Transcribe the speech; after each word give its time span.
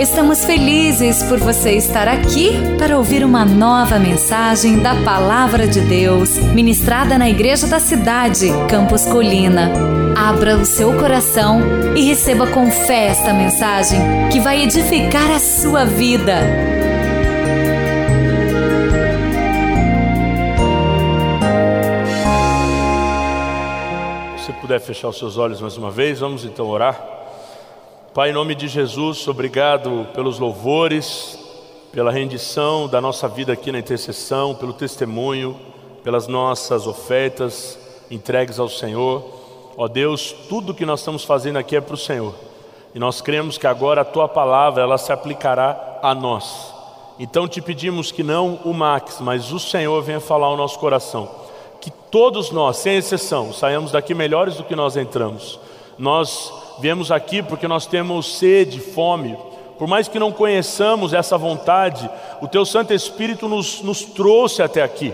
Estamos 0.00 0.46
felizes 0.46 1.22
por 1.24 1.38
você 1.38 1.72
estar 1.72 2.08
aqui 2.08 2.52
para 2.78 2.96
ouvir 2.96 3.22
uma 3.22 3.44
nova 3.44 3.98
mensagem 3.98 4.78
da 4.78 4.94
Palavra 5.04 5.68
de 5.68 5.82
Deus, 5.82 6.38
ministrada 6.38 7.18
na 7.18 7.28
Igreja 7.28 7.66
da 7.66 7.78
Cidade, 7.78 8.46
Campos 8.66 9.04
Colina. 9.04 9.70
Abra 10.16 10.56
o 10.56 10.64
seu 10.64 10.98
coração 10.98 11.60
e 11.94 12.00
receba 12.00 12.46
com 12.46 12.70
fé 12.70 13.08
esta 13.08 13.34
mensagem 13.34 14.00
que 14.32 14.40
vai 14.40 14.62
edificar 14.62 15.30
a 15.32 15.38
sua 15.38 15.84
vida. 15.84 16.36
Se 24.46 24.50
puder 24.62 24.80
fechar 24.80 25.08
os 25.08 25.18
seus 25.18 25.36
olhos 25.36 25.60
mais 25.60 25.76
uma 25.76 25.90
vez, 25.90 26.20
vamos 26.20 26.46
então 26.46 26.66
orar. 26.68 27.19
Pai, 28.12 28.30
em 28.30 28.32
nome 28.32 28.56
de 28.56 28.66
Jesus, 28.66 29.28
obrigado 29.28 30.04
pelos 30.12 30.40
louvores, 30.40 31.38
pela 31.92 32.10
rendição 32.10 32.88
da 32.88 33.00
nossa 33.00 33.28
vida 33.28 33.52
aqui 33.52 33.70
na 33.70 33.78
intercessão, 33.78 34.52
pelo 34.52 34.72
testemunho, 34.72 35.56
pelas 36.02 36.26
nossas 36.26 36.88
ofertas 36.88 37.78
entregues 38.10 38.58
ao 38.58 38.68
Senhor. 38.68 39.24
Ó 39.76 39.86
Deus, 39.86 40.34
tudo 40.48 40.74
que 40.74 40.84
nós 40.84 40.98
estamos 40.98 41.22
fazendo 41.22 41.56
aqui 41.56 41.76
é 41.76 41.80
para 41.80 41.94
o 41.94 41.96
Senhor. 41.96 42.34
E 42.92 42.98
nós 42.98 43.20
cremos 43.20 43.56
que 43.56 43.68
agora 43.68 44.00
a 44.00 44.04
tua 44.04 44.26
palavra 44.26 44.82
ela 44.82 44.98
se 44.98 45.12
aplicará 45.12 46.00
a 46.02 46.12
nós. 46.12 46.74
Então 47.16 47.46
te 47.46 47.62
pedimos 47.62 48.10
que 48.10 48.24
não 48.24 48.58
o 48.64 48.74
Max, 48.74 49.18
mas 49.20 49.52
o 49.52 49.60
Senhor 49.60 50.02
venha 50.02 50.18
falar 50.18 50.48
ao 50.48 50.56
nosso 50.56 50.80
coração. 50.80 51.30
Que 51.80 51.92
todos 51.92 52.50
nós, 52.50 52.78
sem 52.78 52.96
exceção, 52.96 53.52
saiamos 53.52 53.92
daqui 53.92 54.14
melhores 54.14 54.56
do 54.56 54.64
que 54.64 54.74
nós 54.74 54.96
entramos. 54.96 55.60
Nós 55.96 56.52
Viemos 56.78 57.10
aqui 57.10 57.42
porque 57.42 57.66
nós 57.66 57.86
temos 57.86 58.38
sede, 58.38 58.80
fome. 58.80 59.36
Por 59.78 59.88
mais 59.88 60.08
que 60.08 60.18
não 60.18 60.30
conheçamos 60.30 61.12
essa 61.12 61.38
vontade, 61.38 62.08
o 62.40 62.46
Teu 62.46 62.64
Santo 62.64 62.92
Espírito 62.92 63.48
nos, 63.48 63.82
nos 63.82 64.04
trouxe 64.04 64.62
até 64.62 64.82
aqui. 64.82 65.12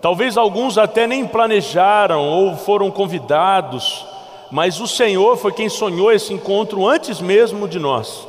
Talvez 0.00 0.36
alguns 0.36 0.76
até 0.76 1.06
nem 1.06 1.26
planejaram 1.26 2.20
ou 2.28 2.56
foram 2.56 2.90
convidados, 2.90 4.04
mas 4.50 4.80
o 4.80 4.86
Senhor 4.86 5.36
foi 5.36 5.52
quem 5.52 5.68
sonhou 5.68 6.12
esse 6.12 6.32
encontro 6.32 6.86
antes 6.86 7.20
mesmo 7.20 7.66
de 7.66 7.78
nós. 7.78 8.26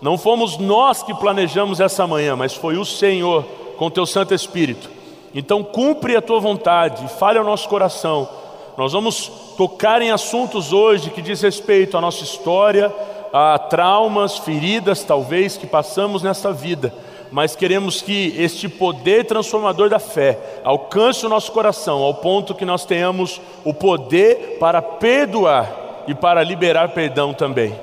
Não 0.00 0.16
fomos 0.16 0.58
nós 0.58 1.02
que 1.02 1.14
planejamos 1.14 1.80
essa 1.80 2.06
manhã, 2.06 2.36
mas 2.36 2.54
foi 2.54 2.76
o 2.76 2.84
Senhor 2.84 3.44
com 3.76 3.90
Teu 3.90 4.06
Santo 4.06 4.34
Espírito. 4.34 4.88
Então 5.34 5.64
cumpre 5.64 6.14
a 6.16 6.22
Tua 6.22 6.40
vontade, 6.40 7.08
fale 7.18 7.38
ao 7.38 7.44
nosso 7.44 7.68
coração 7.68 8.28
nós 8.76 8.92
vamos 8.92 9.30
tocar 9.56 10.02
em 10.02 10.10
assuntos 10.10 10.72
hoje 10.72 11.10
que 11.10 11.22
diz 11.22 11.40
respeito 11.40 11.96
à 11.96 12.00
nossa 12.00 12.22
história, 12.22 12.92
a 13.32 13.58
traumas, 13.58 14.36
feridas 14.38 15.02
talvez 15.02 15.56
que 15.56 15.66
passamos 15.66 16.22
nessa 16.22 16.52
vida, 16.52 16.92
mas 17.30 17.56
queremos 17.56 18.02
que 18.02 18.34
este 18.38 18.68
poder 18.68 19.24
transformador 19.24 19.88
da 19.88 19.98
fé 19.98 20.38
alcance 20.62 21.24
o 21.24 21.28
nosso 21.28 21.50
coração 21.52 22.02
ao 22.02 22.14
ponto 22.14 22.54
que 22.54 22.64
nós 22.64 22.84
tenhamos 22.84 23.40
o 23.64 23.72
poder 23.72 24.58
para 24.60 24.82
perdoar 24.82 26.04
e 26.06 26.14
para 26.14 26.44
liberar 26.44 26.90
perdão 26.90 27.32
também. 27.32 27.74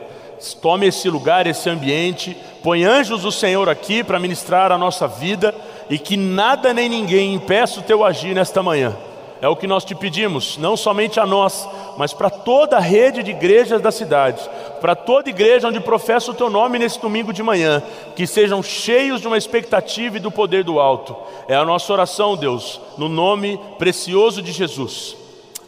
Tome 0.61 0.87
esse 0.87 1.09
lugar, 1.09 1.47
esse 1.47 1.69
ambiente, 1.69 2.37
põe 2.61 2.83
anjos 2.83 3.21
do 3.21 3.31
Senhor 3.31 3.67
aqui 3.67 4.03
para 4.03 4.19
ministrar 4.19 4.71
a 4.71 4.77
nossa 4.77 5.07
vida 5.07 5.55
e 5.89 5.97
que 5.97 6.17
nada 6.17 6.73
nem 6.73 6.87
ninguém 6.87 7.33
impeça 7.33 7.79
o 7.79 7.83
teu 7.83 8.03
agir 8.03 8.35
nesta 8.35 8.61
manhã. 8.61 8.95
É 9.43 9.47
o 9.49 9.57
que 9.57 9.67
nós 9.67 9.83
te 9.83 9.93
pedimos, 9.93 10.55
não 10.57 10.77
somente 10.77 11.19
a 11.19 11.25
nós, 11.25 11.67
mas 11.97 12.13
para 12.13 12.29
toda 12.29 12.77
a 12.77 12.79
rede 12.79 13.21
de 13.21 13.31
igrejas 13.31 13.81
da 13.81 13.91
cidade, 13.91 14.41
para 14.79 14.95
toda 14.95 15.29
igreja 15.29 15.67
onde 15.67 15.81
professa 15.81 16.31
o 16.31 16.33
teu 16.33 16.49
nome 16.49 16.79
nesse 16.79 16.97
domingo 16.97 17.33
de 17.33 17.43
manhã, 17.43 17.83
que 18.15 18.25
sejam 18.25 18.63
cheios 18.63 19.19
de 19.19 19.27
uma 19.27 19.37
expectativa 19.37 20.15
e 20.15 20.21
do 20.21 20.31
poder 20.31 20.63
do 20.63 20.79
alto. 20.79 21.13
É 21.45 21.57
a 21.57 21.65
nossa 21.65 21.91
oração, 21.91 22.37
Deus, 22.37 22.79
no 22.97 23.09
nome 23.09 23.59
precioso 23.77 24.41
de 24.41 24.53
Jesus. 24.53 25.17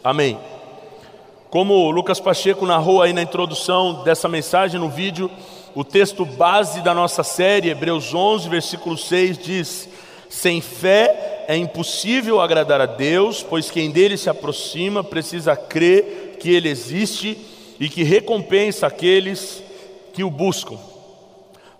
Amém. 0.02 0.38
Como 1.50 1.90
Lucas 1.90 2.18
Pacheco 2.18 2.64
narrou 2.64 3.02
aí 3.02 3.12
na 3.12 3.20
introdução 3.20 4.02
dessa 4.04 4.26
mensagem 4.26 4.80
no 4.80 4.88
vídeo, 4.88 5.30
o 5.74 5.84
texto 5.84 6.24
base 6.24 6.80
da 6.80 6.94
nossa 6.94 7.22
série, 7.22 7.68
Hebreus 7.68 8.14
11, 8.14 8.48
versículo 8.48 8.96
6, 8.96 9.36
diz: 9.36 9.86
Sem 10.30 10.62
fé 10.62 11.35
é 11.46 11.56
impossível 11.56 12.40
agradar 12.40 12.80
a 12.80 12.86
Deus, 12.86 13.42
pois 13.42 13.70
quem 13.70 13.90
dele 13.90 14.16
se 14.16 14.28
aproxima 14.28 15.04
precisa 15.04 15.56
crer 15.56 16.36
que 16.40 16.50
ele 16.50 16.68
existe 16.68 17.38
e 17.78 17.88
que 17.88 18.02
recompensa 18.02 18.86
aqueles 18.86 19.62
que 20.12 20.24
o 20.24 20.30
buscam. 20.30 20.78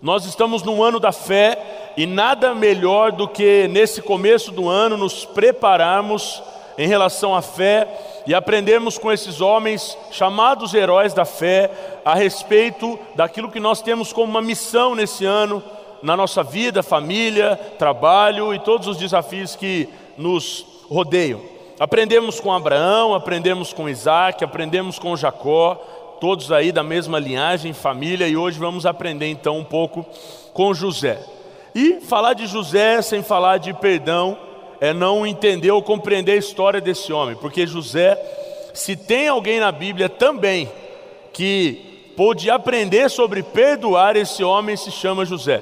Nós 0.01 0.25
estamos 0.25 0.63
no 0.63 0.81
ano 0.83 0.99
da 0.99 1.11
fé 1.11 1.93
e 1.97 2.05
nada 2.05 2.53
melhor 2.53 3.11
do 3.11 3.27
que 3.27 3.67
nesse 3.67 4.01
começo 4.01 4.51
do 4.51 4.69
ano 4.69 4.95
nos 4.95 5.25
prepararmos 5.25 6.41
em 6.77 6.87
relação 6.87 7.33
à 7.33 7.41
fé 7.41 7.87
e 8.27 8.35
aprendermos 8.35 8.97
com 8.97 9.11
esses 9.11 9.41
homens 9.41 9.97
chamados 10.11 10.73
heróis 10.73 11.13
da 11.13 11.25
fé 11.25 11.71
a 12.05 12.13
respeito 12.13 12.99
daquilo 13.15 13.49
que 13.49 13.59
nós 13.59 13.81
temos 13.81 14.13
como 14.13 14.29
uma 14.29 14.41
missão 14.41 14.93
nesse 14.93 15.25
ano 15.25 15.63
na 16.01 16.15
nossa 16.15 16.43
vida, 16.43 16.83
família, 16.83 17.55
trabalho 17.77 18.53
e 18.53 18.59
todos 18.59 18.87
os 18.87 18.97
desafios 18.97 19.55
que 19.55 19.89
nos 20.17 20.65
rodeiam. 20.89 21.41
Aprendemos 21.79 22.39
com 22.39 22.51
Abraão, 22.51 23.13
aprendemos 23.13 23.71
com 23.71 23.87
Isaac, 23.87 24.43
aprendemos 24.43 24.97
com 24.97 25.15
Jacó, 25.15 25.75
todos 26.19 26.51
aí 26.51 26.71
da 26.71 26.81
mesma 26.83 27.19
linhagem, 27.19 27.73
família, 27.73 28.27
e 28.27 28.35
hoje 28.35 28.57
vamos 28.57 28.85
aprender 28.85 29.27
então 29.27 29.59
um 29.59 29.63
pouco 29.63 30.05
com 30.53 30.73
José. 30.73 31.19
E 31.75 32.01
falar 32.01 32.33
de 32.33 32.47
José 32.47 33.01
sem 33.03 33.21
falar 33.21 33.57
de 33.59 33.73
perdão 33.73 34.37
é 34.81 34.93
não 34.93 35.25
entender 35.25 35.69
ou 35.69 35.81
compreender 35.81 36.33
a 36.33 36.37
história 36.37 36.81
desse 36.81 37.13
homem, 37.13 37.35
porque 37.35 37.67
José, 37.67 38.19
se 38.73 38.95
tem 38.95 39.27
alguém 39.27 39.59
na 39.59 39.71
Bíblia 39.71 40.09
também 40.09 40.69
que 41.31 42.11
pôde 42.15 42.49
aprender 42.49 43.09
sobre 43.09 43.43
perdoar, 43.43 44.15
esse 44.15 44.43
homem 44.43 44.75
se 44.75 44.91
chama 44.91 45.25
José. 45.25 45.61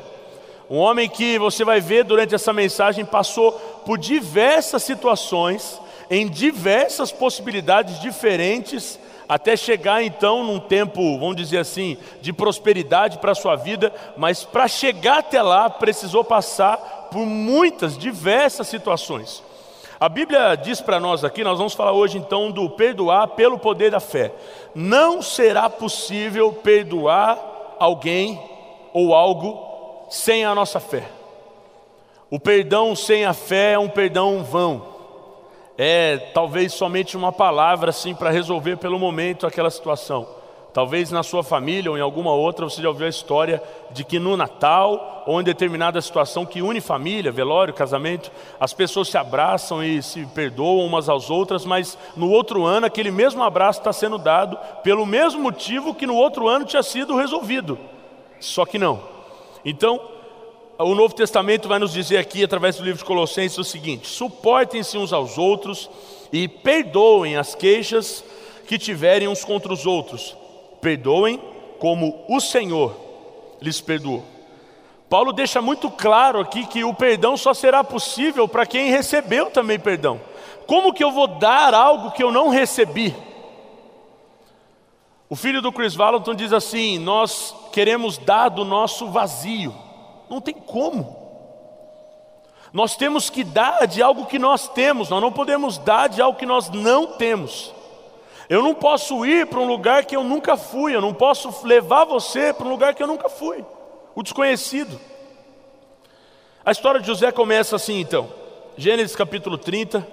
Um 0.70 0.78
homem 0.78 1.08
que 1.08 1.38
você 1.38 1.64
vai 1.64 1.80
ver 1.80 2.04
durante 2.04 2.34
essa 2.34 2.52
mensagem 2.52 3.06
passou 3.06 3.52
por 3.86 3.98
diversas 3.98 4.82
situações, 4.84 5.80
em 6.10 6.28
diversas 6.28 7.12
possibilidades 7.12 8.00
diferentes, 8.00 9.00
até 9.28 9.56
chegar 9.56 10.04
então 10.04 10.44
num 10.44 10.60
tempo, 10.60 11.20
vamos 11.20 11.36
dizer 11.36 11.60
assim, 11.60 11.98
de 12.22 12.32
prosperidade 12.32 13.18
para 13.20 13.32
a 13.32 13.36
sua 13.36 13.56
vida, 13.56 13.94
mas 14.18 14.44
para 14.44 14.68
chegar 14.68 15.20
até 15.20 15.42
lá 15.42 15.70
precisou 15.70 16.24
passar 16.24 16.78
por 17.12 17.26
muitas, 17.26 17.98
diversas 17.98 18.68
situações. 18.68 19.44
A 20.00 20.10
Bíblia 20.10 20.56
diz 20.56 20.82
para 20.82 21.00
nós 21.00 21.24
aqui, 21.24 21.44
nós 21.44 21.58
vamos 21.58 21.74
falar 21.74 21.94
hoje 21.94 22.18
então 22.18 22.52
do 22.52 22.70
perdoar 22.70 23.30
pelo 23.30 23.58
poder 23.58 23.92
da 23.92 24.00
fé. 24.00 24.32
Não 24.74 25.22
será 25.22 25.70
possível 25.70 26.52
perdoar 26.52 27.40
alguém 27.80 28.40
ou 28.94 29.14
algo 29.16 29.75
sem 30.10 30.46
a 30.46 30.56
nossa 30.56 30.80
fé. 30.80 31.04
O 32.30 32.40
perdão 32.40 32.96
sem 32.96 33.26
a 33.26 33.34
fé 33.34 33.74
é 33.74 33.80
um 33.80 33.90
perdão 33.90 34.44
vão. 34.44 34.96
É 35.78 36.18
talvez 36.34 36.74
somente 36.74 37.18
uma 37.18 37.32
palavra 37.32 37.90
assim 37.90 38.16
para 38.16 38.30
resolver 38.30 38.78
pelo 38.78 38.98
momento 38.98 39.46
aquela 39.46 39.70
situação. 39.70 40.28
Talvez 40.74 41.10
na 41.10 41.24
sua 41.24 41.42
família 41.42 41.90
ou 41.90 41.98
em 41.98 42.02
alguma 42.02 42.34
outra 42.34 42.66
você 42.66 42.82
já 42.82 42.90
ouviu 42.90 43.06
a 43.06 43.10
história 43.10 43.64
de 43.92 44.04
que 44.04 44.20
no 44.20 44.36
Natal 44.36 45.24
ou 45.26 45.40
em 45.40 45.44
determinada 45.44 46.02
situação 46.02 46.46
que 46.46 46.62
une 46.62 46.82
família, 46.82 47.32
velório, 47.32 47.74
casamento, 47.74 48.30
as 48.60 48.74
pessoas 48.74 49.08
se 49.08 49.18
abraçam 49.18 49.82
e 49.82 50.04
se 50.04 50.26
perdoam 50.26 50.86
umas 50.86 51.08
às 51.08 51.30
outras, 51.30 51.64
mas 51.64 51.98
no 52.18 52.30
outro 52.30 52.66
ano 52.66 52.86
aquele 52.86 53.10
mesmo 53.10 53.42
abraço 53.42 53.80
está 53.80 53.94
sendo 53.94 54.18
dado 54.18 54.58
pelo 54.84 55.06
mesmo 55.06 55.42
motivo 55.42 55.96
que 55.96 56.06
no 56.06 56.16
outro 56.16 56.50
ano 56.50 56.66
tinha 56.66 56.84
sido 56.84 57.16
resolvido. 57.16 57.80
Só 58.42 58.66
que 58.66 58.78
não. 58.78 59.15
Então, 59.66 60.00
o 60.78 60.94
Novo 60.94 61.16
Testamento 61.16 61.68
vai 61.68 61.80
nos 61.80 61.92
dizer 61.92 62.18
aqui, 62.18 62.44
através 62.44 62.76
do 62.76 62.84
livro 62.84 63.00
de 63.00 63.06
Colossenses, 63.06 63.58
o 63.58 63.64
seguinte: 63.64 64.08
suportem-se 64.08 64.98
uns 64.98 65.12
aos 65.12 65.38
outros 65.38 65.90
e 66.32 66.48
perdoem 66.48 67.36
as 67.36 67.56
queixas 67.56 68.24
que 68.68 68.78
tiverem 68.78 69.28
uns 69.28 69.44
contra 69.44 69.74
os 69.74 69.86
outros. 69.88 70.36
Perdoem 70.80 71.42
como 71.80 72.24
o 72.30 72.40
Senhor 72.40 72.96
lhes 73.62 73.82
perdoou. 73.82 74.24
Paulo 75.10 75.32
deixa 75.32 75.62
muito 75.62 75.90
claro 75.90 76.40
aqui 76.40 76.66
que 76.66 76.84
o 76.84 76.94
perdão 76.94 77.38
só 77.38 77.54
será 77.54 77.84
possível 77.84 78.48
para 78.48 78.66
quem 78.66 78.90
recebeu 78.90 79.50
também 79.50 79.80
perdão. 79.80 80.20
Como 80.68 80.94
que 80.94 81.04
eu 81.04 81.12
vou 81.12 81.28
dar 81.28 81.74
algo 81.74 82.12
que 82.12 82.24
eu 82.24 82.32
não 82.32 82.50
recebi? 82.50 83.16
O 85.30 85.36
filho 85.36 85.62
do 85.62 85.72
Chris 85.72 85.96
Valentin 85.96 86.36
diz 86.36 86.52
assim: 86.52 87.00
Nós 87.00 87.56
queremos 87.76 88.18
dar 88.18 88.48
do 88.48 88.64
nosso 88.64 89.10
vazio. 89.10 89.76
Não 90.30 90.40
tem 90.40 90.54
como. 90.54 91.26
Nós 92.72 92.96
temos 92.96 93.30
que 93.30 93.44
dar 93.44 93.86
de 93.86 94.02
algo 94.02 94.28
que 94.28 94.40
nós 94.40 94.70
temos, 94.70 95.10
nós 95.10 95.22
não 95.22 95.30
podemos 95.30 95.78
dar 95.78 96.08
de 96.08 96.22
algo 96.22 96.40
que 96.40 96.46
nós 96.46 96.70
não 96.70 97.18
temos. 97.18 97.74
Eu 98.48 98.64
não 98.64 98.74
posso 98.74 99.26
ir 99.26 99.48
para 99.48 99.60
um 99.60 99.68
lugar 99.68 100.06
que 100.06 100.16
eu 100.16 100.24
nunca 100.24 100.56
fui, 100.56 100.96
eu 100.96 101.02
não 101.02 101.14
posso 101.14 101.68
levar 101.68 102.06
você 102.06 102.54
para 102.54 102.66
um 102.66 102.70
lugar 102.70 102.96
que 102.96 103.04
eu 103.04 103.08
nunca 103.08 103.28
fui. 103.28 103.66
o 104.16 104.24
desconhecido. 104.24 104.98
A 106.64 106.72
história 106.72 107.02
de 107.02 107.08
José 107.08 107.30
começa 107.30 107.76
assim 107.76 108.00
então, 108.00 108.30
Gênesis 108.78 109.18
capítulo 109.18 109.58
30. 109.58 110.08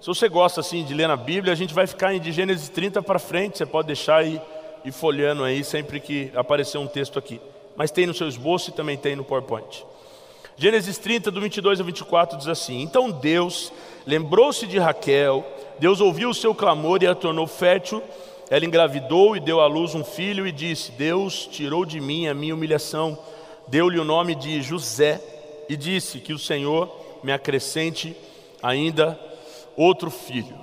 Se 0.00 0.08
você 0.08 0.28
gosta 0.28 0.60
assim 0.60 0.84
de 0.84 0.92
ler 0.92 1.06
na 1.06 1.16
Bíblia, 1.16 1.52
a 1.52 1.56
gente 1.56 1.72
vai 1.72 1.86
ficar 1.86 2.18
de 2.18 2.32
Gênesis 2.32 2.68
30 2.68 3.00
para 3.00 3.20
frente, 3.20 3.58
você 3.58 3.66
pode 3.66 3.86
deixar 3.86 4.16
aí 4.16 4.40
e 4.86 4.92
folheando 4.92 5.42
aí 5.42 5.64
sempre 5.64 5.98
que 5.98 6.30
aparecer 6.32 6.78
um 6.78 6.86
texto 6.86 7.18
aqui. 7.18 7.40
Mas 7.76 7.90
tem 7.90 8.06
no 8.06 8.14
seu 8.14 8.28
esboço 8.28 8.70
e 8.70 8.72
também 8.72 8.96
tem 8.96 9.16
no 9.16 9.24
PowerPoint. 9.24 9.84
Gênesis 10.56 10.96
30, 10.96 11.28
do 11.32 11.40
22 11.40 11.80
ao 11.80 11.86
24 11.86 12.38
diz 12.38 12.46
assim: 12.46 12.80
Então 12.80 13.10
Deus 13.10 13.72
lembrou-se 14.06 14.64
de 14.64 14.78
Raquel, 14.78 15.44
Deus 15.80 16.00
ouviu 16.00 16.30
o 16.30 16.34
seu 16.34 16.54
clamor 16.54 17.02
e 17.02 17.06
a 17.08 17.16
tornou 17.16 17.48
fértil. 17.48 18.00
Ela 18.48 18.64
engravidou 18.64 19.36
e 19.36 19.40
deu 19.40 19.60
à 19.60 19.66
luz 19.66 19.92
um 19.96 20.04
filho 20.04 20.46
e 20.46 20.52
disse: 20.52 20.92
Deus 20.92 21.48
tirou 21.48 21.84
de 21.84 22.00
mim 22.00 22.28
a 22.28 22.32
minha 22.32 22.54
humilhação, 22.54 23.18
deu-lhe 23.66 23.98
o 23.98 24.04
nome 24.04 24.36
de 24.36 24.62
José 24.62 25.20
e 25.68 25.76
disse: 25.76 26.20
Que 26.20 26.32
o 26.32 26.38
Senhor 26.38 26.88
me 27.24 27.32
acrescente 27.32 28.16
ainda 28.62 29.18
outro 29.76 30.12
filho. 30.12 30.56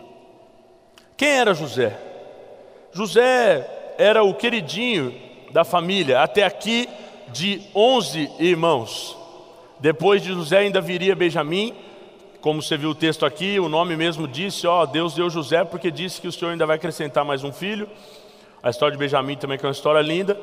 Quem 1.18 1.28
era 1.28 1.54
José? 1.54 2.00
José 2.94 3.82
era 3.98 4.24
o 4.24 4.34
queridinho 4.34 5.14
da 5.52 5.64
família, 5.64 6.22
até 6.22 6.44
aqui 6.44 6.90
de 7.32 7.62
11 7.76 8.30
irmãos. 8.40 9.18
Depois 9.80 10.22
de 10.22 10.30
José 10.34 10.60
ainda 10.60 10.80
viria 10.80 11.16
Benjamim, 11.16 11.74
como 12.42 12.62
você 12.62 12.76
viu 12.76 12.90
o 12.90 12.96
texto 12.96 13.26
aqui, 13.26 13.60
o 13.60 13.70
nome 13.70 13.96
mesmo 13.96 14.28
disse, 14.28 14.68
ó, 14.68 14.86
Deus 14.86 15.14
deu 15.14 15.30
José 15.30 15.64
porque 15.64 15.90
disse 15.90 16.20
que 16.20 16.28
o 16.28 16.32
Senhor 16.32 16.52
ainda 16.52 16.66
vai 16.66 16.76
acrescentar 16.76 17.24
mais 17.24 17.44
um 17.44 17.54
filho. 17.54 17.90
A 18.62 18.70
história 18.70 18.92
de 18.92 18.98
Benjamim 18.98 19.38
também 19.38 19.58
que 19.58 19.66
é 19.66 19.68
uma 19.68 19.74
história 19.74 20.02
linda. 20.02 20.40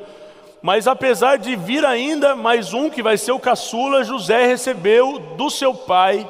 Mas 0.61 0.87
apesar 0.87 1.37
de 1.37 1.55
vir 1.55 1.85
ainda 1.85 2.35
mais 2.35 2.73
um 2.73 2.89
que 2.89 3.03
vai 3.03 3.17
ser 3.17 3.31
o 3.31 3.39
caçula, 3.39 4.03
José 4.03 4.45
recebeu 4.45 5.19
do 5.37 5.49
seu 5.49 5.73
pai 5.73 6.27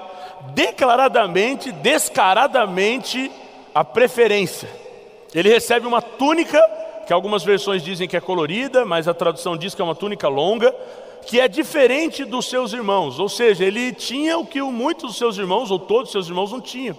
declaradamente, 0.53 1.71
descaradamente 1.71 3.31
a 3.73 3.83
preferência. 3.83 4.69
Ele 5.33 5.49
recebe 5.49 5.85
uma 5.85 6.01
túnica 6.01 6.61
que 7.11 7.13
algumas 7.13 7.43
versões 7.43 7.83
dizem 7.83 8.07
que 8.07 8.15
é 8.15 8.21
colorida, 8.21 8.85
mas 8.85 9.05
a 9.05 9.13
tradução 9.13 9.57
diz 9.57 9.75
que 9.75 9.81
é 9.81 9.83
uma 9.83 9.93
túnica 9.93 10.29
longa, 10.29 10.73
que 11.27 11.41
é 11.41 11.47
diferente 11.49 12.23
dos 12.23 12.45
seus 12.45 12.71
irmãos, 12.71 13.19
ou 13.19 13.27
seja, 13.27 13.65
ele 13.65 13.91
tinha 13.91 14.37
o 14.37 14.45
que 14.45 14.61
muitos 14.61 15.09
dos 15.09 15.17
seus 15.17 15.37
irmãos, 15.37 15.69
ou 15.71 15.77
todos 15.77 16.05
os 16.05 16.11
seus 16.13 16.29
irmãos, 16.29 16.53
não 16.53 16.61
tinham. 16.61 16.97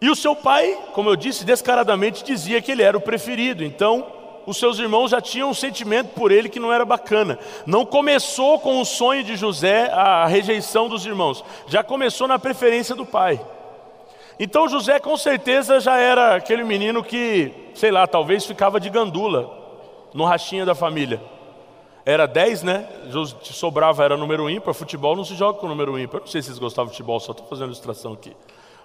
E 0.00 0.10
o 0.10 0.16
seu 0.16 0.34
pai, 0.34 0.76
como 0.94 1.10
eu 1.10 1.14
disse, 1.14 1.44
descaradamente 1.44 2.24
dizia 2.24 2.60
que 2.60 2.72
ele 2.72 2.82
era 2.82 2.98
o 2.98 3.00
preferido, 3.00 3.62
então 3.62 4.04
os 4.48 4.56
seus 4.56 4.80
irmãos 4.80 5.12
já 5.12 5.20
tinham 5.20 5.48
um 5.48 5.54
sentimento 5.54 6.08
por 6.08 6.32
ele 6.32 6.48
que 6.48 6.58
não 6.58 6.72
era 6.72 6.84
bacana. 6.84 7.38
Não 7.64 7.86
começou 7.86 8.58
com 8.58 8.80
o 8.80 8.84
sonho 8.84 9.22
de 9.22 9.36
José 9.36 9.92
a 9.92 10.26
rejeição 10.26 10.88
dos 10.88 11.06
irmãos, 11.06 11.44
já 11.68 11.84
começou 11.84 12.26
na 12.26 12.36
preferência 12.36 12.96
do 12.96 13.06
pai. 13.06 13.40
Então 14.40 14.68
José 14.68 14.98
com 14.98 15.16
certeza 15.16 15.78
já 15.78 15.98
era 15.98 16.34
aquele 16.34 16.64
menino 16.64 17.04
que, 17.04 17.62
sei 17.74 17.90
lá, 17.90 18.06
talvez 18.06 18.44
ficava 18.44 18.80
de 18.80 18.88
gandula 18.88 19.50
no 20.12 20.24
rachinha 20.24 20.64
da 20.64 20.74
família. 20.74 21.20
Era 22.06 22.26
10, 22.26 22.62
né? 22.62 22.88
Sobrava 23.42 24.04
era 24.04 24.16
número 24.16 24.48
ímpar. 24.48 24.74
Futebol 24.74 25.16
não 25.16 25.24
se 25.24 25.34
joga 25.34 25.58
com 25.58 25.66
número 25.66 25.98
ímpar. 25.98 26.20
Não 26.20 26.26
sei 26.26 26.42
se 26.42 26.48
vocês 26.48 26.58
gostavam 26.58 26.90
de 26.90 26.96
futebol, 26.96 27.18
só 27.18 27.32
estou 27.32 27.46
fazendo 27.46 27.66
ilustração 27.66 28.12
aqui. 28.12 28.36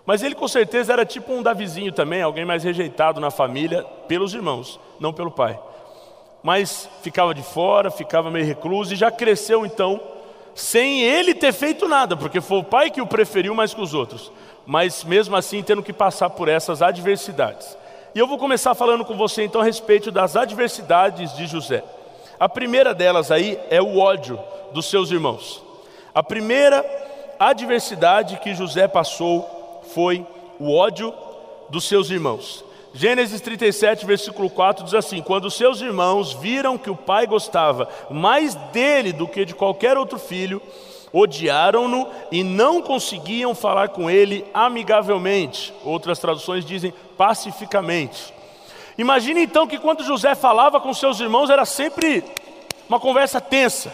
Mas 0.05 0.23
ele 0.23 0.35
com 0.35 0.47
certeza 0.47 0.93
era 0.93 1.05
tipo 1.05 1.33
um 1.33 1.43
Davizinho 1.43 1.91
também, 1.91 2.21
alguém 2.21 2.45
mais 2.45 2.63
rejeitado 2.63 3.19
na 3.19 3.29
família 3.29 3.83
pelos 4.07 4.33
irmãos, 4.33 4.79
não 4.99 5.13
pelo 5.13 5.29
pai. 5.29 5.59
Mas 6.41 6.89
ficava 7.03 7.33
de 7.33 7.43
fora, 7.43 7.91
ficava 7.91 8.31
meio 8.31 8.45
recluso 8.45 8.93
e 8.93 8.97
já 8.97 9.11
cresceu 9.11 9.65
então, 9.65 9.99
sem 10.55 11.01
ele 11.01 11.35
ter 11.35 11.51
feito 11.51 11.87
nada, 11.87 12.15
porque 12.15 12.39
foi 12.39 12.59
o 12.59 12.63
pai 12.63 12.89
que 12.89 13.01
o 13.01 13.05
preferiu 13.05 13.53
mais 13.53 13.73
que 13.73 13.81
os 13.81 13.93
outros 13.93 14.31
mas 14.69 15.03
mesmo 15.03 15.35
assim 15.35 15.63
tendo 15.63 15.81
que 15.81 15.91
passar 15.91 16.29
por 16.29 16.47
essas 16.47 16.83
adversidades. 16.83 17.75
E 18.13 18.19
eu 18.19 18.25
vou 18.25 18.39
começar 18.39 18.73
falando 18.73 19.05
com 19.05 19.15
você 19.15 19.43
então 19.43 19.61
a 19.61 19.63
respeito 19.63 20.09
das 20.09 20.35
adversidades 20.35 21.35
de 21.35 21.45
José. 21.45 21.83
A 22.39 22.49
primeira 22.49 22.93
delas 22.93 23.29
aí 23.29 23.59
é 23.69 23.81
o 23.81 23.99
ódio 23.99 24.39
dos 24.73 24.89
seus 24.89 25.11
irmãos. 25.11 25.61
A 26.13 26.23
primeira 26.23 26.83
adversidade 27.37 28.37
que 28.37 28.55
José 28.55 28.87
passou 28.87 29.83
foi 29.93 30.25
o 30.59 30.75
ódio 30.75 31.13
dos 31.69 31.87
seus 31.87 32.09
irmãos. 32.09 32.65
Gênesis 32.93 33.39
37, 33.41 34.07
versículo 34.07 34.49
4 34.49 34.83
diz 34.83 34.95
assim: 34.95 35.21
Quando 35.21 35.51
seus 35.51 35.79
irmãos 35.79 36.33
viram 36.33 36.79
que 36.79 36.89
o 36.89 36.95
pai 36.95 37.27
gostava 37.27 37.87
mais 38.09 38.55
dele 38.73 39.13
do 39.13 39.27
que 39.27 39.45
de 39.45 39.53
qualquer 39.53 39.95
outro 39.97 40.17
filho, 40.17 40.59
odiaram-no 41.13 42.07
e 42.31 42.43
não 42.43 42.81
conseguiam 42.81 43.55
falar 43.55 43.89
com 43.89 44.09
ele 44.09 44.45
amigavelmente. 44.53 45.73
Outras 45.83 46.19
traduções 46.19 46.65
dizem 46.65 46.93
pacificamente. 47.17 48.33
Imagine 48.97 49.43
então 49.43 49.67
que 49.67 49.77
quando 49.77 50.03
José 50.03 50.35
falava 50.35 50.79
com 50.79 50.93
seus 50.93 51.19
irmãos 51.19 51.49
era 51.49 51.65
sempre 51.65 52.23
uma 52.87 52.99
conversa 52.99 53.39
tensa. 53.39 53.91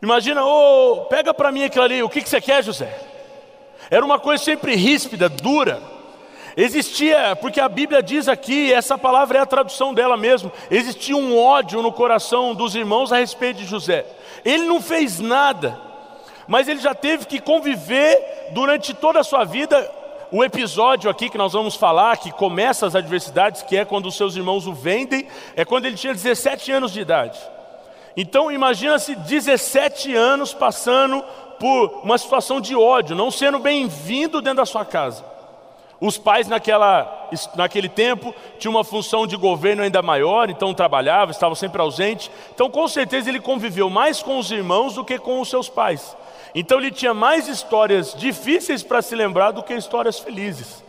Imagina, 0.00 0.44
ô, 0.44 0.92
oh, 0.92 0.96
pega 1.06 1.34
para 1.34 1.50
mim 1.50 1.64
aquilo 1.64 1.84
ali, 1.84 2.02
o 2.02 2.08
que, 2.08 2.22
que 2.22 2.28
você 2.28 2.40
quer, 2.40 2.62
José? 2.62 2.98
Era 3.90 4.04
uma 4.04 4.18
coisa 4.18 4.42
sempre 4.42 4.74
ríspida, 4.74 5.28
dura. 5.28 5.80
Existia, 6.56 7.36
porque 7.36 7.60
a 7.60 7.68
Bíblia 7.68 8.02
diz 8.02 8.28
aqui, 8.28 8.72
essa 8.72 8.96
palavra 8.96 9.38
é 9.38 9.40
a 9.42 9.46
tradução 9.46 9.92
dela 9.92 10.16
mesmo, 10.16 10.50
existia 10.70 11.14
um 11.14 11.38
ódio 11.38 11.82
no 11.82 11.92
coração 11.92 12.54
dos 12.54 12.74
irmãos 12.74 13.12
a 13.12 13.18
respeito 13.18 13.58
de 13.58 13.66
José. 13.66 14.06
Ele 14.42 14.64
não 14.64 14.80
fez 14.80 15.20
nada, 15.20 15.78
mas 16.48 16.66
ele 16.66 16.80
já 16.80 16.94
teve 16.94 17.26
que 17.26 17.40
conviver 17.40 18.48
durante 18.52 18.94
toda 18.94 19.20
a 19.20 19.24
sua 19.24 19.44
vida. 19.44 19.90
O 20.32 20.42
episódio 20.42 21.10
aqui 21.10 21.28
que 21.28 21.36
nós 21.36 21.52
vamos 21.52 21.76
falar, 21.76 22.16
que 22.16 22.32
começa 22.32 22.86
as 22.86 22.94
adversidades, 22.94 23.60
que 23.62 23.76
é 23.76 23.84
quando 23.84 24.06
os 24.06 24.16
seus 24.16 24.34
irmãos 24.34 24.66
o 24.66 24.72
vendem, 24.72 25.28
é 25.54 25.64
quando 25.64 25.84
ele 25.84 25.96
tinha 25.96 26.14
17 26.14 26.72
anos 26.72 26.90
de 26.90 27.00
idade. 27.00 27.38
Então 28.16 28.50
imagina-se 28.50 29.14
17 29.14 30.14
anos 30.14 30.54
passando 30.54 31.22
por 31.60 32.00
uma 32.02 32.16
situação 32.16 32.62
de 32.62 32.74
ódio, 32.74 33.14
não 33.14 33.30
sendo 33.30 33.58
bem-vindo 33.58 34.40
dentro 34.40 34.56
da 34.56 34.66
sua 34.66 34.86
casa. 34.86 35.35
Os 36.00 36.18
pais 36.18 36.46
naquela, 36.46 37.30
naquele 37.54 37.88
tempo 37.88 38.34
tinham 38.58 38.74
uma 38.74 38.84
função 38.84 39.26
de 39.26 39.36
governo 39.36 39.82
ainda 39.82 40.02
maior, 40.02 40.50
então 40.50 40.74
trabalhavam, 40.74 41.30
estavam 41.30 41.54
sempre 41.54 41.80
ausentes. 41.80 42.30
Então, 42.54 42.68
com 42.68 42.86
certeza, 42.86 43.30
ele 43.30 43.40
conviveu 43.40 43.88
mais 43.88 44.22
com 44.22 44.38
os 44.38 44.50
irmãos 44.50 44.94
do 44.94 45.04
que 45.04 45.18
com 45.18 45.40
os 45.40 45.48
seus 45.48 45.68
pais. 45.68 46.14
Então, 46.54 46.78
ele 46.78 46.90
tinha 46.90 47.14
mais 47.14 47.48
histórias 47.48 48.14
difíceis 48.14 48.82
para 48.82 49.00
se 49.00 49.14
lembrar 49.14 49.52
do 49.52 49.62
que 49.62 49.74
histórias 49.74 50.18
felizes. 50.18 50.84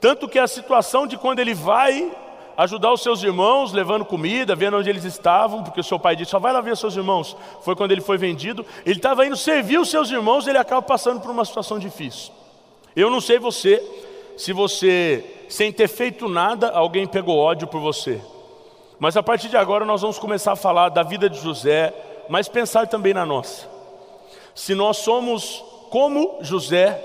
Tanto 0.00 0.28
que 0.28 0.38
a 0.38 0.46
situação 0.46 1.06
de 1.06 1.18
quando 1.18 1.38
ele 1.38 1.54
vai 1.54 2.10
ajudar 2.56 2.92
os 2.92 3.02
seus 3.02 3.22
irmãos, 3.22 3.72
levando 3.72 4.04
comida, 4.04 4.56
vendo 4.56 4.78
onde 4.78 4.88
eles 4.88 5.04
estavam, 5.04 5.62
porque 5.62 5.80
o 5.80 5.84
seu 5.84 5.98
pai 5.98 6.16
disse: 6.16 6.30
só 6.30 6.38
vai 6.38 6.52
lá 6.52 6.60
ver 6.60 6.76
seus 6.76 6.96
irmãos. 6.96 7.36
Foi 7.62 7.76
quando 7.76 7.92
ele 7.92 8.00
foi 8.00 8.16
vendido. 8.16 8.64
Ele 8.84 8.96
estava 8.96 9.26
indo 9.26 9.36
servir 9.36 9.78
os 9.78 9.90
seus 9.90 10.10
irmãos, 10.10 10.46
ele 10.46 10.58
acaba 10.58 10.82
passando 10.82 11.20
por 11.20 11.30
uma 11.30 11.44
situação 11.44 11.78
difícil. 11.78 12.32
Eu 12.94 13.10
não 13.10 13.20
sei 13.20 13.38
você, 13.38 13.82
se 14.36 14.52
você, 14.52 15.24
sem 15.48 15.72
ter 15.72 15.88
feito 15.88 16.28
nada, 16.28 16.70
alguém 16.70 17.06
pegou 17.06 17.38
ódio 17.38 17.66
por 17.66 17.80
você. 17.80 18.20
Mas 18.98 19.16
a 19.16 19.22
partir 19.22 19.48
de 19.48 19.56
agora 19.56 19.84
nós 19.84 20.02
vamos 20.02 20.18
começar 20.18 20.52
a 20.52 20.56
falar 20.56 20.88
da 20.88 21.02
vida 21.02 21.28
de 21.28 21.38
José, 21.38 21.92
mas 22.28 22.48
pensar 22.48 22.86
também 22.86 23.14
na 23.14 23.24
nossa. 23.24 23.68
Se 24.54 24.74
nós 24.74 24.98
somos 24.98 25.64
como 25.90 26.38
José, 26.40 27.02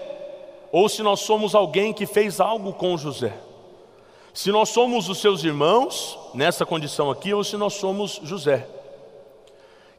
ou 0.72 0.88
se 0.88 1.04
nós 1.04 1.20
somos 1.22 1.54
alguém 1.54 1.94
que 1.94 2.06
fez 2.06 2.40
algo 2.40 2.74
com 2.74 2.98
José. 2.98 3.34
Se 4.34 4.52
nós 4.52 4.70
somos 4.70 5.10
os 5.10 5.20
seus 5.20 5.44
irmãos, 5.44 6.18
nessa 6.34 6.66
condição 6.66 7.12
aqui, 7.12 7.34
ou 7.34 7.44
se 7.44 7.58
nós 7.58 7.74
somos 7.74 8.22
José, 8.24 8.66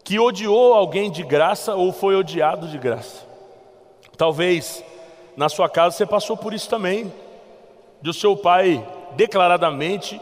que 0.03 0.19
odiou 0.19 0.73
alguém 0.73 1.11
de 1.11 1.23
graça 1.23 1.75
ou 1.75 1.93
foi 1.93 2.17
odiado 2.17 2.67
de 2.69 2.79
graça. 2.79 3.27
Talvez 4.17 4.83
na 5.37 5.49
sua 5.49 5.69
casa 5.69 5.97
você 5.97 6.07
passou 6.07 6.37
por 6.37 6.53
isso 6.53 6.69
também, 6.69 7.13
de 8.01 8.11
o 8.11 8.15
seu 8.15 8.37
pai 8.37 8.87
declaradamente 9.17 10.21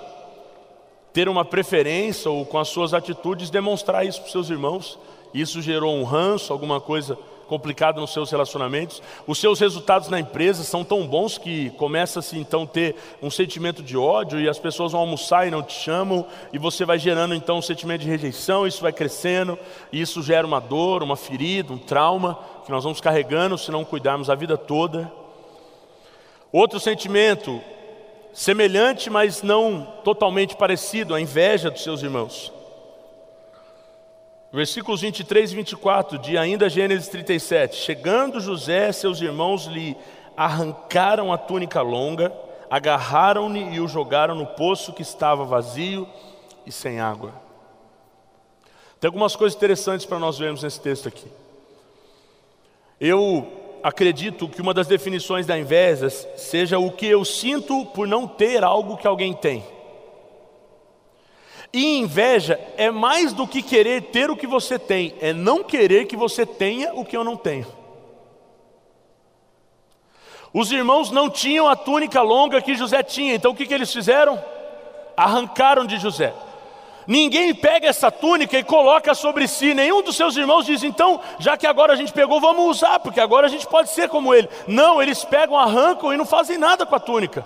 ter 1.12 1.29
uma 1.29 1.45
preferência 1.45 2.31
ou 2.31 2.45
com 2.45 2.59
as 2.59 2.69
suas 2.69 2.95
atitudes 2.95 3.50
demonstrar 3.50 4.07
isso 4.07 4.21
para 4.21 4.26
os 4.26 4.33
seus 4.33 4.50
irmãos. 4.50 4.99
Isso 5.35 5.62
gerou 5.62 5.95
um 5.95 6.05
ranço, 6.05 6.52
alguma 6.52 6.81
coisa 6.81 7.19
complicada 7.50 8.00
nos 8.00 8.12
seus 8.12 8.31
relacionamentos. 8.31 9.02
Os 9.26 9.38
seus 9.38 9.59
resultados 9.59 10.09
na 10.09 10.21
empresa 10.21 10.62
são 10.62 10.85
tão 10.85 11.05
bons 11.05 11.37
que 11.37 11.71
começa-se 11.71 12.38
então 12.38 12.64
ter 12.64 12.95
um 13.21 13.29
sentimento 13.29 13.83
de 13.83 13.97
ódio 13.97 14.38
e 14.38 14.49
as 14.49 14.59
pessoas 14.59 14.93
vão 14.93 15.00
almoçar 15.00 15.49
e 15.49 15.50
não 15.50 15.61
te 15.61 15.73
chamam 15.73 16.25
e 16.52 16.59
você 16.59 16.85
vai 16.85 16.97
gerando 16.97 17.35
então 17.35 17.59
um 17.59 17.62
sentimento 17.62 18.02
de 18.02 18.09
rejeição, 18.09 18.69
isso 18.69 18.81
vai 18.81 18.93
crescendo 18.93 19.59
e 19.90 20.00
isso 20.00 20.23
gera 20.23 20.47
uma 20.47 20.61
dor, 20.61 21.02
uma 21.02 21.17
ferida, 21.17 21.73
um 21.73 21.79
trauma 21.79 22.38
que 22.70 22.74
nós 22.74 22.84
vamos 22.84 23.00
carregando 23.00 23.58
se 23.58 23.68
não 23.72 23.84
cuidarmos 23.84 24.30
a 24.30 24.34
vida 24.36 24.56
toda. 24.56 25.10
Outro 26.52 26.78
sentimento 26.78 27.60
semelhante, 28.32 29.10
mas 29.10 29.42
não 29.42 29.82
totalmente 30.04 30.54
parecido, 30.54 31.12
a 31.12 31.20
inveja 31.20 31.68
dos 31.68 31.82
seus 31.82 32.00
irmãos. 32.00 32.52
Versículos 34.52 35.00
23 35.00 35.50
e 35.50 35.56
24 35.56 36.18
de 36.18 36.38
ainda 36.38 36.70
Gênesis 36.70 37.08
37. 37.08 37.74
Chegando 37.74 38.38
José, 38.38 38.92
seus 38.92 39.20
irmãos 39.20 39.64
lhe 39.64 39.96
arrancaram 40.36 41.32
a 41.32 41.38
túnica 41.38 41.82
longa, 41.82 42.32
agarraram-no 42.70 43.72
e 43.72 43.80
o 43.80 43.88
jogaram 43.88 44.36
no 44.36 44.46
poço 44.46 44.92
que 44.92 45.02
estava 45.02 45.44
vazio 45.44 46.08
e 46.64 46.70
sem 46.70 47.00
água. 47.00 47.32
Tem 49.00 49.08
algumas 49.08 49.34
coisas 49.34 49.56
interessantes 49.56 50.06
para 50.06 50.20
nós 50.20 50.38
vermos 50.38 50.62
nesse 50.62 50.80
texto 50.80 51.08
aqui. 51.08 51.26
Eu 53.00 53.50
acredito 53.83 54.47
que 54.47 54.61
uma 54.61 54.75
das 54.75 54.87
definições 54.87 55.47
da 55.47 55.59
inveja 55.59 56.11
seja 56.11 56.78
o 56.78 56.92
que 56.92 57.07
eu 57.07 57.25
sinto 57.25 57.87
por 57.87 58.07
não 58.07 58.28
ter 58.28 58.62
algo 58.62 58.99
que 58.99 59.07
alguém 59.07 59.33
tem. 59.33 59.64
E 61.73 61.99
inveja 61.99 62.61
é 62.76 62.90
mais 62.90 63.33
do 63.33 63.47
que 63.47 63.62
querer 63.62 64.02
ter 64.02 64.30
o 64.30 64.37
que 64.37 64.47
você 64.47 64.78
tem, 64.78 65.14
é 65.21 65.33
não 65.33 65.62
querer 65.62 66.07
que 66.07 66.16
você 66.16 66.45
tenha 66.45 66.92
o 66.95 67.04
que 67.04 67.16
eu 67.16 67.25
não 67.25 67.37
tenho. 67.37 67.66
Os 70.52 70.71
irmãos 70.73 71.11
não 71.12 71.30
tinham 71.30 71.69
a 71.69 71.76
túnica 71.76 72.21
longa 72.21 72.61
que 72.61 72.75
José 72.75 73.02
tinha, 73.04 73.35
então 73.35 73.52
o 73.52 73.54
que, 73.54 73.66
que 73.66 73.73
eles 73.73 73.92
fizeram? 73.92 74.42
Arrancaram 75.16 75.87
de 75.87 75.97
José. 75.97 76.35
Ninguém 77.11 77.52
pega 77.52 77.88
essa 77.88 78.09
túnica 78.09 78.57
e 78.57 78.62
coloca 78.62 79.14
sobre 79.14 79.49
si, 79.49 79.75
nenhum 79.75 80.00
dos 80.00 80.14
seus 80.14 80.37
irmãos 80.37 80.64
diz, 80.64 80.85
então, 80.85 81.21
já 81.40 81.57
que 81.57 81.67
agora 81.67 81.93
a 81.93 81.97
gente 81.97 82.12
pegou, 82.12 82.40
vamos 82.40 82.64
usar, 82.67 83.00
porque 83.00 83.19
agora 83.19 83.49
a 83.49 83.50
gente 83.50 83.67
pode 83.67 83.90
ser 83.90 84.09
como 84.09 84.33
ele. 84.33 84.49
Não, 84.69 85.02
eles 85.02 85.25
pegam, 85.25 85.59
arrancam 85.59 86.14
e 86.14 86.17
não 86.17 86.25
fazem 86.25 86.57
nada 86.57 86.87
com 86.87 86.95
a 86.95 87.00
túnica. 87.00 87.45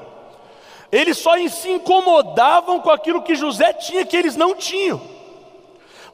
Eles 0.92 1.16
só 1.16 1.32
se 1.48 1.70
incomodavam 1.70 2.78
com 2.78 2.90
aquilo 2.90 3.22
que 3.22 3.34
José 3.34 3.72
tinha 3.72 4.04
que 4.04 4.14
eles 4.14 4.36
não 4.36 4.54
tinham. 4.54 5.00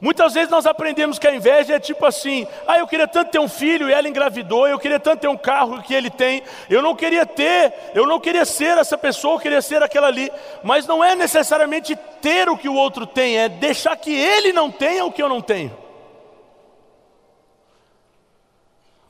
Muitas 0.01 0.33
vezes 0.33 0.49
nós 0.49 0.65
aprendemos 0.65 1.19
que 1.19 1.27
a 1.27 1.35
inveja 1.35 1.75
é 1.75 1.79
tipo 1.79 2.03
assim: 2.07 2.47
ah, 2.67 2.79
eu 2.79 2.87
queria 2.87 3.07
tanto 3.07 3.29
ter 3.29 3.39
um 3.39 3.47
filho 3.47 3.87
e 3.87 3.93
ela 3.93 4.09
engravidou, 4.09 4.67
eu 4.67 4.79
queria 4.79 4.99
tanto 4.99 5.19
ter 5.19 5.27
um 5.27 5.37
carro 5.37 5.81
que 5.83 5.93
ele 5.93 6.09
tem, 6.09 6.41
eu 6.67 6.81
não 6.81 6.95
queria 6.95 7.23
ter, 7.23 7.71
eu 7.93 8.07
não 8.07 8.19
queria 8.19 8.43
ser 8.43 8.79
essa 8.79 8.97
pessoa, 8.97 9.35
eu 9.35 9.39
queria 9.39 9.61
ser 9.61 9.83
aquela 9.83 10.07
ali. 10.07 10.31
Mas 10.63 10.87
não 10.87 11.03
é 11.03 11.13
necessariamente 11.15 11.95
ter 12.19 12.49
o 12.49 12.57
que 12.57 12.67
o 12.67 12.73
outro 12.73 13.05
tem, 13.05 13.37
é 13.37 13.47
deixar 13.47 13.95
que 13.95 14.11
ele 14.11 14.51
não 14.51 14.71
tenha 14.71 15.05
o 15.05 15.11
que 15.11 15.21
eu 15.21 15.29
não 15.29 15.39
tenho. 15.39 15.80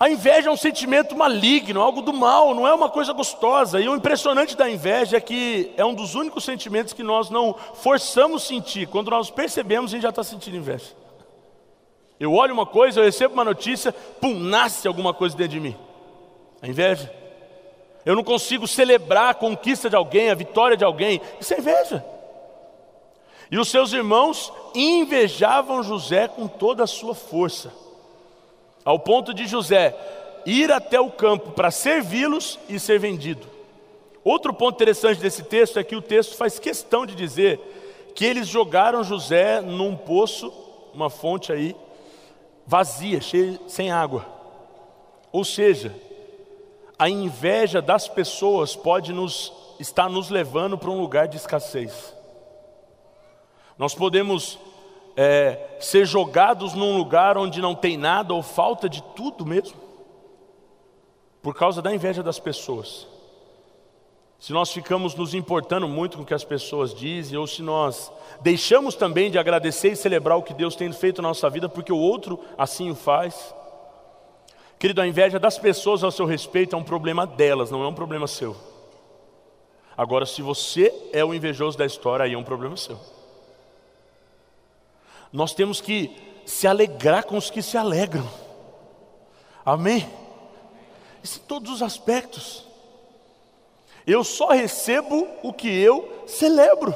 A 0.02 0.10
inveja 0.10 0.50
é 0.50 0.52
um 0.52 0.58
sentimento 0.58 1.16
maligno, 1.16 1.80
algo 1.80 2.02
do 2.02 2.12
mal, 2.12 2.56
não 2.56 2.68
é 2.68 2.74
uma 2.74 2.90
coisa 2.90 3.14
gostosa. 3.14 3.80
E 3.80 3.88
o 3.88 3.96
impressionante 3.96 4.58
da 4.58 4.68
inveja 4.68 5.18
é 5.18 5.22
que 5.22 5.72
é 5.78 5.86
um 5.86 5.94
dos 5.94 6.16
únicos 6.16 6.44
sentimentos 6.44 6.92
que 6.92 7.04
nós 7.04 7.30
não 7.30 7.54
forçamos 7.76 8.42
sentir. 8.42 8.88
Quando 8.88 9.12
nós 9.12 9.30
percebemos, 9.30 9.92
a 9.92 9.94
gente 9.94 10.02
já 10.02 10.10
está 10.10 10.24
sentindo 10.24 10.58
inveja. 10.58 10.88
Eu 12.20 12.34
olho 12.34 12.52
uma 12.52 12.66
coisa, 12.66 13.00
eu 13.00 13.04
recebo 13.04 13.36
uma 13.36 13.46
notícia, 13.46 13.92
pum, 13.92 14.34
nasce 14.40 14.88
alguma 14.88 15.14
coisa 15.14 15.38
dentro 15.38 15.54
de 15.54 15.60
mim. 15.60 15.78
A 16.64 16.68
inveja. 16.68 17.14
Eu 18.04 18.16
não 18.16 18.24
consigo 18.24 18.68
celebrar 18.68 19.30
a 19.30 19.36
conquista 19.36 19.88
de 19.88 19.96
alguém, 19.96 20.32
a 20.32 20.36
vitória 20.36 20.76
de 20.76 20.84
alguém. 20.84 21.22
Isso 21.40 21.54
é 21.54 21.60
inveja. 21.60 22.04
E 23.52 23.60
os 23.60 23.70
seus 23.70 23.94
irmãos 23.94 24.52
invejavam 24.74 25.84
José 25.84 26.28
com 26.28 26.48
toda 26.48 26.86
a 26.86 26.88
sua 26.88 27.14
força 27.14 27.81
ao 28.84 29.00
ponto 29.00 29.34
de 29.34 29.48
José 29.48 29.96
ir 30.46 30.72
até 30.72 31.00
o 31.00 31.12
campo 31.12 31.52
para 31.52 31.72
servi-los 31.72 32.60
e 32.68 32.80
ser 32.80 33.00
vendido. 33.00 33.48
Outro 34.24 34.54
ponto 34.54 34.76
interessante 34.76 35.20
desse 35.20 35.44
texto 35.44 35.80
é 35.80 35.84
que 35.84 35.96
o 35.96 36.02
texto 36.02 36.36
faz 36.36 36.60
questão 36.60 37.06
de 37.06 37.16
dizer 37.16 37.60
que 38.16 38.26
eles 38.26 38.48
jogaram 38.48 39.04
José 39.04 39.62
num 39.62 39.96
poço, 39.96 40.52
uma 40.94 41.10
fonte 41.10 41.52
aí, 41.52 41.76
vazia, 42.66 43.20
cheia, 43.22 43.60
sem 43.68 43.92
água. 43.92 44.26
Ou 45.32 45.44
seja, 45.44 45.96
a 47.00 47.10
inveja 47.10 47.82
das 47.82 48.08
pessoas 48.08 48.76
pode 48.76 49.12
nos 49.12 49.52
estar 49.80 50.10
nos 50.10 50.30
levando 50.30 50.78
para 50.78 50.92
um 50.92 51.00
lugar 51.00 51.28
de 51.28 51.38
escassez. 51.38 52.14
Nós 53.78 53.96
podemos 53.96 54.60
é, 55.16 55.78
ser 55.80 56.06
jogados 56.06 56.74
num 56.74 56.98
lugar 56.98 57.38
onde 57.38 57.62
não 57.62 57.76
tem 57.76 57.98
nada 57.98 58.34
ou 58.34 58.42
falta 58.42 58.88
de 58.88 59.02
tudo 59.16 59.46
mesmo, 59.46 59.80
por 61.42 61.56
causa 61.56 61.82
da 61.82 61.94
inveja 61.94 62.22
das 62.22 62.40
pessoas. 62.40 63.08
Se 64.40 64.52
nós 64.52 64.72
ficamos 64.72 65.14
nos 65.14 65.36
importando 65.36 65.88
muito 65.88 66.18
com 66.18 66.24
o 66.24 66.26
que 66.26 66.34
as 66.34 66.44
pessoas 66.44 66.96
dizem, 66.96 67.38
ou 67.38 67.46
se 67.46 67.62
nós 67.62 68.12
deixamos 68.42 68.96
também 68.96 69.30
de 69.30 69.38
agradecer 69.38 69.92
e 69.92 69.96
celebrar 69.96 70.36
o 70.36 70.42
que 70.42 70.54
Deus 70.54 70.76
tem 70.76 70.92
feito 70.92 71.22
na 71.22 71.28
nossa 71.28 71.48
vida, 71.48 71.70
porque 71.70 71.94
o 71.94 71.98
outro 71.98 72.40
assim 72.58 72.90
o 72.90 72.96
faz. 72.96 73.54
Querido, 74.80 75.00
a 75.00 75.08
inveja 75.08 75.38
das 75.38 75.60
pessoas 75.60 76.04
ao 76.04 76.10
seu 76.10 76.26
respeito 76.26 76.76
é 76.76 76.80
um 76.80 76.84
problema 76.84 77.28
delas, 77.28 77.70
não 77.70 77.84
é 77.84 77.88
um 77.88 77.94
problema 77.94 78.26
seu. 78.26 78.56
Agora, 79.96 80.26
se 80.26 80.42
você 80.42 80.92
é 81.14 81.24
o 81.24 81.36
invejoso 81.36 81.78
da 81.78 81.86
história, 81.86 82.26
aí 82.26 82.34
é 82.34 82.38
um 82.38 82.44
problema 82.44 82.76
seu. 82.76 82.98
Nós 85.32 85.54
temos 85.54 85.80
que 85.80 86.16
se 86.46 86.68
alegrar 86.68 87.26
com 87.26 87.38
os 87.38 87.50
que 87.50 87.62
se 87.62 87.78
alegram. 87.78 88.28
Amém? 89.66 90.10
Isso 91.24 91.40
em 91.40 91.48
todos 91.48 91.72
os 91.72 91.82
aspectos. 91.82 92.66
Eu 94.06 94.24
só 94.24 94.50
recebo 94.50 95.28
o 95.44 95.54
que 95.54 95.70
eu 95.70 96.24
celebro. 96.26 96.96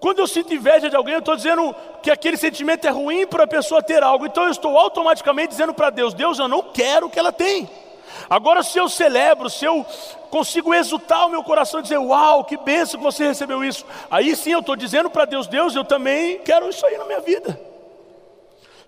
Quando 0.00 0.20
eu 0.20 0.26
sinto 0.26 0.54
inveja 0.54 0.88
de 0.88 0.96
alguém, 0.96 1.14
eu 1.14 1.20
estou 1.20 1.36
dizendo 1.36 1.74
que 2.02 2.10
aquele 2.10 2.38
sentimento 2.38 2.86
é 2.86 2.90
ruim 2.90 3.26
para 3.26 3.44
a 3.44 3.46
pessoa 3.46 3.82
ter 3.82 4.02
algo. 4.02 4.24
Então 4.24 4.44
eu 4.44 4.50
estou 4.50 4.78
automaticamente 4.78 5.48
dizendo 5.48 5.74
para 5.74 5.90
Deus: 5.90 6.14
Deus, 6.14 6.38
eu 6.38 6.48
não 6.48 6.62
quero 6.62 7.06
o 7.06 7.10
que 7.10 7.18
ela 7.18 7.30
tem. 7.30 7.68
Agora, 8.28 8.62
se 8.62 8.78
eu 8.78 8.88
celebro, 8.88 9.50
se 9.50 9.64
eu 9.64 9.84
consigo 10.30 10.72
exultar 10.72 11.26
o 11.26 11.30
meu 11.30 11.42
coração 11.42 11.80
e 11.80 11.82
dizer, 11.82 11.98
uau, 11.98 12.44
que 12.44 12.56
benção 12.56 12.98
que 12.98 13.04
você 13.04 13.26
recebeu 13.26 13.64
isso, 13.64 13.84
aí 14.10 14.34
sim 14.36 14.52
eu 14.52 14.60
estou 14.60 14.76
dizendo 14.76 15.10
para 15.10 15.24
Deus, 15.24 15.46
Deus, 15.46 15.74
eu 15.74 15.84
também 15.84 16.38
quero 16.38 16.68
isso 16.68 16.84
aí 16.86 16.96
na 16.96 17.04
minha 17.04 17.20
vida. 17.20 17.60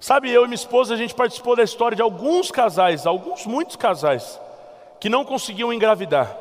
Sabe, 0.00 0.30
eu 0.30 0.44
e 0.44 0.48
minha 0.48 0.56
esposa, 0.56 0.94
a 0.94 0.96
gente 0.96 1.14
participou 1.14 1.54
da 1.54 1.62
história 1.62 1.94
de 1.94 2.02
alguns 2.02 2.50
casais, 2.50 3.06
alguns, 3.06 3.46
muitos 3.46 3.76
casais, 3.76 4.40
que 4.98 5.08
não 5.08 5.24
conseguiam 5.24 5.72
engravidar. 5.72 6.36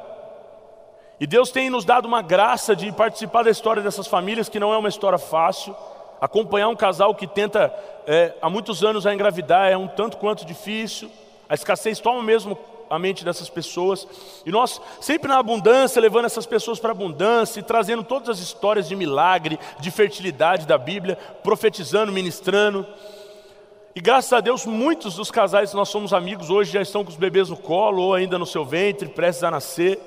E 1.20 1.28
Deus 1.28 1.52
tem 1.52 1.70
nos 1.70 1.86
dado 1.86 2.08
uma 2.08 2.24
graça 2.24 2.76
de 2.76 2.92
participar 2.92 3.44
da 3.44 3.52
história 3.52 3.84
dessas 3.84 4.08
famílias, 4.08 4.50
que 4.50 4.60
não 4.60 4.74
é 4.74 4.78
uma 4.78 4.90
história 4.90 5.20
fácil. 5.20 5.76
Acompanhar 6.20 6.70
um 6.70 6.76
casal 6.76 7.14
que 7.14 7.28
tenta 7.28 7.72
é, 8.08 8.34
há 8.42 8.50
muitos 8.50 8.84
anos 8.84 9.06
a 9.06 9.14
engravidar 9.14 9.70
é 9.70 9.78
um 9.78 9.88
tanto 9.88 10.18
quanto 10.18 10.44
difícil. 10.44 11.12
A 11.48 11.54
escassez 11.54 12.00
toma 12.00 12.24
mesmo 12.24 12.58
a 12.92 13.00
mente 13.00 13.24
dessas 13.24 13.50
pessoas. 13.50 14.06
E 14.46 14.52
nós, 14.52 14.82
sempre 15.00 15.30
na 15.30 15.40
abundância, 15.40 16.02
levando 16.02 16.26
essas 16.26 16.46
pessoas 16.46 16.78
para 16.78 16.92
a 16.92 16.92
abundância 16.92 17.62
e 17.62 17.64
trazendo 17.64 18.04
todas 18.04 18.30
as 18.30 18.40
histórias 18.40 18.88
de 18.88 18.96
milagre, 18.96 19.58
de 19.80 19.90
fertilidade 19.90 20.68
da 20.68 20.78
Bíblia, 20.78 21.18
profetizando, 21.42 22.12
ministrando. 22.12 22.86
E 23.96 24.02
graças 24.02 24.32
a 24.34 24.42
Deus, 24.42 24.66
muitos 24.66 25.16
dos 25.16 25.32
casais 25.32 25.70
que 25.72 25.76
nós 25.76 25.88
somos 25.88 26.14
amigos 26.14 26.50
hoje 26.50 26.74
já 26.74 26.82
estão 26.82 27.04
com 27.04 27.10
os 27.10 27.16
bebês 27.16 27.50
no 27.50 27.58
colo 27.58 28.02
ou 28.04 28.14
ainda 28.14 28.38
no 28.38 28.46
seu 28.46 28.66
ventre, 28.66 29.08
prestes 29.08 29.44
a 29.44 29.52
nascer. 29.52 29.98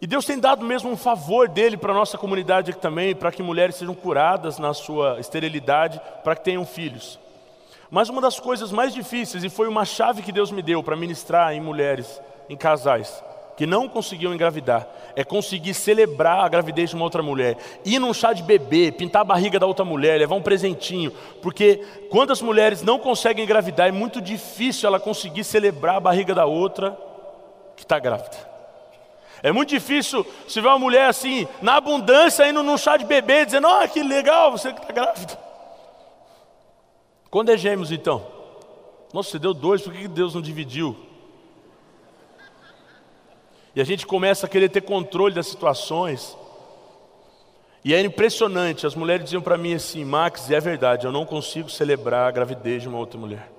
E 0.00 0.06
Deus 0.06 0.24
tem 0.24 0.38
dado 0.38 0.64
mesmo 0.64 0.90
um 0.90 0.96
favor 0.96 1.48
dele 1.48 1.76
para 1.76 1.92
a 1.92 1.94
nossa 1.94 2.16
comunidade 2.16 2.70
aqui 2.70 2.80
também, 2.80 3.14
para 3.14 3.30
que 3.30 3.42
mulheres 3.42 3.76
sejam 3.76 3.94
curadas 3.94 4.58
na 4.58 4.72
sua 4.72 5.20
esterilidade, 5.20 6.00
para 6.22 6.34
que 6.34 6.44
tenham 6.44 6.64
filhos. 6.64 7.18
Mas 7.90 8.08
uma 8.08 8.20
das 8.20 8.40
coisas 8.40 8.72
mais 8.72 8.92
difíceis, 8.92 9.44
e 9.44 9.48
foi 9.48 9.68
uma 9.68 9.84
chave 9.84 10.22
que 10.22 10.32
Deus 10.32 10.50
me 10.50 10.62
deu 10.62 10.82
para 10.82 10.96
ministrar 10.96 11.52
em 11.54 11.60
mulheres, 11.60 12.20
em 12.48 12.56
casais, 12.56 13.22
que 13.56 13.66
não 13.66 13.88
conseguiam 13.88 14.34
engravidar, 14.34 14.86
é 15.14 15.22
conseguir 15.22 15.74
celebrar 15.74 16.44
a 16.44 16.48
gravidez 16.48 16.90
de 16.90 16.96
uma 16.96 17.04
outra 17.04 17.22
mulher, 17.22 17.56
ir 17.84 17.98
num 17.98 18.12
chá 18.12 18.32
de 18.32 18.42
bebê, 18.42 18.90
pintar 18.90 19.22
a 19.22 19.24
barriga 19.24 19.58
da 19.58 19.66
outra 19.66 19.84
mulher, 19.84 20.18
levar 20.18 20.34
um 20.34 20.42
presentinho, 20.42 21.12
porque 21.40 21.84
quando 22.10 22.32
as 22.32 22.42
mulheres 22.42 22.82
não 22.82 22.98
conseguem 22.98 23.44
engravidar, 23.44 23.88
é 23.88 23.92
muito 23.92 24.20
difícil 24.20 24.88
ela 24.88 24.98
conseguir 24.98 25.44
celebrar 25.44 25.96
a 25.96 26.00
barriga 26.00 26.34
da 26.34 26.46
outra 26.46 26.98
que 27.76 27.82
está 27.82 27.98
grávida. 27.98 28.54
É 29.42 29.52
muito 29.52 29.68
difícil 29.68 30.26
se 30.48 30.60
ver 30.60 30.68
uma 30.68 30.78
mulher 30.78 31.06
assim, 31.06 31.46
na 31.60 31.76
abundância, 31.76 32.48
indo 32.48 32.62
num 32.62 32.78
chá 32.78 32.96
de 32.96 33.04
bebê, 33.04 33.44
dizendo: 33.44 33.66
Ah, 33.66 33.86
que 33.86 34.02
legal, 34.02 34.50
você 34.52 34.72
que 34.72 34.80
está 34.80 34.90
grávida. 34.90 35.43
Quando 37.34 37.48
é 37.48 37.56
gêmeos 37.56 37.90
então? 37.90 38.24
Nossa, 39.12 39.30
você 39.30 39.40
deu 39.40 39.52
dois, 39.52 39.82
por 39.82 39.92
que 39.92 40.06
Deus 40.06 40.36
não 40.36 40.40
dividiu? 40.40 40.96
E 43.74 43.80
a 43.80 43.84
gente 43.84 44.06
começa 44.06 44.46
a 44.46 44.48
querer 44.48 44.68
ter 44.68 44.82
controle 44.82 45.34
das 45.34 45.48
situações. 45.48 46.38
E 47.84 47.92
é 47.92 48.00
impressionante, 48.00 48.86
as 48.86 48.94
mulheres 48.94 49.24
diziam 49.24 49.42
para 49.42 49.58
mim 49.58 49.74
assim, 49.74 50.04
Max, 50.04 50.48
é 50.48 50.60
verdade, 50.60 51.06
eu 51.06 51.10
não 51.10 51.26
consigo 51.26 51.68
celebrar 51.68 52.28
a 52.28 52.30
gravidez 52.30 52.82
de 52.82 52.88
uma 52.88 52.98
outra 52.98 53.18
mulher. 53.18 53.50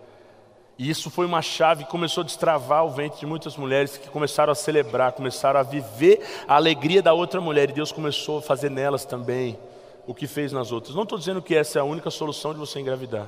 E 0.80 0.90
isso 0.90 1.10
foi 1.10 1.26
uma 1.26 1.42
chave 1.42 1.84
que 1.84 1.92
começou 1.92 2.22
a 2.22 2.26
destravar 2.26 2.86
o 2.86 2.92
ventre 2.92 3.20
de 3.20 3.26
muitas 3.26 3.58
mulheres 3.58 3.98
que 3.98 4.08
começaram 4.08 4.54
a 4.54 4.56
celebrar, 4.56 5.12
começaram 5.12 5.60
a 5.60 5.64
viver 5.64 6.26
a 6.48 6.56
alegria 6.56 7.02
da 7.02 7.12
outra 7.12 7.42
mulher, 7.42 7.70
e 7.70 7.74
Deus 7.74 7.92
começou 7.92 8.38
a 8.38 8.42
fazer 8.42 8.72
nelas 8.72 9.04
também 9.04 9.60
o 10.08 10.14
que 10.14 10.28
fez 10.28 10.54
nas 10.54 10.72
outras. 10.72 10.96
Não 10.96 11.04
estou 11.04 11.18
dizendo 11.18 11.42
que 11.42 11.54
essa 11.54 11.78
é 11.78 11.82
a 11.82 11.86
única 11.86 12.10
solução 12.10 12.54
de 12.54 12.60
você 12.60 12.80
engravidar. 12.80 13.28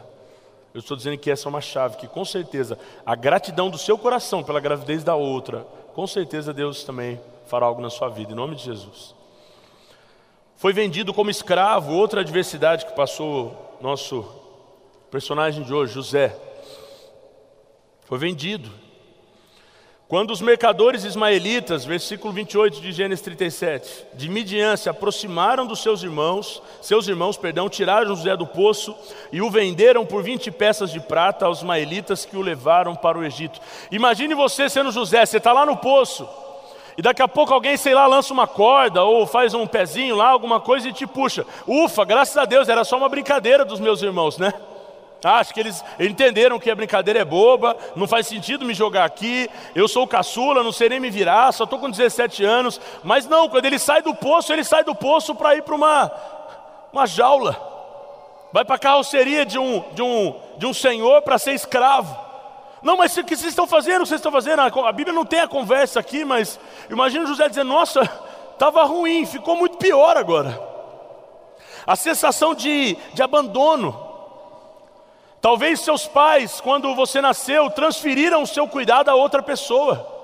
Eu 0.78 0.82
estou 0.82 0.96
dizendo 0.96 1.18
que 1.18 1.32
essa 1.32 1.48
é 1.48 1.50
uma 1.50 1.60
chave, 1.60 1.98
que 1.98 2.08
com 2.08 2.24
certeza 2.24 2.78
a 3.04 3.16
gratidão 3.16 3.68
do 3.68 3.80
seu 3.80 3.98
coração 3.98 4.44
pela 4.44 4.60
gravidez 4.60 5.04
da 5.04 5.16
outra, 5.16 5.66
com 5.96 6.06
certeza 6.06 6.54
Deus 6.54 6.84
também 6.84 7.20
fará 7.48 7.66
algo 7.66 7.82
na 7.82 7.90
sua 7.90 8.10
vida, 8.10 8.32
em 8.32 8.36
nome 8.36 8.56
de 8.56 8.66
Jesus. 8.66 9.16
Foi 10.56 10.72
vendido 10.74 11.16
como 11.16 11.32
escravo, 11.32 11.94
outra 11.94 12.22
adversidade 12.22 12.86
que 12.86 12.94
passou 12.94 13.76
nosso 13.82 14.24
personagem 15.10 15.64
de 15.64 15.74
hoje, 15.74 15.94
José. 15.94 16.40
Foi 18.06 18.20
vendido. 18.20 18.70
Quando 20.10 20.32
os 20.32 20.40
mercadores 20.40 21.04
ismaelitas, 21.04 21.84
versículo 21.84 22.32
28 22.32 22.80
de 22.80 22.94
Gênesis 22.94 23.22
37, 23.26 24.06
de 24.14 24.30
Midian 24.30 24.78
se 24.78 24.88
aproximaram 24.88 25.68
dos 25.68 25.84
seus 25.84 26.02
irmãos, 26.02 26.64
seus 26.82 27.10
irmãos, 27.10 27.36
perdão, 27.36 27.68
tiraram 27.68 28.16
José 28.16 28.38
do 28.38 28.48
poço 28.48 28.96
e 29.34 29.42
o 29.42 29.52
venderam 29.52 30.06
por 30.06 30.24
20 30.24 30.50
peças 30.52 30.92
de 30.92 31.02
prata 31.02 31.46
aos 31.46 31.58
ismaelitas 31.58 32.24
que 32.24 32.38
o 32.38 32.42
levaram 32.42 32.96
para 32.96 33.18
o 33.18 33.26
Egito. 33.26 33.60
Imagine 33.92 34.34
você 34.34 34.70
sendo 34.70 34.94
José, 34.94 35.26
você 35.26 35.40
está 35.40 35.52
lá 35.52 35.66
no 35.66 35.76
poço, 35.76 36.26
e 36.98 37.02
daqui 37.02 37.22
a 37.22 37.28
pouco 37.28 37.54
alguém, 37.54 37.76
sei 37.76 37.94
lá, 37.94 38.08
lança 38.08 38.32
uma 38.32 38.48
corda 38.48 39.04
ou 39.04 39.28
faz 39.28 39.54
um 39.54 39.68
pezinho 39.68 40.16
lá, 40.16 40.30
alguma 40.30 40.62
coisa 40.62 40.88
e 40.88 40.94
te 40.94 41.06
puxa. 41.06 41.46
Ufa, 41.68 42.06
graças 42.06 42.38
a 42.38 42.46
Deus, 42.46 42.70
era 42.70 42.86
só 42.86 42.96
uma 42.96 43.10
brincadeira 43.10 43.66
dos 43.66 43.82
meus 43.82 44.02
irmãos, 44.02 44.38
né? 44.38 44.54
Acho 45.24 45.54
que 45.54 45.60
eles 45.60 45.84
entenderam 46.00 46.60
que 46.60 46.70
a 46.70 46.76
brincadeira 46.76 47.20
é 47.20 47.26
boba, 47.26 47.76
não 47.96 48.08
faz 48.08 48.28
sentido 48.28 48.66
me 48.66 48.74
jogar 48.74 49.06
aqui, 49.06 49.50
eu 49.74 49.88
sou 49.88 50.08
caçula, 50.08 50.64
não 50.64 50.72
sei 50.72 50.90
nem 50.90 51.00
me 51.00 51.10
virar, 51.10 51.52
só 51.52 51.64
estou 51.64 51.80
com 51.80 51.90
17 51.90 52.46
anos. 52.46 52.80
Mas 53.04 53.28
não, 53.28 53.50
quando 53.50 53.66
ele 53.66 53.80
sai 53.80 54.02
do 54.02 54.14
poço, 54.14 54.54
ele 54.54 54.64
sai 54.64 54.84
do 54.84 54.94
poço 54.94 55.34
para 55.34 55.56
ir 55.56 55.64
para 55.64 55.76
uma, 55.76 56.12
uma 56.94 57.08
jaula. 57.08 57.56
Vai 58.54 58.64
para 58.64 58.76
a 58.76 58.80
carroceria 58.80 59.46
de 59.46 59.58
um, 59.58 59.84
de 59.94 60.02
um, 60.02 60.36
de 60.58 60.66
um 60.66 60.74
senhor 60.74 61.22
para 61.24 61.38
ser 61.38 61.54
escravo. 61.54 62.16
Não, 62.82 62.96
mas 62.96 63.18
o 63.18 63.24
que 63.24 63.36
vocês 63.36 63.50
estão 63.50 63.68
fazendo? 63.68 64.02
O 64.02 64.04
que 64.04 64.10
vocês 64.10 64.20
estão 64.20 64.32
fazendo? 64.32 64.62
A 64.62 64.92
Bíblia 64.92 65.14
não 65.14 65.26
tem 65.26 65.40
a 65.40 65.48
conversa 65.48 66.00
aqui, 66.00 66.24
mas 66.24 66.60
imagina 66.90 67.26
José 67.26 67.50
dizendo: 67.50 67.70
Nossa, 67.70 68.02
estava 68.54 68.84
ruim, 68.84 69.26
ficou 69.26 69.56
muito 69.56 69.78
pior 69.78 70.16
agora. 70.16 70.62
A 71.86 71.96
sensação 71.96 72.54
de, 72.54 72.96
de 73.14 73.22
abandono, 73.22 74.07
Talvez 75.42 75.80
seus 75.82 76.08
pais, 76.08 76.60
quando 76.60 76.94
você 76.96 77.22
nasceu, 77.22 77.70
transferiram 77.70 78.42
o 78.42 78.48
seu 78.48 78.68
cuidado 78.68 79.10
a 79.10 79.16
outra 79.16 79.42
pessoa. 79.42 80.16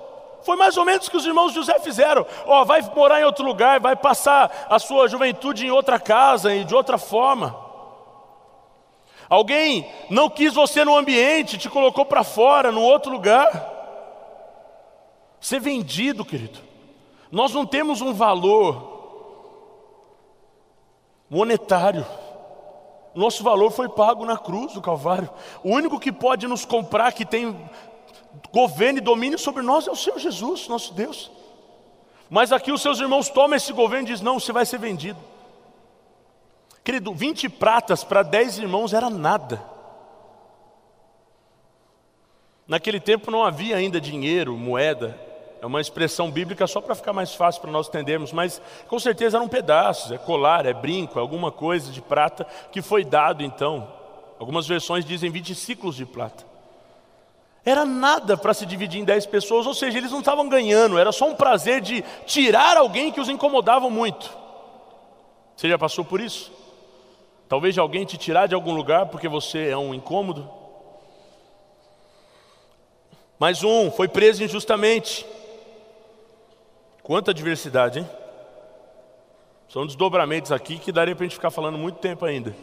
Foi 0.43 0.58
mais 0.58 0.75
ou 0.75 0.84
menos 0.84 1.08
o 1.08 1.12
que 1.12 1.17
os 1.17 1.25
irmãos 1.25 1.50
de 1.50 1.55
José 1.55 1.79
fizeram. 1.79 2.25
Ó, 2.46 2.62
oh, 2.62 2.65
vai 2.65 2.82
morar 2.96 3.22
em 3.22 3.24
outro 3.24 3.46
lugar, 3.46 3.79
vai 3.79 3.96
passar 3.96 4.67
a 4.70 4.77
sua 4.79 5.08
juventude 5.08 5.65
em 5.65 5.72
outra 5.72 6.00
casa 6.00 6.53
e 6.53 6.65
de 6.65 6.75
outra 6.75 6.98
forma. 6.98 7.63
Alguém 9.29 9.89
não 10.10 10.29
quis 10.29 10.53
você 10.53 10.84
no 10.84 10.98
ambiente, 10.98 11.58
te 11.58 11.70
colocou 11.70 12.05
para 12.05 12.24
fora, 12.24 12.72
no 12.72 12.82
outro 12.82 13.12
lugar. 13.12 13.72
Ser 15.39 15.60
vendido, 15.60 16.25
querido. 16.25 16.60
Nós 17.32 17.53
não 17.53 17.65
temos 17.65 18.01
um 18.01 18.13
valor 18.13 18.91
monetário. 21.29 22.05
Nosso 23.15 23.43
valor 23.43 23.72
foi 23.72 23.88
pago 23.88 24.25
na 24.25 24.38
cruz 24.38 24.74
do 24.74 24.82
Calvário. 24.82 25.29
O 25.63 25.70
único 25.70 26.00
que 26.00 26.12
pode 26.12 26.48
nos 26.48 26.65
comprar, 26.65 27.12
que 27.13 27.25
tem 27.25 27.55
governo 28.51 28.98
e 28.98 29.01
domínio 29.01 29.38
sobre 29.38 29.62
nós, 29.62 29.88
é 29.88 29.91
o 29.91 29.96
Senhor 29.96 30.17
Jesus, 30.20 30.67
nosso 30.67 30.93
Deus. 30.93 31.32
Mas 32.29 32.51
aqui 32.51 32.72
os 32.72 32.82
seus 32.82 33.00
irmãos 33.00 33.29
tomam 33.29 33.55
esse 33.55 33.72
governo 33.72 34.08
e 34.08 34.12
dizem: 34.12 34.25
não, 34.25 34.39
você 34.39 34.51
vai 34.51 34.65
ser 34.65 34.79
vendido. 34.79 35.20
Querido, 36.84 37.13
20 37.13 37.48
pratas 37.50 38.03
para 38.03 38.24
10 38.24 38.60
irmãos 38.60 38.93
era 38.93 39.10
nada. 39.10 39.63
Naquele 42.68 43.00
tempo 43.00 43.29
não 43.29 43.44
havia 43.44 43.75
ainda 43.75 44.01
dinheiro, 44.01 44.57
moeda, 44.57 45.20
é 45.64 45.66
uma 45.66 45.80
expressão 45.80 46.30
bíblica 46.30 46.68
só 46.68 46.82
para 46.82 46.94
ficar 46.94 47.14
mais 47.14 47.34
fácil 47.34 47.62
para 47.62 47.72
nós 47.72 47.88
entendermos, 47.88 48.34
mas 48.34 48.62
com 48.86 49.00
certeza 49.00 49.38
eram 49.38 49.48
pedaços, 49.48 50.12
é 50.12 50.18
colar, 50.18 50.66
é 50.66 50.74
brinco, 50.74 51.18
é 51.18 51.22
alguma 51.22 51.54
coisa 51.54 51.90
de 51.90 52.02
prata 52.02 52.46
que 52.70 52.82
foi 52.82 53.06
dado 53.06 53.42
então. 53.42 53.88
Algumas 54.38 54.68
versões 54.68 55.06
dizem 55.06 55.32
20 55.32 55.56
ciclos 55.56 55.96
de 55.96 56.06
prata. 56.06 56.44
Era 57.64 57.86
nada 57.86 58.36
para 58.36 58.54
se 58.54 58.66
dividir 58.66 59.00
em 59.00 59.06
10 59.06 59.26
pessoas, 59.28 59.66
ou 59.66 59.74
seja, 59.74 59.98
eles 59.98 60.12
não 60.12 60.20
estavam 60.20 60.50
ganhando, 60.50 61.00
era 61.00 61.14
só 61.14 61.30
um 61.30 61.34
prazer 61.36 61.80
de 61.80 62.04
tirar 62.26 62.76
alguém 62.76 63.10
que 63.10 63.22
os 63.22 63.30
incomodava 63.30 63.90
muito. 63.90 64.36
Você 65.56 65.70
já 65.70 65.78
passou 65.78 66.04
por 66.04 66.20
isso? 66.20 66.52
Talvez 67.48 67.78
alguém 67.78 68.04
te 68.04 68.18
tirar 68.18 68.48
de 68.48 68.56
algum 68.56 68.74
lugar 68.74 69.06
porque 69.06 69.30
você 69.30 69.70
é 69.70 69.78
um 69.78 69.94
incômodo? 69.94 70.52
Mais 73.40 73.64
um 73.64 73.90
foi 73.90 74.10
preso 74.10 74.44
injustamente. 74.44 75.26
Quanta 77.03 77.33
diversidade, 77.33 78.00
hein? 78.00 78.09
São 79.68 79.85
desdobramentos 79.85 80.53
aqui 80.53 80.79
que 80.79 80.89
daria 80.89 81.13
para 81.13 81.25
a 81.25 81.27
gente 81.27 81.35
ficar 81.35 81.51
falando 81.51 81.77
muito 81.77 81.98
tempo 81.98 82.24
ainda. 82.24 82.55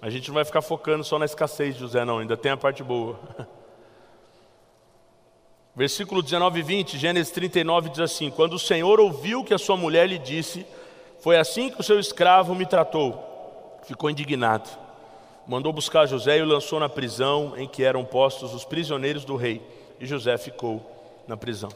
A 0.00 0.08
gente 0.08 0.28
não 0.28 0.34
vai 0.34 0.44
ficar 0.44 0.62
focando 0.62 1.04
só 1.04 1.18
na 1.18 1.26
escassez 1.26 1.74
de 1.74 1.80
José, 1.80 2.02
não, 2.02 2.18
ainda 2.18 2.34
tem 2.34 2.50
a 2.50 2.56
parte 2.56 2.82
boa. 2.82 3.20
Versículo 5.76 6.22
19 6.22 6.60
e 6.60 6.62
20, 6.62 6.98
Gênesis 6.98 7.30
39 7.30 7.90
diz 7.90 8.00
assim: 8.00 8.30
Quando 8.30 8.54
o 8.54 8.58
Senhor 8.58 8.98
ouviu 8.98 9.44
que 9.44 9.52
a 9.52 9.58
sua 9.58 9.76
mulher 9.76 10.08
lhe 10.08 10.18
disse, 10.18 10.66
foi 11.20 11.36
assim 11.36 11.70
que 11.70 11.80
o 11.80 11.84
seu 11.84 12.00
escravo 12.00 12.54
me 12.54 12.64
tratou, 12.64 13.78
ficou 13.84 14.08
indignado. 14.08 14.68
Mandou 15.46 15.72
buscar 15.72 16.06
José 16.06 16.38
e 16.38 16.42
o 16.42 16.46
lançou 16.46 16.80
na 16.80 16.88
prisão 16.88 17.54
em 17.56 17.68
que 17.68 17.84
eram 17.84 18.04
postos 18.04 18.54
os 18.54 18.64
prisioneiros 18.64 19.24
do 19.24 19.36
rei, 19.36 19.60
e 20.00 20.06
José 20.06 20.38
ficou 20.38 20.80
na 21.28 21.36
prisão. 21.36 21.70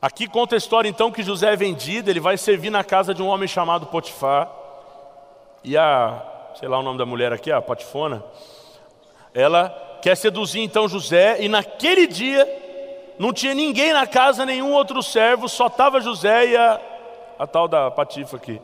Aqui 0.00 0.28
conta 0.28 0.54
a 0.54 0.58
história 0.58 0.88
então 0.88 1.10
que 1.10 1.24
José 1.24 1.52
é 1.52 1.56
vendido, 1.56 2.08
ele 2.08 2.20
vai 2.20 2.36
servir 2.36 2.70
na 2.70 2.84
casa 2.84 3.12
de 3.12 3.20
um 3.20 3.26
homem 3.26 3.48
chamado 3.48 3.86
Potifar. 3.86 4.48
E 5.64 5.76
a, 5.76 6.22
sei 6.54 6.68
lá 6.68 6.78
o 6.78 6.82
nome 6.82 6.98
da 6.98 7.04
mulher 7.04 7.32
aqui, 7.32 7.50
a 7.50 7.60
Potifona, 7.60 8.22
ela 9.34 9.98
quer 10.00 10.16
seduzir 10.16 10.60
então 10.60 10.88
José, 10.88 11.42
e 11.42 11.48
naquele 11.48 12.06
dia 12.06 12.46
não 13.18 13.32
tinha 13.32 13.52
ninguém 13.54 13.92
na 13.92 14.06
casa, 14.06 14.46
nenhum 14.46 14.72
outro 14.72 15.02
servo, 15.02 15.48
só 15.48 15.66
estava 15.66 16.00
José 16.00 16.46
e 16.46 16.56
a, 16.56 16.80
a 17.36 17.46
tal 17.46 17.66
da 17.66 17.90
Patifa 17.90 18.36
aqui. 18.36 18.60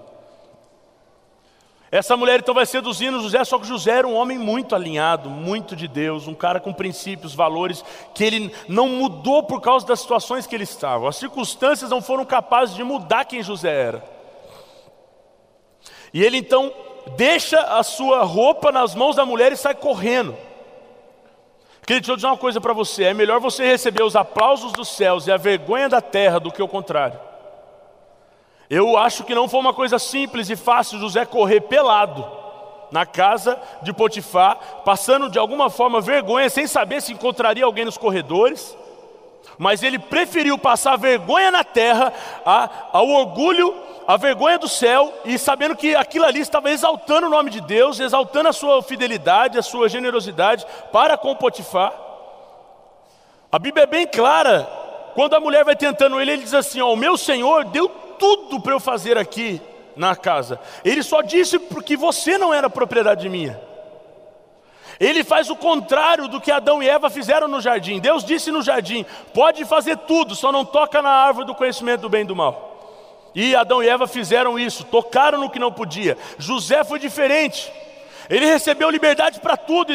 Essa 1.95 2.17
mulher 2.17 2.41
então 2.41 2.53
vai 2.53 2.67
seduzindo 2.67 3.23
José, 3.23 3.45
só 3.45 3.57
que 3.57 3.69
José 3.69 3.93
era 3.93 4.09
um 4.09 4.17
homem 4.17 4.37
muito 4.37 4.75
alinhado, 4.75 5.31
muito 5.31 5.77
de 5.77 5.87
Deus, 5.87 6.27
um 6.27 6.35
cara 6.35 6.59
com 6.59 6.73
princípios, 6.73 7.37
valores, 7.37 7.85
que 8.13 8.25
ele 8.25 8.53
não 8.67 8.89
mudou 8.89 9.45
por 9.45 9.61
causa 9.61 9.87
das 9.87 10.01
situações 10.01 10.45
que 10.45 10.57
ele 10.57 10.65
estava. 10.65 11.09
As 11.09 11.15
circunstâncias 11.15 11.91
não 11.91 12.03
foram 12.03 12.25
capazes 12.25 12.75
de 12.75 12.83
mudar 12.83 13.25
quem 13.27 13.45
José 13.45 13.71
era. 13.71 14.05
E 16.13 16.21
ele 16.25 16.39
então 16.39 16.75
deixa 17.17 17.61
a 17.61 17.85
sua 17.85 18.25
roupa 18.25 18.73
nas 18.73 18.93
mãos 18.93 19.15
da 19.15 19.25
mulher 19.25 19.53
e 19.53 19.57
sai 19.57 19.77
correndo. 19.77 20.37
Querido, 21.87 22.01
deixa 22.01 22.11
eu 22.11 22.17
dizer 22.17 22.27
uma 22.27 22.37
coisa 22.37 22.61
para 22.61 22.73
você: 22.73 23.05
é 23.05 23.15
melhor 23.15 23.39
você 23.39 23.65
receber 23.65 24.03
os 24.03 24.17
aplausos 24.17 24.73
dos 24.73 24.89
céus 24.89 25.29
e 25.29 25.31
a 25.31 25.37
vergonha 25.37 25.89
da 25.89 26.01
terra 26.01 26.41
do 26.41 26.51
que 26.51 26.61
o 26.61 26.67
contrário. 26.67 27.34
Eu 28.75 28.97
acho 28.97 29.23
que 29.23 29.37
não 29.37 29.49
foi 29.49 29.61
uma 29.61 29.73
coisa 29.73 30.01
simples 30.01 30.51
e 30.51 30.57
fácil 30.57 30.99
José 30.99 31.25
correr 31.25 31.61
pelado 31.61 32.27
na 32.91 33.07
casa 33.07 33.57
de 33.83 33.93
Potifar, 33.93 34.59
passando 34.85 35.31
de 35.31 35.39
alguma 35.39 35.71
forma 35.71 36.01
vergonha, 36.01 36.51
sem 36.51 36.67
saber 36.67 37.01
se 37.01 37.13
encontraria 37.13 37.65
alguém 37.65 37.85
nos 37.85 37.97
corredores, 37.97 38.77
mas 39.57 39.85
ele 39.85 39.97
preferiu 39.97 40.59
passar 40.59 40.97
vergonha 40.97 41.53
na 41.53 41.63
terra, 41.63 42.13
a, 42.45 42.69
ao 42.93 43.09
orgulho, 43.11 43.73
a 44.09 44.17
vergonha 44.17 44.59
do 44.59 44.67
céu, 44.67 45.15
e 45.25 45.39
sabendo 45.39 45.77
que 45.77 45.95
aquilo 45.95 46.25
ali 46.25 46.41
estava 46.41 46.69
exaltando 46.69 47.29
o 47.29 47.31
nome 47.31 47.51
de 47.51 47.61
Deus, 47.61 48.01
exaltando 48.01 48.49
a 48.49 48.53
sua 48.53 48.83
fidelidade, 48.83 49.57
a 49.57 49.63
sua 49.63 49.89
generosidade 49.89 50.67
para 50.91 51.17
com 51.17 51.33
Potifar. 51.37 51.93
A 53.53 53.59
Bíblia 53.61 53.85
é 53.85 53.87
bem 53.87 54.05
clara, 54.05 54.69
quando 55.15 55.35
a 55.35 55.41
mulher 55.41 55.65
vai 55.65 55.77
tentando 55.77 56.21
ele, 56.21 56.33
ele 56.33 56.43
diz 56.43 56.55
assim: 56.55 56.81
Ó, 56.81 56.93
o 56.93 56.97
meu 56.97 57.17
Senhor 57.17 57.67
deu 57.67 58.03
tudo 58.19 58.61
para 58.61 58.73
eu 58.73 58.81
fazer 58.81 59.17
aqui 59.19 59.61
na 59.97 60.17
casa. 60.17 60.61
Ele 60.85 61.03
só 61.03 61.23
disse 61.23 61.59
porque 61.59 61.97
você 61.97 62.37
não 62.39 62.53
era 62.53 62.69
propriedade 62.69 63.29
minha. 63.29 63.61
Ele 64.99 65.25
faz 65.25 65.51
o 65.51 65.57
contrário 65.57 66.29
do 66.29 66.41
que 66.41 66.53
Adão 66.53 66.83
e 66.83 66.89
Eva 66.89 67.11
fizeram 67.11 67.49
no 67.49 67.61
jardim. 67.61 67.99
Deus 67.99 68.25
disse 68.25 68.51
no 68.51 68.63
jardim: 68.63 69.05
pode 69.33 69.65
fazer 69.65 69.97
tudo, 69.99 70.35
só 70.35 70.53
não 70.53 70.65
toca 70.65 71.03
na 71.03 71.11
árvore 71.11 71.47
do 71.47 71.55
conhecimento 71.55 72.03
do 72.03 72.09
bem 72.09 72.23
e 72.23 72.27
do 72.27 72.37
mal. 72.37 72.73
E 73.35 73.57
Adão 73.57 73.83
e 73.83 73.89
Eva 73.89 74.07
fizeram 74.07 74.59
isso, 74.59 74.85
tocaram 74.85 75.41
no 75.41 75.51
que 75.51 75.59
não 75.59 75.73
podia. 75.73 76.17
José 76.39 76.85
foi 76.85 76.99
diferente. 76.99 77.73
Ele 78.31 78.47
recebeu 78.47 78.89
liberdade 78.89 79.41
para 79.41 79.57
tudo. 79.57 79.93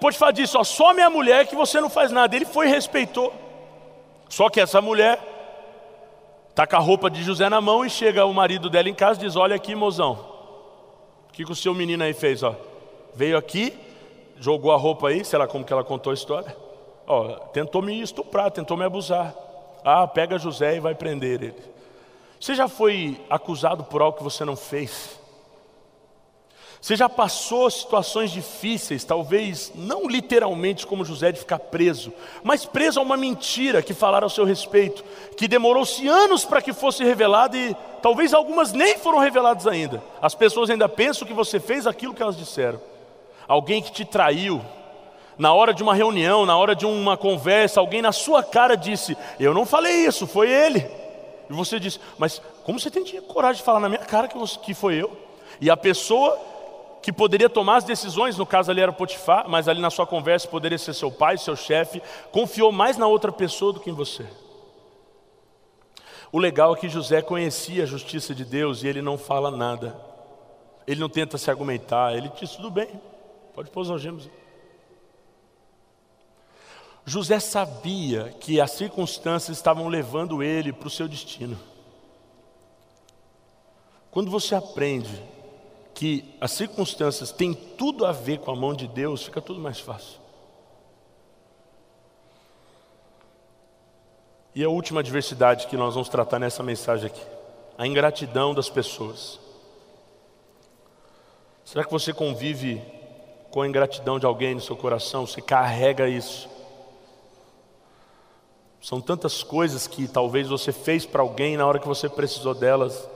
Pode 0.00 0.18
falar 0.18 0.32
disso: 0.32 0.58
ó, 0.58 0.64
só 0.64 0.92
minha 0.92 1.08
mulher 1.08 1.46
que 1.46 1.56
você 1.56 1.80
não 1.80 1.88
faz 1.88 2.10
nada. 2.10 2.36
Ele 2.36 2.44
foi 2.44 2.66
e 2.66 2.70
respeitou. 2.70 3.32
Só 4.28 4.50
que 4.50 4.60
essa 4.60 4.80
mulher 4.80 5.18
Está 6.54 6.66
com 6.66 6.76
a 6.76 6.78
roupa 6.78 7.10
de 7.10 7.22
José 7.22 7.48
na 7.48 7.60
mão 7.60 7.84
e 7.84 7.90
chega 7.90 8.24
o 8.24 8.32
marido 8.32 8.70
dela 8.70 8.88
em 8.88 8.94
casa 8.94 9.20
e 9.20 9.24
diz: 9.24 9.34
Olha 9.34 9.56
aqui, 9.56 9.74
mozão, 9.74 10.12
o 11.28 11.32
que, 11.32 11.44
que 11.44 11.50
o 11.50 11.56
seu 11.56 11.74
menino 11.74 12.04
aí 12.04 12.14
fez? 12.14 12.42
Ó? 12.42 12.54
Veio 13.14 13.36
aqui 13.36 13.76
jogou 14.38 14.72
a 14.72 14.76
roupa 14.76 15.08
aí, 15.08 15.24
sei 15.24 15.38
lá 15.38 15.46
como 15.46 15.64
que 15.64 15.72
ela 15.72 15.84
contou 15.84 16.10
a 16.10 16.14
história. 16.14 16.54
Ó, 17.06 17.34
tentou 17.52 17.82
me 17.82 18.00
estuprar, 18.00 18.50
tentou 18.50 18.76
me 18.76 18.84
abusar. 18.84 19.34
Ah, 19.84 20.06
pega 20.06 20.38
José 20.38 20.76
e 20.76 20.80
vai 20.80 20.94
prender 20.94 21.42
ele. 21.42 21.54
Você 22.40 22.54
já 22.54 22.68
foi 22.68 23.20
acusado 23.28 23.84
por 23.84 24.02
algo 24.02 24.18
que 24.18 24.24
você 24.24 24.44
não 24.44 24.56
fez? 24.56 25.20
Você 26.84 26.96
já 26.96 27.08
passou 27.08 27.70
situações 27.70 28.30
difíceis, 28.30 29.04
talvez 29.04 29.72
não 29.74 30.06
literalmente 30.06 30.86
como 30.86 31.02
José 31.02 31.32
de 31.32 31.38
ficar 31.38 31.58
preso, 31.58 32.12
mas 32.42 32.66
preso 32.66 33.00
a 33.00 33.02
uma 33.02 33.16
mentira 33.16 33.82
que 33.82 33.94
falaram 33.94 34.26
ao 34.26 34.30
seu 34.30 34.44
respeito, 34.44 35.02
que 35.34 35.48
demorou-se 35.48 36.06
anos 36.06 36.44
para 36.44 36.60
que 36.60 36.74
fosse 36.74 37.02
revelada 37.02 37.56
e 37.56 37.74
talvez 38.02 38.34
algumas 38.34 38.74
nem 38.74 38.98
foram 38.98 39.18
reveladas 39.18 39.66
ainda. 39.66 40.04
As 40.20 40.34
pessoas 40.34 40.68
ainda 40.68 40.86
pensam 40.86 41.26
que 41.26 41.32
você 41.32 41.58
fez 41.58 41.86
aquilo 41.86 42.12
que 42.12 42.22
elas 42.22 42.36
disseram. 42.36 42.78
Alguém 43.48 43.80
que 43.80 43.90
te 43.90 44.04
traiu, 44.04 44.60
na 45.38 45.54
hora 45.54 45.72
de 45.72 45.82
uma 45.82 45.94
reunião, 45.94 46.44
na 46.44 46.58
hora 46.58 46.76
de 46.76 46.84
uma 46.84 47.16
conversa, 47.16 47.80
alguém 47.80 48.02
na 48.02 48.12
sua 48.12 48.42
cara 48.42 48.76
disse: 48.76 49.16
Eu 49.40 49.54
não 49.54 49.64
falei 49.64 50.04
isso, 50.04 50.26
foi 50.26 50.50
ele. 50.50 50.86
E 51.48 51.52
você 51.54 51.80
disse: 51.80 51.98
Mas 52.18 52.42
como 52.62 52.78
você 52.78 52.90
tem 52.90 53.02
coragem 53.22 53.56
de 53.56 53.64
falar 53.64 53.80
na 53.80 53.88
minha 53.88 54.04
cara 54.04 54.28
que, 54.28 54.36
você, 54.36 54.58
que 54.58 54.74
foi 54.74 54.96
eu? 54.96 55.24
E 55.62 55.70
a 55.70 55.76
pessoa 55.78 56.52
que 57.04 57.12
poderia 57.12 57.50
tomar 57.50 57.76
as 57.76 57.84
decisões, 57.84 58.38
no 58.38 58.46
caso 58.46 58.70
ali 58.70 58.80
era 58.80 58.90
Potifar, 58.90 59.46
mas 59.46 59.68
ali 59.68 59.78
na 59.78 59.90
sua 59.90 60.06
conversa 60.06 60.48
poderia 60.48 60.78
ser 60.78 60.94
seu 60.94 61.12
pai, 61.12 61.36
seu 61.36 61.54
chefe, 61.54 62.00
confiou 62.32 62.72
mais 62.72 62.96
na 62.96 63.06
outra 63.06 63.30
pessoa 63.30 63.74
do 63.74 63.78
que 63.78 63.90
em 63.90 63.92
você. 63.92 64.26
O 66.32 66.38
legal 66.38 66.74
é 66.74 66.78
que 66.78 66.88
José 66.88 67.20
conhecia 67.20 67.82
a 67.82 67.86
justiça 67.86 68.34
de 68.34 68.42
Deus 68.42 68.82
e 68.82 68.88
ele 68.88 69.02
não 69.02 69.18
fala 69.18 69.50
nada. 69.50 69.94
Ele 70.86 70.98
não 70.98 71.10
tenta 71.10 71.36
se 71.36 71.50
argumentar, 71.50 72.16
ele 72.16 72.32
diz: 72.40 72.52
tudo 72.52 72.70
bem, 72.70 72.88
pode 73.54 73.70
pôr 73.70 73.82
os 73.82 73.90
algemas. 73.90 74.26
José 77.04 77.38
sabia 77.38 78.34
que 78.40 78.62
as 78.62 78.70
circunstâncias 78.70 79.58
estavam 79.58 79.88
levando 79.88 80.42
ele 80.42 80.72
para 80.72 80.88
o 80.88 80.90
seu 80.90 81.06
destino. 81.06 81.58
Quando 84.10 84.30
você 84.30 84.54
aprende 84.54 85.33
que 85.94 86.34
as 86.40 86.50
circunstâncias 86.50 87.30
têm 87.30 87.54
tudo 87.54 88.04
a 88.04 88.12
ver 88.12 88.40
com 88.40 88.50
a 88.50 88.56
mão 88.56 88.74
de 88.74 88.88
Deus, 88.88 89.22
fica 89.22 89.40
tudo 89.40 89.60
mais 89.60 89.78
fácil. 89.78 90.18
E 94.54 94.62
a 94.62 94.68
última 94.68 95.00
adversidade 95.00 95.66
que 95.66 95.76
nós 95.76 95.94
vamos 95.94 96.08
tratar 96.08 96.38
nessa 96.38 96.62
mensagem 96.62 97.06
aqui, 97.06 97.22
a 97.78 97.86
ingratidão 97.86 98.54
das 98.54 98.68
pessoas. 98.68 99.40
Será 101.64 101.84
que 101.84 101.90
você 101.90 102.12
convive 102.12 102.82
com 103.50 103.62
a 103.62 103.68
ingratidão 103.68 104.18
de 104.18 104.26
alguém 104.26 104.54
no 104.54 104.60
seu 104.60 104.76
coração? 104.76 105.26
Você 105.26 105.40
carrega 105.40 106.08
isso? 106.08 106.48
São 108.80 109.00
tantas 109.00 109.42
coisas 109.42 109.86
que 109.86 110.06
talvez 110.06 110.46
você 110.46 110.70
fez 110.70 111.06
para 111.06 111.22
alguém 111.22 111.56
na 111.56 111.66
hora 111.66 111.78
que 111.78 111.88
você 111.88 112.08
precisou 112.08 112.54
delas, 112.54 113.08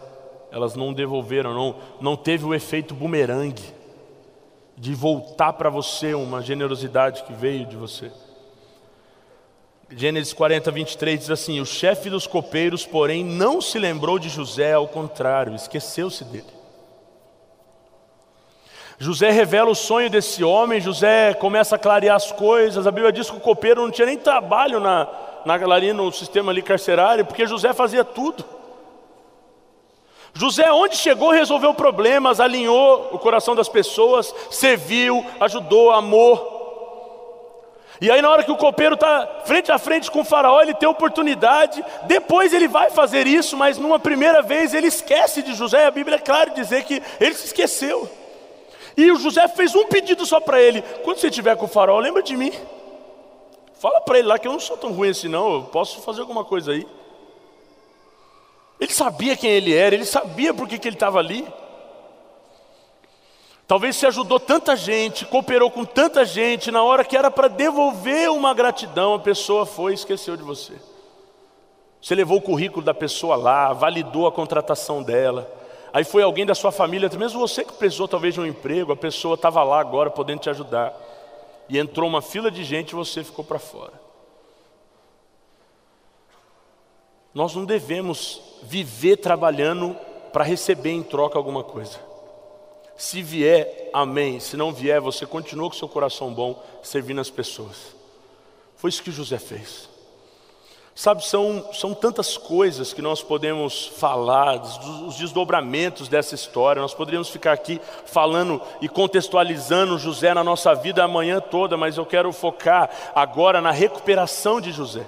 elas 0.50 0.74
não 0.74 0.92
devolveram, 0.92 1.54
não, 1.54 1.76
não 2.00 2.16
teve 2.16 2.44
o 2.44 2.54
efeito 2.54 2.94
bumerangue 2.94 3.76
de 4.76 4.94
voltar 4.94 5.52
para 5.54 5.68
você 5.68 6.14
uma 6.14 6.40
generosidade 6.40 7.24
que 7.24 7.32
veio 7.32 7.66
de 7.66 7.76
você. 7.76 8.10
Gênesis 9.90 10.32
40, 10.32 10.70
23 10.70 11.18
diz 11.18 11.30
assim: 11.30 11.60
O 11.60 11.66
chefe 11.66 12.10
dos 12.10 12.26
copeiros, 12.26 12.84
porém, 12.84 13.24
não 13.24 13.60
se 13.60 13.78
lembrou 13.78 14.18
de 14.18 14.28
José, 14.28 14.74
ao 14.74 14.86
contrário, 14.86 15.54
esqueceu-se 15.54 16.24
dele. 16.24 16.58
José 18.98 19.30
revela 19.30 19.70
o 19.70 19.76
sonho 19.76 20.10
desse 20.10 20.42
homem, 20.42 20.80
José 20.80 21.32
começa 21.34 21.76
a 21.76 21.78
clarear 21.78 22.16
as 22.16 22.32
coisas. 22.32 22.86
A 22.86 22.90
Bíblia 22.90 23.12
diz 23.12 23.30
que 23.30 23.36
o 23.36 23.40
copeiro 23.40 23.82
não 23.82 23.90
tinha 23.90 24.06
nem 24.06 24.18
trabalho 24.18 24.80
na, 24.80 25.08
na, 25.44 25.54
ali 25.54 25.92
no 25.92 26.10
sistema 26.12 26.50
ali 26.50 26.60
carcerário, 26.60 27.24
porque 27.24 27.46
José 27.46 27.72
fazia 27.72 28.04
tudo. 28.04 28.44
José, 30.38 30.70
onde 30.70 30.94
chegou, 30.94 31.30
resolveu 31.32 31.74
problemas, 31.74 32.38
alinhou 32.38 33.08
o 33.10 33.18
coração 33.18 33.56
das 33.56 33.68
pessoas, 33.68 34.32
serviu, 34.52 35.26
ajudou, 35.40 35.90
amou. 35.90 36.56
E 38.00 38.08
aí, 38.08 38.22
na 38.22 38.30
hora 38.30 38.44
que 38.44 38.52
o 38.52 38.56
copeiro 38.56 38.94
está 38.94 39.42
frente 39.44 39.72
a 39.72 39.78
frente 39.78 40.08
com 40.08 40.20
o 40.20 40.24
faraó, 40.24 40.62
ele 40.62 40.74
tem 40.74 40.88
oportunidade. 40.88 41.84
Depois 42.04 42.54
ele 42.54 42.68
vai 42.68 42.88
fazer 42.88 43.26
isso, 43.26 43.56
mas 43.56 43.78
numa 43.78 43.98
primeira 43.98 44.40
vez 44.40 44.74
ele 44.74 44.86
esquece 44.86 45.42
de 45.42 45.54
José. 45.54 45.86
A 45.86 45.90
Bíblia 45.90 46.14
é 46.14 46.20
clara 46.20 46.50
dizer 46.50 46.84
que 46.84 47.02
ele 47.18 47.34
se 47.34 47.46
esqueceu. 47.46 48.08
E 48.96 49.10
o 49.10 49.18
José 49.18 49.48
fez 49.48 49.74
um 49.74 49.86
pedido 49.86 50.24
só 50.24 50.38
para 50.38 50.62
ele: 50.62 50.82
quando 51.02 51.18
você 51.18 51.26
estiver 51.26 51.56
com 51.56 51.64
o 51.64 51.68
faraó, 51.68 51.98
lembra 51.98 52.22
de 52.22 52.36
mim. 52.36 52.52
Fala 53.80 54.00
para 54.02 54.20
ele 54.20 54.28
lá 54.28 54.38
que 54.38 54.46
eu 54.46 54.52
não 54.52 54.60
sou 54.60 54.76
tão 54.76 54.92
ruim 54.92 55.08
assim, 55.10 55.26
não. 55.26 55.54
Eu 55.54 55.62
posso 55.64 56.00
fazer 56.02 56.20
alguma 56.20 56.44
coisa 56.44 56.70
aí. 56.70 56.86
Ele 58.80 58.92
sabia 58.92 59.36
quem 59.36 59.50
ele 59.50 59.74
era, 59.74 59.94
ele 59.94 60.04
sabia 60.04 60.54
por 60.54 60.68
que, 60.68 60.78
que 60.78 60.88
ele 60.88 60.96
estava 60.96 61.18
ali. 61.18 61.46
Talvez 63.66 63.96
se 63.96 64.06
ajudou 64.06 64.40
tanta 64.40 64.74
gente, 64.74 65.26
cooperou 65.26 65.70
com 65.70 65.84
tanta 65.84 66.24
gente, 66.24 66.70
na 66.70 66.82
hora 66.82 67.04
que 67.04 67.16
era 67.16 67.30
para 67.30 67.48
devolver 67.48 68.30
uma 68.30 68.54
gratidão, 68.54 69.14
a 69.14 69.18
pessoa 69.18 69.66
foi 69.66 69.92
e 69.92 69.94
esqueceu 69.94 70.36
de 70.36 70.42
você. 70.42 70.72
Você 72.00 72.14
levou 72.14 72.38
o 72.38 72.42
currículo 72.42 72.82
da 72.82 72.94
pessoa 72.94 73.36
lá, 73.36 73.72
validou 73.74 74.26
a 74.26 74.32
contratação 74.32 75.02
dela. 75.02 75.52
Aí 75.92 76.04
foi 76.04 76.22
alguém 76.22 76.46
da 76.46 76.54
sua 76.54 76.72
família, 76.72 77.10
mesmo 77.18 77.40
você 77.40 77.64
que 77.64 77.72
precisou 77.72 78.08
talvez 78.08 78.32
de 78.32 78.40
um 78.40 78.46
emprego, 78.46 78.92
a 78.92 78.96
pessoa 78.96 79.34
estava 79.34 79.62
lá 79.62 79.80
agora 79.80 80.10
podendo 80.10 80.40
te 80.40 80.48
ajudar. 80.48 80.94
E 81.68 81.78
entrou 81.78 82.08
uma 82.08 82.22
fila 82.22 82.50
de 82.50 82.64
gente 82.64 82.92
e 82.92 82.94
você 82.94 83.22
ficou 83.22 83.44
para 83.44 83.58
fora. 83.58 83.92
Nós 87.34 87.54
não 87.54 87.66
devemos 87.66 88.47
viver 88.62 89.16
trabalhando 89.16 89.96
para 90.32 90.44
receber 90.44 90.90
em 90.90 91.02
troca 91.02 91.38
alguma 91.38 91.64
coisa. 91.64 91.98
Se 92.96 93.22
vier, 93.22 93.90
amém. 93.92 94.40
Se 94.40 94.56
não 94.56 94.72
vier, 94.72 95.00
você 95.00 95.24
continua 95.24 95.68
com 95.68 95.76
seu 95.76 95.88
coração 95.88 96.34
bom, 96.34 96.60
servindo 96.82 97.20
as 97.20 97.30
pessoas. 97.30 97.96
Foi 98.76 98.90
isso 98.90 99.02
que 99.02 99.12
José 99.12 99.38
fez. 99.38 99.88
Sabe, 100.98 101.24
são, 101.24 101.72
são 101.72 101.94
tantas 101.94 102.36
coisas 102.36 102.92
que 102.92 103.00
nós 103.00 103.22
podemos 103.22 103.86
falar, 103.86 104.60
os 105.06 105.14
desdobramentos 105.14 106.08
dessa 106.08 106.34
história. 106.34 106.82
Nós 106.82 106.92
poderíamos 106.92 107.28
ficar 107.28 107.52
aqui 107.52 107.80
falando 108.04 108.60
e 108.80 108.88
contextualizando 108.88 109.96
José 109.96 110.34
na 110.34 110.42
nossa 110.42 110.74
vida 110.74 111.04
a 111.04 111.08
manhã 111.08 111.40
toda, 111.40 111.76
mas 111.76 111.96
eu 111.96 112.04
quero 112.04 112.32
focar 112.32 112.90
agora 113.14 113.60
na 113.60 113.70
recuperação 113.70 114.60
de 114.60 114.72
José. 114.72 115.06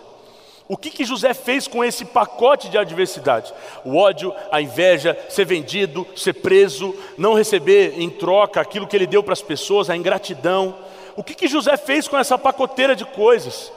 O 0.71 0.77
que, 0.77 0.89
que 0.89 1.05
José 1.05 1.35
fez 1.35 1.67
com 1.67 1.83
esse 1.83 2.05
pacote 2.05 2.69
de 2.69 2.79
adversidade? 2.79 3.53
O 3.85 3.97
ódio, 3.97 4.33
a 4.53 4.63
inveja, 4.63 5.19
ser 5.29 5.45
vendido, 5.45 6.07
ser 6.15 6.35
preso, 6.35 6.95
não 7.19 7.35
receber 7.35 8.01
em 8.01 8.09
troca 8.09 8.61
aquilo 8.61 8.87
que 8.87 8.97
ele 8.97 9.09
deu 9.09 9.21
para 9.21 9.33
as 9.33 9.43
pessoas, 9.43 9.91
a 9.91 9.97
ingratidão. 9.97 10.77
O 11.17 11.25
que, 11.25 11.35
que 11.35 11.49
José 11.49 11.77
fez 11.77 12.07
com 12.07 12.17
essa 12.17 12.39
pacoteira 12.39 12.95
de 12.95 13.05
coisas? 13.05 13.73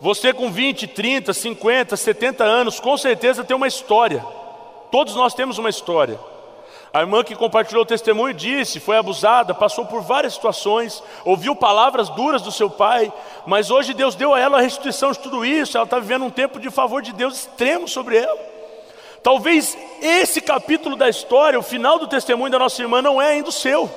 Você 0.00 0.32
com 0.32 0.52
20, 0.52 0.86
30, 0.86 1.32
50, 1.34 1.96
70 1.96 2.44
anos, 2.44 2.78
com 2.78 2.96
certeza 2.96 3.42
tem 3.42 3.56
uma 3.56 3.66
história. 3.66 4.24
Todos 4.92 5.16
nós 5.16 5.34
temos 5.34 5.58
uma 5.58 5.68
história. 5.68 6.16
A 6.92 7.00
irmã 7.00 7.22
que 7.22 7.36
compartilhou 7.36 7.84
o 7.84 7.86
testemunho 7.86 8.34
disse: 8.34 8.80
foi 8.80 8.96
abusada, 8.96 9.54
passou 9.54 9.86
por 9.86 10.02
várias 10.02 10.34
situações, 10.34 11.02
ouviu 11.24 11.54
palavras 11.54 12.08
duras 12.08 12.42
do 12.42 12.50
seu 12.50 12.68
pai, 12.68 13.12
mas 13.46 13.70
hoje 13.70 13.94
Deus 13.94 14.16
deu 14.16 14.34
a 14.34 14.40
ela 14.40 14.58
a 14.58 14.60
restituição 14.60 15.12
de 15.12 15.20
tudo 15.20 15.44
isso. 15.44 15.76
Ela 15.76 15.84
está 15.84 15.98
vivendo 16.00 16.24
um 16.24 16.30
tempo 16.30 16.58
de 16.58 16.70
favor 16.70 17.00
de 17.00 17.12
Deus 17.12 17.38
extremo 17.38 17.86
sobre 17.86 18.16
ela. 18.16 18.38
Talvez 19.22 19.76
esse 20.00 20.40
capítulo 20.40 20.96
da 20.96 21.08
história, 21.08 21.58
o 21.58 21.62
final 21.62 21.98
do 21.98 22.08
testemunho 22.08 22.50
da 22.50 22.58
nossa 22.58 22.82
irmã, 22.82 23.00
não 23.00 23.22
é 23.22 23.32
ainda 23.32 23.50
o 23.50 23.52
seu. 23.52 23.88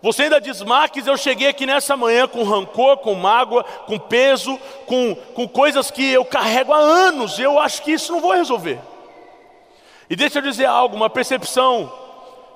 Você 0.00 0.24
ainda 0.24 0.40
diz, 0.40 0.60
Marques, 0.62 1.06
eu 1.06 1.16
cheguei 1.16 1.48
aqui 1.48 1.66
nessa 1.66 1.96
manhã 1.96 2.26
com 2.26 2.42
rancor, 2.42 2.96
com 2.98 3.14
mágoa, 3.14 3.62
com 3.86 3.98
peso, 3.98 4.58
com, 4.86 5.14
com 5.34 5.46
coisas 5.46 5.90
que 5.90 6.12
eu 6.12 6.24
carrego 6.24 6.72
há 6.72 6.78
anos, 6.78 7.38
eu 7.38 7.58
acho 7.58 7.82
que 7.82 7.92
isso 7.92 8.10
não 8.10 8.20
vou 8.20 8.32
resolver. 8.32 8.80
E 10.12 10.16
deixa 10.16 10.40
eu 10.40 10.42
dizer 10.42 10.66
algo, 10.66 10.94
uma 10.94 11.08
percepção, 11.08 11.90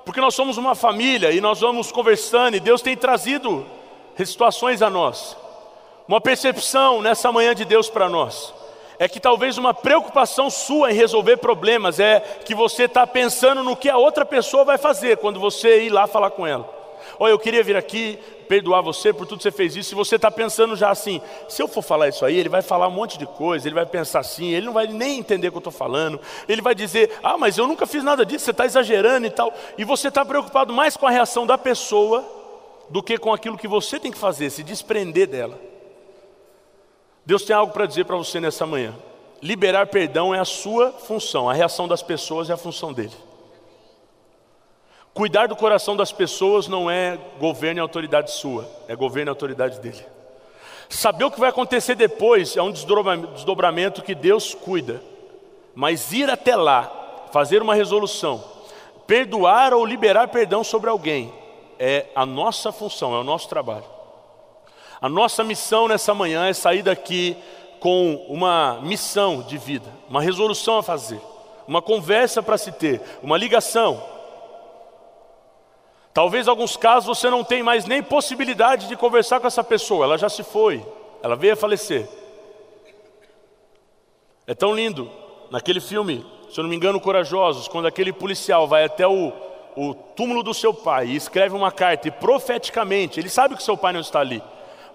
porque 0.05 0.21
nós 0.21 0.35
somos 0.35 0.57
uma 0.57 0.75
família 0.75 1.31
e 1.31 1.41
nós 1.41 1.59
vamos 1.59 1.91
conversando 1.91 2.55
e 2.55 2.59
Deus 2.59 2.83
tem 2.83 2.95
trazido 2.95 3.65
situações 4.15 4.83
a 4.83 4.91
nós. 4.91 5.35
Uma 6.07 6.21
percepção 6.21 7.01
nessa 7.01 7.31
manhã 7.31 7.55
de 7.55 7.65
Deus 7.65 7.89
para 7.89 8.07
nós 8.07 8.53
é 8.99 9.09
que 9.09 9.19
talvez 9.19 9.57
uma 9.57 9.73
preocupação 9.73 10.51
sua 10.51 10.91
em 10.91 10.93
resolver 10.93 11.37
problemas 11.37 11.99
é 11.99 12.19
que 12.19 12.53
você 12.53 12.83
está 12.83 13.07
pensando 13.07 13.63
no 13.63 13.75
que 13.75 13.89
a 13.89 13.97
outra 13.97 14.23
pessoa 14.23 14.63
vai 14.63 14.77
fazer 14.77 15.17
quando 15.17 15.39
você 15.39 15.81
ir 15.81 15.89
lá 15.89 16.05
falar 16.05 16.29
com 16.29 16.45
ela. 16.45 16.69
Olha, 17.17 17.31
eu 17.31 17.39
queria 17.39 17.63
vir 17.63 17.75
aqui 17.75 18.19
perdoar 18.47 18.81
você 18.81 19.13
por 19.13 19.27
tudo 19.27 19.37
que 19.37 19.43
você 19.43 19.51
fez 19.51 19.75
isso. 19.75 19.89
Se 19.89 19.95
você 19.95 20.15
está 20.15 20.31
pensando 20.31 20.75
já 20.75 20.89
assim, 20.89 21.21
se 21.47 21.61
eu 21.61 21.67
for 21.67 21.81
falar 21.81 22.07
isso 22.07 22.25
aí, 22.25 22.37
ele 22.37 22.49
vai 22.49 22.61
falar 22.61 22.87
um 22.87 22.91
monte 22.91 23.17
de 23.17 23.25
coisa, 23.25 23.67
ele 23.67 23.75
vai 23.75 23.85
pensar 23.85 24.19
assim, 24.19 24.51
ele 24.51 24.65
não 24.65 24.73
vai 24.73 24.87
nem 24.87 25.19
entender 25.19 25.47
o 25.47 25.51
que 25.51 25.57
eu 25.57 25.59
estou 25.59 25.73
falando. 25.73 26.19
Ele 26.47 26.61
vai 26.61 26.73
dizer, 26.73 27.11
ah, 27.21 27.37
mas 27.37 27.57
eu 27.57 27.67
nunca 27.67 27.85
fiz 27.85 28.03
nada 28.03 28.25
disso, 28.25 28.45
você 28.45 28.51
está 28.51 28.65
exagerando 28.65 29.27
e 29.27 29.29
tal. 29.29 29.53
E 29.77 29.83
você 29.83 30.07
está 30.07 30.25
preocupado 30.25 30.73
mais 30.73 30.97
com 30.97 31.05
a 31.05 31.11
reação 31.11 31.45
da 31.45 31.57
pessoa 31.57 32.25
do 32.89 33.03
que 33.03 33.17
com 33.17 33.33
aquilo 33.33 33.57
que 33.57 33.67
você 33.67 33.99
tem 33.99 34.11
que 34.11 34.17
fazer, 34.17 34.49
se 34.49 34.63
desprender 34.63 35.27
dela. 35.27 35.59
Deus 37.25 37.43
tem 37.43 37.55
algo 37.55 37.73
para 37.73 37.85
dizer 37.85 38.05
para 38.05 38.15
você 38.15 38.39
nessa 38.39 38.65
manhã. 38.65 38.95
Liberar 39.41 39.87
perdão 39.87 40.33
é 40.33 40.39
a 40.39 40.45
sua 40.45 40.91
função, 40.91 41.49
a 41.49 41.53
reação 41.53 41.87
das 41.87 42.01
pessoas 42.01 42.49
é 42.49 42.53
a 42.53 42.57
função 42.57 42.93
dele. 42.93 43.26
Cuidar 45.17 45.47
do 45.47 45.55
coração 45.55 45.97
das 45.97 46.11
pessoas 46.11 46.67
não 46.67 46.91
é 46.91 47.17
governo 47.39 47.79
e 47.79 47.81
autoridade 47.81 48.29
sua, 48.29 48.69
é 48.87 48.95
governo 48.95 49.29
e 49.29 49.31
autoridade 49.31 49.79
dele. 49.79 50.05
Saber 50.87 51.25
o 51.25 51.31
que 51.31 51.39
vai 51.39 51.49
acontecer 51.49 51.95
depois 51.95 52.55
é 52.55 52.61
um 52.61 52.71
desdobramento 52.71 54.03
que 54.03 54.13
Deus 54.13 54.53
cuida, 54.53 55.01
mas 55.73 56.13
ir 56.13 56.29
até 56.29 56.55
lá, 56.55 57.25
fazer 57.33 57.63
uma 57.63 57.73
resolução, 57.73 58.43
perdoar 59.07 59.73
ou 59.73 59.83
liberar 59.83 60.27
perdão 60.27 60.63
sobre 60.63 60.87
alguém, 60.87 61.33
é 61.79 62.05
a 62.13 62.23
nossa 62.23 62.71
função, 62.71 63.15
é 63.15 63.17
o 63.17 63.23
nosso 63.23 63.49
trabalho. 63.49 63.85
A 65.01 65.09
nossa 65.09 65.43
missão 65.43 65.87
nessa 65.87 66.13
manhã 66.13 66.45
é 66.45 66.53
sair 66.53 66.83
daqui 66.83 67.35
com 67.79 68.23
uma 68.29 68.79
missão 68.83 69.41
de 69.41 69.57
vida, 69.57 69.89
uma 70.07 70.21
resolução 70.21 70.77
a 70.77 70.83
fazer, 70.83 71.19
uma 71.67 71.81
conversa 71.81 72.43
para 72.43 72.55
se 72.55 72.71
ter, 72.71 73.01
uma 73.23 73.35
ligação. 73.35 74.15
Talvez 76.17 76.47
em 76.47 76.49
alguns 76.49 76.75
casos 76.75 77.05
você 77.05 77.29
não 77.29 77.43
tenha 77.43 77.63
mais 77.63 77.85
nem 77.85 78.01
possibilidade 78.01 78.87
de 78.87 78.95
conversar 78.95 79.39
com 79.39 79.45
essa 79.45 79.63
pessoa, 79.63 80.03
ela 80.03 80.17
já 80.17 80.27
se 80.27 80.41
foi, 80.41 80.83
ela 81.21 81.35
veio 81.35 81.53
a 81.53 81.55
falecer. 81.55 82.09
É 84.47 84.55
tão 84.55 84.73
lindo, 84.73 85.11
naquele 85.51 85.79
filme, 85.79 86.25
se 86.49 86.59
eu 86.59 86.63
não 86.63 86.71
me 86.71 86.75
engano, 86.75 86.99
Corajosos, 86.99 87.67
quando 87.67 87.85
aquele 87.85 88.11
policial 88.11 88.67
vai 88.67 88.83
até 88.83 89.07
o, 89.07 89.31
o 89.75 89.93
túmulo 89.93 90.41
do 90.41 90.55
seu 90.55 90.73
pai 90.73 91.05
e 91.05 91.15
escreve 91.15 91.55
uma 91.55 91.71
carta 91.71 92.07
e 92.07 92.11
profeticamente, 92.11 93.19
ele 93.19 93.29
sabe 93.29 93.55
que 93.55 93.61
seu 93.61 93.77
pai 93.77 93.93
não 93.93 94.01
está 94.01 94.19
ali, 94.19 94.41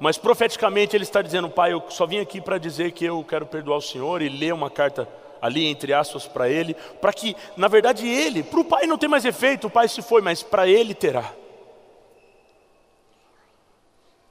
mas 0.01 0.19
profeticamente 0.19 0.97
ele 0.97 1.05
está 1.05 1.23
dizendo: 1.23 1.49
Pai, 1.49 1.73
eu 1.73 1.85
só 1.89 2.05
vim 2.05 2.19
aqui 2.19 2.41
para 2.41 2.59
dizer 2.59 2.91
que 2.91 3.05
eu 3.05 3.23
quero 3.23 3.47
perdoar 3.47 3.77
o 3.77 3.81
Senhor 3.81 4.23
e 4.23 4.29
ler 4.29 4.53
uma 4.53 4.69
carta 4.69 5.09
ali 5.43 5.67
entre 5.67 5.93
aspas 5.93 6.29
para 6.29 6.49
ele, 6.49 6.75
para 7.01 7.13
que, 7.13 7.37
na 7.57 7.67
verdade, 7.67 8.09
ele, 8.09 8.45
para 8.45 8.61
o 8.61 8.65
pai 8.65 8.87
não 8.87 8.97
tem 8.97 9.09
mais 9.09 9.25
efeito, 9.25 9.67
o 9.67 9.71
pai 9.71 9.89
se 9.89 10.01
foi, 10.01 10.23
mas 10.23 10.41
para 10.41 10.69
ele 10.69 10.95
terá. 10.95 11.35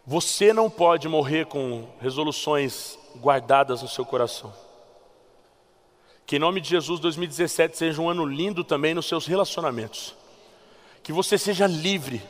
Você 0.07 0.53
não 0.53 0.69
pode 0.69 1.09
morrer 1.09 1.45
com 1.45 1.85
resoluções 1.99 2.97
guardadas 3.17 3.81
no 3.81 3.89
seu 3.89 4.05
coração. 4.05 4.53
Que 6.25 6.37
em 6.37 6.39
nome 6.39 6.61
de 6.61 6.69
Jesus 6.69 6.99
2017 7.01 7.77
seja 7.77 8.01
um 8.01 8.09
ano 8.09 8.25
lindo 8.25 8.63
também 8.63 8.93
nos 8.93 9.05
seus 9.05 9.25
relacionamentos. 9.25 10.15
Que 11.03 11.11
você 11.11 11.37
seja 11.37 11.67
livre 11.67 12.21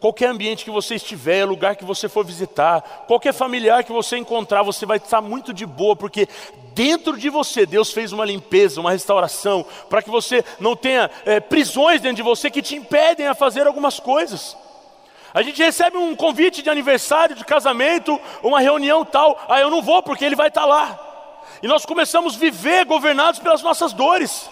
Qualquer 0.00 0.28
ambiente 0.28 0.64
que 0.64 0.70
você 0.70 0.94
estiver, 0.94 1.44
lugar 1.44 1.74
que 1.74 1.84
você 1.84 2.08
for 2.08 2.24
visitar, 2.24 3.04
qualquer 3.08 3.32
familiar 3.32 3.82
que 3.82 3.90
você 3.90 4.16
encontrar, 4.16 4.62
você 4.62 4.86
vai 4.86 4.98
estar 4.98 5.20
muito 5.20 5.52
de 5.52 5.66
boa, 5.66 5.96
porque 5.96 6.28
dentro 6.72 7.18
de 7.18 7.28
você 7.28 7.66
Deus 7.66 7.90
fez 7.90 8.12
uma 8.12 8.24
limpeza, 8.24 8.80
uma 8.80 8.92
restauração, 8.92 9.66
para 9.90 10.00
que 10.00 10.08
você 10.08 10.44
não 10.60 10.76
tenha 10.76 11.10
é, 11.26 11.40
prisões 11.40 12.00
dentro 12.00 12.16
de 12.16 12.22
você 12.22 12.48
que 12.48 12.62
te 12.62 12.76
impedem 12.76 13.26
a 13.26 13.34
fazer 13.34 13.66
algumas 13.66 13.98
coisas. 13.98 14.56
A 15.34 15.42
gente 15.42 15.60
recebe 15.60 15.96
um 15.96 16.14
convite 16.14 16.62
de 16.62 16.70
aniversário, 16.70 17.34
de 17.34 17.44
casamento, 17.44 18.20
uma 18.40 18.60
reunião 18.60 19.04
tal, 19.04 19.36
ah, 19.48 19.60
eu 19.60 19.68
não 19.68 19.82
vou 19.82 20.00
porque 20.00 20.24
ele 20.24 20.36
vai 20.36 20.46
estar 20.46 20.64
lá. 20.64 20.96
E 21.60 21.66
nós 21.66 21.84
começamos 21.84 22.36
a 22.36 22.38
viver 22.38 22.84
governados 22.84 23.40
pelas 23.40 23.62
nossas 23.62 23.92
dores. 23.92 24.48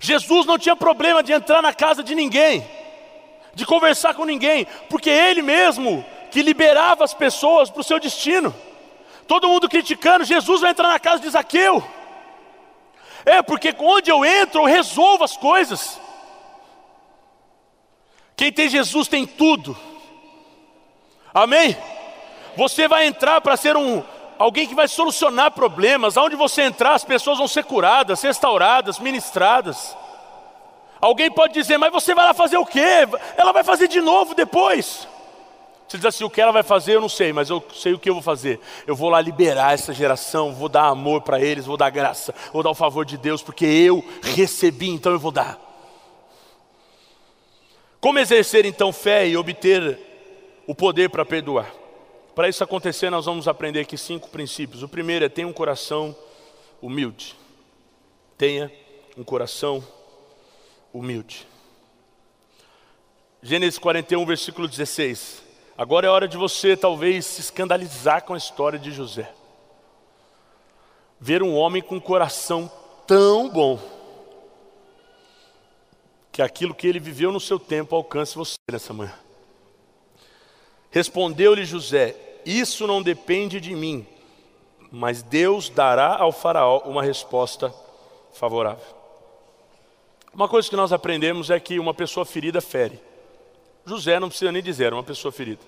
Jesus 0.00 0.46
não 0.46 0.58
tinha 0.58 0.76
problema 0.76 1.22
de 1.22 1.32
entrar 1.32 1.60
na 1.60 1.72
casa 1.72 2.02
de 2.02 2.14
ninguém, 2.14 2.68
de 3.54 3.66
conversar 3.66 4.14
com 4.14 4.24
ninguém, 4.24 4.66
porque 4.88 5.10
ele 5.10 5.42
mesmo 5.42 6.04
que 6.30 6.42
liberava 6.42 7.04
as 7.04 7.14
pessoas 7.14 7.70
para 7.70 7.80
o 7.80 7.84
seu 7.84 7.98
destino. 7.98 8.54
Todo 9.26 9.48
mundo 9.48 9.68
criticando, 9.68 10.24
Jesus 10.24 10.60
vai 10.60 10.70
entrar 10.70 10.88
na 10.88 10.98
casa 10.98 11.22
de 11.22 11.30
Zaqueu. 11.30 11.82
É, 13.24 13.42
porque 13.42 13.74
onde 13.78 14.10
eu 14.10 14.24
entro, 14.24 14.62
eu 14.62 14.64
resolvo 14.64 15.24
as 15.24 15.36
coisas. 15.36 16.00
Quem 18.36 18.52
tem 18.52 18.68
Jesus 18.68 19.08
tem 19.08 19.26
tudo. 19.26 19.76
Amém? 21.34 21.76
Você 22.56 22.88
vai 22.88 23.06
entrar 23.06 23.40
para 23.40 23.56
ser 23.56 23.76
um 23.76 24.02
alguém 24.38 24.66
que 24.66 24.74
vai 24.74 24.88
solucionar 24.88 25.50
problemas. 25.50 26.16
Aonde 26.16 26.36
você 26.36 26.62
entrar, 26.62 26.94
as 26.94 27.04
pessoas 27.04 27.38
vão 27.38 27.48
ser 27.48 27.64
curadas, 27.64 28.22
restauradas, 28.22 28.98
ministradas. 28.98 29.96
Alguém 31.00 31.30
pode 31.30 31.54
dizer, 31.54 31.78
mas 31.78 31.92
você 31.92 32.14
vai 32.14 32.24
lá 32.24 32.34
fazer 32.34 32.56
o 32.56 32.66
quê? 32.66 33.06
Ela 33.36 33.52
vai 33.52 33.64
fazer 33.64 33.88
de 33.88 34.00
novo 34.00 34.34
depois. 34.34 35.06
Você 35.88 35.96
diz 35.96 36.04
assim, 36.04 36.24
o 36.24 36.28
que 36.28 36.40
ela 36.40 36.52
vai 36.52 36.62
fazer 36.62 36.96
eu 36.96 37.00
não 37.00 37.08
sei, 37.08 37.32
mas 37.32 37.48
eu 37.48 37.64
sei 37.74 37.94
o 37.94 37.98
que 37.98 38.10
eu 38.10 38.14
vou 38.14 38.22
fazer. 38.22 38.60
Eu 38.86 38.94
vou 38.94 39.08
lá 39.08 39.20
liberar 39.22 39.72
essa 39.72 39.94
geração, 39.94 40.52
vou 40.52 40.68
dar 40.68 40.84
amor 40.84 41.22
para 41.22 41.40
eles, 41.40 41.64
vou 41.64 41.78
dar 41.78 41.88
graça, 41.88 42.34
vou 42.52 42.62
dar 42.62 42.70
o 42.70 42.74
favor 42.74 43.06
de 43.06 43.16
Deus, 43.16 43.42
porque 43.42 43.64
eu 43.64 44.04
recebi, 44.22 44.90
então 44.90 45.12
eu 45.12 45.18
vou 45.18 45.30
dar. 45.30 45.58
Como 48.00 48.18
exercer 48.18 48.66
então 48.66 48.92
fé 48.92 49.26
e 49.26 49.36
obter 49.36 49.98
o 50.66 50.74
poder 50.74 51.08
para 51.08 51.24
perdoar? 51.24 51.72
Para 52.38 52.48
isso 52.48 52.62
acontecer, 52.62 53.10
nós 53.10 53.24
vamos 53.24 53.48
aprender 53.48 53.80
aqui 53.80 53.98
cinco 53.98 54.28
princípios. 54.28 54.84
O 54.84 54.88
primeiro 54.88 55.24
é 55.24 55.28
tenha 55.28 55.48
um 55.48 55.52
coração 55.52 56.16
humilde. 56.80 57.34
Tenha 58.36 58.70
um 59.16 59.24
coração 59.24 59.84
humilde. 60.94 61.48
Gênesis 63.42 63.76
41, 63.76 64.24
versículo 64.24 64.68
16. 64.68 65.42
Agora 65.76 66.06
é 66.06 66.10
hora 66.10 66.28
de 66.28 66.36
você 66.36 66.76
talvez 66.76 67.26
se 67.26 67.40
escandalizar 67.40 68.22
com 68.22 68.34
a 68.34 68.38
história 68.38 68.78
de 68.78 68.92
José. 68.92 69.34
Ver 71.18 71.42
um 71.42 71.56
homem 71.56 71.82
com 71.82 71.96
um 71.96 72.00
coração 72.00 72.70
tão 73.04 73.48
bom 73.48 73.80
que 76.30 76.40
aquilo 76.40 76.72
que 76.72 76.86
ele 76.86 77.00
viveu 77.00 77.32
no 77.32 77.40
seu 77.40 77.58
tempo 77.58 77.96
alcance 77.96 78.36
você 78.36 78.54
nessa 78.70 78.92
manhã. 78.92 79.14
Respondeu-lhe 80.92 81.64
José: 81.64 82.27
isso 82.48 82.86
não 82.86 83.02
depende 83.02 83.60
de 83.60 83.74
mim, 83.74 84.06
mas 84.90 85.22
Deus 85.22 85.68
dará 85.68 86.16
ao 86.16 86.32
Faraó 86.32 86.82
uma 86.84 87.02
resposta 87.02 87.74
favorável. 88.32 88.96
Uma 90.32 90.48
coisa 90.48 90.68
que 90.68 90.76
nós 90.76 90.92
aprendemos 90.92 91.50
é 91.50 91.58
que 91.58 91.78
uma 91.78 91.92
pessoa 91.92 92.24
ferida 92.24 92.60
fere. 92.60 93.00
José 93.84 94.20
não 94.20 94.28
precisa 94.28 94.52
nem 94.52 94.62
dizer, 94.62 94.92
uma 94.92 95.02
pessoa 95.02 95.32
ferida. 95.32 95.60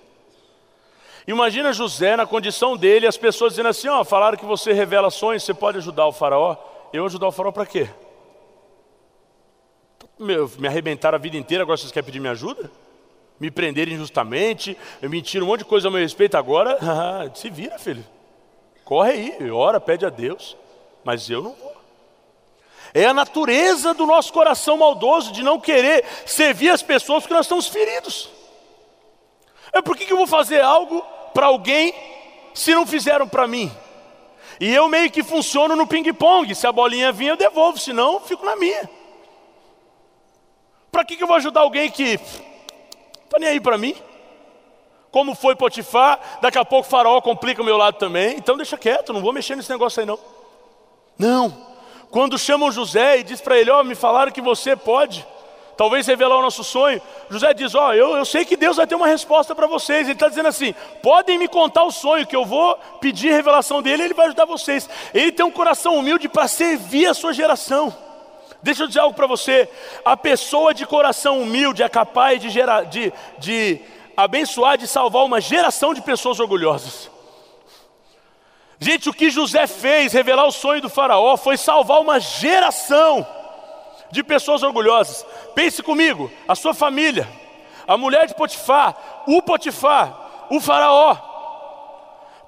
Imagina 1.27 1.73
José 1.73 2.15
na 2.15 2.25
condição 2.25 2.75
dele, 2.75 3.05
as 3.05 3.17
pessoas 3.17 3.53
dizendo 3.53 3.69
assim: 3.69 3.87
ó, 3.87 4.03
falaram 4.03 4.37
que 4.37 4.45
você 4.45 4.73
revela 4.73 5.09
sonhos, 5.09 5.43
você 5.43 5.53
pode 5.53 5.77
ajudar 5.77 6.07
o 6.07 6.11
faraó. 6.11 6.55
Eu 6.91 7.05
ajudar 7.05 7.27
o 7.27 7.31
faraó 7.31 7.51
para 7.51 7.65
quê? 7.65 7.89
me 10.57 10.67
arrebentaram 10.67 11.15
a 11.15 11.19
vida 11.19 11.35
inteira, 11.35 11.63
agora 11.63 11.77
vocês 11.77 11.91
querem 11.91 12.05
pedir 12.05 12.19
minha 12.19 12.31
ajuda? 12.31 12.69
Me 13.41 13.49
prenderem 13.49 13.95
injustamente, 13.95 14.77
mentiram 15.01 15.47
um 15.47 15.49
monte 15.49 15.61
de 15.61 15.65
coisa 15.65 15.87
a 15.87 15.91
meu 15.91 15.99
respeito, 15.99 16.37
agora 16.37 16.77
se 17.33 17.49
vira, 17.49 17.79
filho. 17.79 18.05
Corre 18.85 19.11
aí, 19.11 19.49
ora, 19.49 19.81
pede 19.81 20.05
a 20.05 20.09
Deus, 20.09 20.55
mas 21.03 21.27
eu 21.27 21.41
não 21.41 21.53
vou. 21.53 21.71
É 22.93 23.05
a 23.05 23.13
natureza 23.15 23.95
do 23.95 24.05
nosso 24.05 24.31
coração 24.31 24.77
maldoso 24.77 25.31
de 25.31 25.41
não 25.41 25.59
querer 25.59 26.05
servir 26.23 26.69
as 26.69 26.83
pessoas 26.83 27.23
porque 27.23 27.33
nós 27.33 27.45
estamos 27.47 27.67
feridos. 27.67 28.29
É 29.73 29.81
por 29.81 29.97
que 29.97 30.11
eu 30.11 30.17
vou 30.17 30.27
fazer 30.27 30.61
algo 30.61 31.01
para 31.33 31.47
alguém 31.47 31.95
se 32.53 32.75
não 32.75 32.85
fizeram 32.85 33.27
para 33.27 33.47
mim? 33.47 33.71
E 34.59 34.71
eu 34.71 34.87
meio 34.87 35.09
que 35.09 35.23
funciono 35.23 35.75
no 35.75 35.87
ping-pong. 35.87 36.53
Se 36.53 36.67
a 36.67 36.71
bolinha 36.71 37.11
vir, 37.11 37.29
eu 37.29 37.37
devolvo, 37.37 37.79
senão 37.79 38.15
eu 38.15 38.19
fico 38.19 38.45
na 38.45 38.55
minha. 38.55 38.87
Para 40.91 41.05
que 41.05 41.19
eu 41.19 41.25
vou 41.25 41.37
ajudar 41.37 41.61
alguém 41.61 41.89
que 41.89 42.19
Está 43.31 43.39
nem 43.39 43.47
aí 43.47 43.61
para 43.61 43.77
mim. 43.77 43.95
Como 45.09 45.33
foi 45.33 45.55
Potifar, 45.55 46.19
daqui 46.41 46.57
a 46.57 46.65
pouco 46.65 46.89
faraó 46.89 47.21
complica 47.21 47.61
o 47.61 47.65
meu 47.65 47.77
lado 47.77 47.95
também. 47.97 48.35
Então 48.35 48.57
deixa 48.57 48.77
quieto, 48.77 49.13
não 49.13 49.21
vou 49.21 49.31
mexer 49.31 49.55
nesse 49.55 49.69
negócio 49.69 50.01
aí 50.01 50.05
não. 50.05 50.19
Não. 51.17 51.65
Quando 52.09 52.37
chamam 52.37 52.69
José 52.73 53.19
e 53.19 53.23
diz 53.23 53.39
para 53.39 53.57
ele, 53.57 53.71
ó, 53.71 53.79
oh, 53.79 53.83
me 53.85 53.95
falaram 53.95 54.33
que 54.33 54.41
você 54.41 54.75
pode, 54.75 55.25
talvez 55.77 56.05
revelar 56.07 56.39
o 56.39 56.41
nosso 56.41 56.61
sonho. 56.61 57.01
José 57.29 57.53
diz, 57.53 57.73
ó, 57.73 57.87
oh, 57.87 57.93
eu, 57.93 58.17
eu 58.17 58.25
sei 58.25 58.43
que 58.43 58.57
Deus 58.57 58.75
vai 58.75 58.85
ter 58.85 58.95
uma 58.95 59.07
resposta 59.07 59.55
para 59.55 59.65
vocês. 59.65 60.07
Ele 60.07 60.11
está 60.11 60.27
dizendo 60.27 60.49
assim, 60.49 60.75
podem 61.01 61.37
me 61.37 61.47
contar 61.47 61.85
o 61.85 61.91
sonho, 61.91 62.27
que 62.27 62.35
eu 62.35 62.43
vou 62.43 62.77
pedir 62.99 63.31
revelação 63.31 63.81
dele, 63.81 64.03
ele 64.03 64.13
vai 64.13 64.25
ajudar 64.25 64.43
vocês. 64.43 64.89
Ele 65.13 65.31
tem 65.31 65.45
um 65.45 65.51
coração 65.51 65.95
humilde 65.95 66.27
para 66.27 66.49
servir 66.49 67.07
a 67.07 67.13
sua 67.13 67.31
geração. 67.31 68.10
Deixa 68.63 68.83
eu 68.83 68.87
dizer 68.87 68.99
algo 68.99 69.15
para 69.15 69.27
você: 69.27 69.67
a 70.05 70.15
pessoa 70.15 70.73
de 70.73 70.85
coração 70.85 71.41
humilde 71.41 71.83
é 71.83 71.89
capaz 71.89 72.39
de, 72.39 72.49
gerar, 72.49 72.83
de, 72.83 73.11
de 73.39 73.79
abençoar, 74.15 74.77
de 74.77 74.87
salvar 74.87 75.25
uma 75.25 75.41
geração 75.41 75.93
de 75.93 76.01
pessoas 76.01 76.39
orgulhosas. 76.39 77.09
Gente, 78.79 79.09
o 79.09 79.13
que 79.13 79.29
José 79.29 79.67
fez, 79.67 80.11
revelar 80.11 80.45
o 80.45 80.51
sonho 80.51 80.81
do 80.81 80.89
Faraó, 80.89 81.37
foi 81.37 81.55
salvar 81.55 82.01
uma 82.01 82.19
geração 82.19 83.25
de 84.09 84.23
pessoas 84.23 84.63
orgulhosas. 84.63 85.25
Pense 85.53 85.83
comigo, 85.83 86.31
a 86.47 86.55
sua 86.55 86.73
família, 86.73 87.27
a 87.87 87.95
mulher 87.95 88.27
de 88.27 88.33
Potifar, 88.33 89.23
o 89.27 89.41
Potifar, 89.41 90.47
o 90.49 90.59
Faraó. 90.59 91.15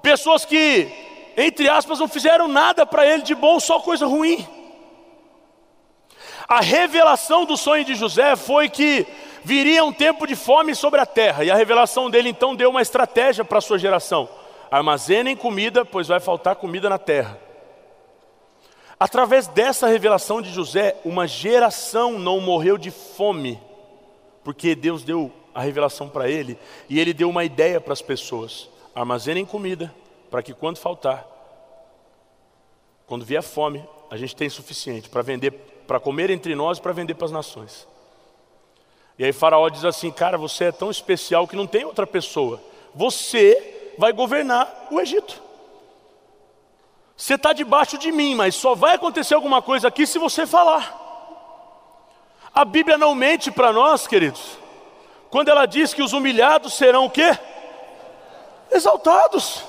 Pessoas 0.02 0.44
que, 0.44 0.90
entre 1.36 1.68
aspas, 1.68 2.00
não 2.00 2.08
fizeram 2.08 2.48
nada 2.48 2.84
para 2.84 3.06
ele 3.06 3.22
de 3.22 3.34
bom, 3.34 3.58
só 3.60 3.80
coisa 3.80 4.06
ruim. 4.06 4.46
A 6.48 6.60
revelação 6.60 7.44
do 7.44 7.56
sonho 7.56 7.84
de 7.84 7.94
José 7.94 8.36
foi 8.36 8.68
que 8.68 9.06
viria 9.42 9.84
um 9.84 9.92
tempo 9.92 10.26
de 10.26 10.36
fome 10.36 10.74
sobre 10.74 11.00
a 11.00 11.06
terra, 11.06 11.44
e 11.44 11.50
a 11.50 11.56
revelação 11.56 12.10
dele 12.10 12.28
então 12.28 12.54
deu 12.54 12.70
uma 12.70 12.82
estratégia 12.82 13.44
para 13.44 13.58
a 13.58 13.62
sua 13.62 13.78
geração: 13.78 14.28
armazenem 14.70 15.36
comida, 15.36 15.84
pois 15.84 16.08
vai 16.08 16.20
faltar 16.20 16.56
comida 16.56 16.88
na 16.88 16.98
terra. 16.98 17.38
Através 18.98 19.46
dessa 19.48 19.86
revelação 19.86 20.40
de 20.40 20.50
José, 20.50 20.96
uma 21.04 21.26
geração 21.26 22.18
não 22.18 22.40
morreu 22.40 22.78
de 22.78 22.90
fome, 22.90 23.60
porque 24.42 24.74
Deus 24.74 25.02
deu 25.02 25.32
a 25.54 25.60
revelação 25.60 26.08
para 26.08 26.28
ele 26.28 26.58
e 26.88 26.98
ele 27.00 27.12
deu 27.12 27.28
uma 27.28 27.44
ideia 27.44 27.80
para 27.80 27.92
as 27.92 28.02
pessoas: 28.02 28.68
armazenem 28.94 29.44
comida, 29.44 29.94
para 30.30 30.42
que 30.42 30.52
quando 30.52 30.78
faltar, 30.78 31.26
quando 33.06 33.24
vier 33.24 33.42
fome, 33.42 33.84
a 34.10 34.16
gente 34.16 34.36
tem 34.36 34.48
suficiente 34.48 35.08
para 35.08 35.22
vender, 35.22 35.52
para 35.86 36.00
comer 36.00 36.30
entre 36.30 36.54
nós 36.54 36.78
e 36.78 36.80
para 36.80 36.92
vender 36.92 37.14
para 37.14 37.26
as 37.26 37.32
nações. 37.32 37.86
E 39.18 39.24
aí 39.24 39.32
Faraó 39.32 39.68
diz 39.68 39.84
assim: 39.84 40.10
Cara, 40.10 40.36
você 40.36 40.64
é 40.64 40.72
tão 40.72 40.90
especial 40.90 41.46
que 41.46 41.56
não 41.56 41.66
tem 41.66 41.84
outra 41.84 42.06
pessoa. 42.06 42.60
Você 42.94 43.94
vai 43.98 44.12
governar 44.12 44.88
o 44.90 45.00
Egito. 45.00 45.42
Você 47.16 47.34
está 47.34 47.52
debaixo 47.52 47.96
de 47.96 48.10
mim, 48.10 48.34
mas 48.34 48.54
só 48.54 48.74
vai 48.74 48.96
acontecer 48.96 49.34
alguma 49.34 49.62
coisa 49.62 49.88
aqui 49.88 50.06
se 50.06 50.18
você 50.18 50.46
falar. 50.46 51.00
A 52.52 52.64
Bíblia 52.64 52.98
não 52.98 53.14
mente 53.14 53.50
para 53.50 53.72
nós, 53.72 54.06
queridos, 54.06 54.58
quando 55.30 55.48
ela 55.48 55.66
diz 55.66 55.94
que 55.94 56.02
os 56.02 56.12
humilhados 56.12 56.74
serão 56.74 57.06
o 57.06 57.10
quê? 57.10 57.36
Exaltados. 58.70 59.62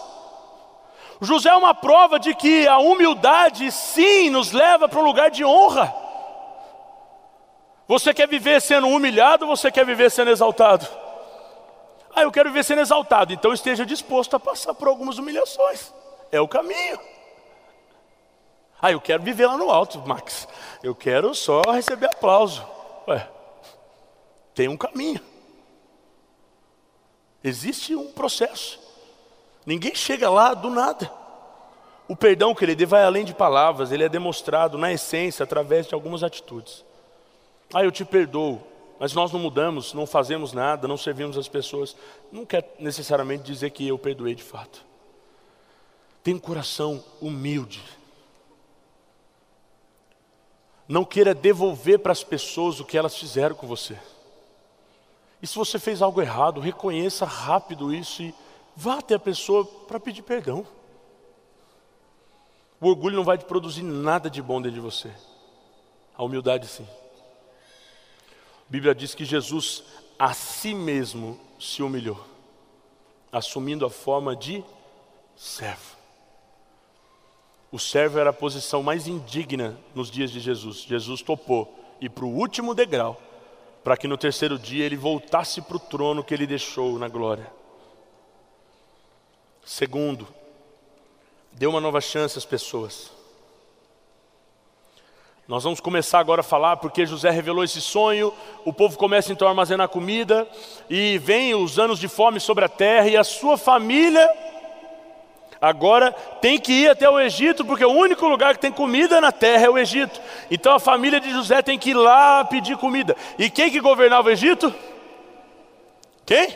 José 1.22 1.50
é 1.50 1.56
uma 1.56 1.74
prova 1.74 2.20
de 2.20 2.34
que 2.36 2.68
a 2.68 2.78
humildade 2.78 3.72
sim 3.72 4.30
nos 4.30 4.52
leva 4.52 4.90
para 4.90 5.00
um 5.00 5.06
lugar 5.06 5.32
de 5.32 5.46
honra. 5.46 6.05
Você 7.88 8.14
quer 8.14 8.28
viver 8.28 8.62
sendo 8.62 8.88
humilhado 8.88 9.46
ou 9.48 9.56
você 9.56 9.72
quer 9.72 9.86
viver 9.86 10.10
sendo 10.10 10.32
exaltado? 10.32 10.88
Ah, 12.16 12.24
eu 12.24 12.32
quero 12.32 12.50
viver 12.50 12.64
sendo 12.64 12.82
exaltado, 12.82 13.34
então 13.34 13.54
esteja 13.54 13.86
disposto 13.86 14.36
a 14.36 14.40
passar 14.40 14.74
por 14.74 14.88
algumas 14.88 15.18
humilhações. 15.18 15.94
É 16.32 16.40
o 16.40 16.48
caminho. 16.48 17.00
Ah, 18.82 18.92
eu 18.92 19.02
quero 19.02 19.22
viver 19.22 19.48
lá 19.48 19.58
no 19.58 19.70
alto, 19.70 20.00
Max. 20.08 20.48
Eu 20.82 20.96
quero 20.96 21.36
só 21.36 21.62
receber 21.72 22.08
aplauso. 22.08 22.66
Ué, 23.08 23.28
tem 24.54 24.68
um 24.68 24.78
caminho. 24.78 25.20
Existe 27.44 27.96
um 27.96 28.12
processo. 28.12 28.80
Ninguém 29.66 29.94
chega 29.94 30.30
lá 30.30 30.54
do 30.54 30.70
nada. 30.70 31.12
O 32.08 32.16
perdão, 32.16 32.56
querido, 32.56 32.88
vai 32.88 33.04
além 33.04 33.26
de 33.26 33.34
palavras, 33.34 33.92
ele 33.92 34.04
é 34.04 34.10
demonstrado 34.10 34.78
na 34.78 34.92
essência 34.92 35.44
através 35.44 35.88
de 35.88 35.94
algumas 35.94 36.24
atitudes. 36.24 36.86
Ah, 37.76 37.84
eu 37.84 37.92
te 37.92 38.06
perdoo, 38.06 38.62
mas 38.98 39.12
nós 39.12 39.34
não 39.34 39.40
mudamos, 39.42 39.94
não 39.94 40.08
fazemos 40.08 40.54
nada, 40.54 40.88
não 40.88 40.96
servimos 40.96 41.38
as 41.38 41.50
pessoas. 41.50 41.94
Não 42.32 42.46
quer 42.46 42.74
necessariamente 42.80 43.44
dizer 43.44 43.72
que 43.72 43.86
eu 43.86 44.00
perdoei 44.00 44.34
de 44.34 44.44
fato. 44.44 44.82
Tem 46.24 46.34
um 46.34 46.40
coração 46.40 47.04
humilde. 47.20 47.84
Não 50.88 51.04
queira 51.04 51.36
devolver 51.36 52.00
para 52.00 52.14
as 52.14 52.24
pessoas 52.24 52.80
o 52.80 52.86
que 52.86 52.98
elas 52.98 53.18
fizeram 53.18 53.58
com 53.58 53.68
você. 53.68 54.00
E 55.42 55.46
se 55.46 55.58
você 55.58 55.78
fez 55.78 56.02
algo 56.02 56.22
errado, 56.22 56.62
reconheça 56.62 57.26
rápido 57.26 57.94
isso 57.94 58.24
e 58.24 58.34
vá 58.74 59.00
até 59.00 59.16
a 59.16 59.20
pessoa 59.20 59.66
para 59.66 60.00
pedir 60.00 60.22
perdão. 60.22 60.66
O 62.80 62.88
orgulho 62.88 63.18
não 63.18 63.26
vai 63.26 63.38
te 63.38 63.44
produzir 63.44 63.84
nada 63.84 64.30
de 64.30 64.42
bom 64.42 64.62
dentro 64.62 64.76
de 64.76 64.82
você. 64.82 65.12
A 66.18 66.24
humildade 66.24 66.68
sim. 66.68 66.88
A 68.68 68.72
Bíblia 68.72 68.96
diz 68.96 69.14
que 69.14 69.26
Jesus 69.26 69.84
a 70.18 70.34
si 70.34 70.74
mesmo 70.74 71.40
se 71.60 71.84
humilhou, 71.84 72.20
assumindo 73.32 73.86
a 73.86 73.90
forma 73.90 74.36
de 74.36 74.64
servo. 75.36 75.96
O 77.72 77.78
servo 77.78 78.20
era 78.20 78.30
a 78.30 78.34
posição 78.34 78.82
mais 78.82 79.08
indigna 79.08 79.78
nos 79.94 80.10
dias 80.10 80.32
de 80.32 80.40
Jesus. 80.40 80.78
Jesus 80.78 81.22
topou 81.22 81.78
ir 82.00 82.10
para 82.10 82.26
o 82.26 82.34
último 82.34 82.74
degrau, 82.74 83.22
para 83.84 83.98
que 83.98 84.08
no 84.08 84.18
terceiro 84.18 84.58
dia 84.58 84.86
ele 84.86 84.96
voltasse 84.96 85.62
para 85.62 85.78
o 85.78 85.80
trono 85.80 86.24
que 86.24 86.34
ele 86.34 86.48
deixou 86.48 86.98
na 86.98 87.08
glória. 87.08 87.52
Segundo, 89.66 90.28
deu 91.52 91.70
uma 91.70 91.82
nova 91.82 92.00
chance 92.00 92.38
às 92.38 92.46
pessoas. 92.46 93.12
Nós 95.48 95.64
vamos 95.64 95.80
começar 95.80 96.18
agora 96.18 96.42
a 96.42 96.44
falar 96.44 96.78
porque 96.78 97.06
José 97.06 97.30
revelou 97.30 97.64
esse 97.64 97.80
sonho, 97.80 98.34
o 98.64 98.74
povo 98.74 98.98
começa 98.98 99.32
então 99.32 99.48
a 99.48 99.52
armazenar 99.52 99.88
comida 99.90 100.48
e 100.90 101.20
vem 101.20 101.54
os 101.54 101.78
anos 101.78 102.00
de 102.00 102.08
fome 102.08 102.40
sobre 102.40 102.66
a 102.66 102.70
terra 102.70 103.08
e 103.08 103.16
a 103.16 103.24
sua 103.24 103.56
família 103.56 104.28
agora 105.62 106.12
tem 106.42 106.58
que 106.58 106.74
ir 106.74 106.90
até 106.90 107.08
o 107.08 107.20
Egito 107.20 107.64
porque 107.64 107.86
o 107.86 107.92
único 107.92 108.28
lugar 108.28 108.56
que 108.56 108.60
tem 108.60 108.72
comida 108.72 109.22
na 109.22 109.32
terra 109.32 109.68
é 109.68 109.70
o 109.70 109.78
Egito. 109.78 110.20
Então 110.50 110.74
a 110.74 110.80
família 110.80 111.20
de 111.20 111.30
José 111.30 111.62
tem 111.62 111.78
que 111.78 111.92
ir 111.92 111.96
lá 111.96 112.44
pedir 112.44 112.76
comida. 112.78 113.16
E 113.38 113.48
quem 113.48 113.70
que 113.70 113.80
governava 113.80 114.30
o 114.30 114.32
Egito? 114.32 114.74
Quem? 116.26 116.56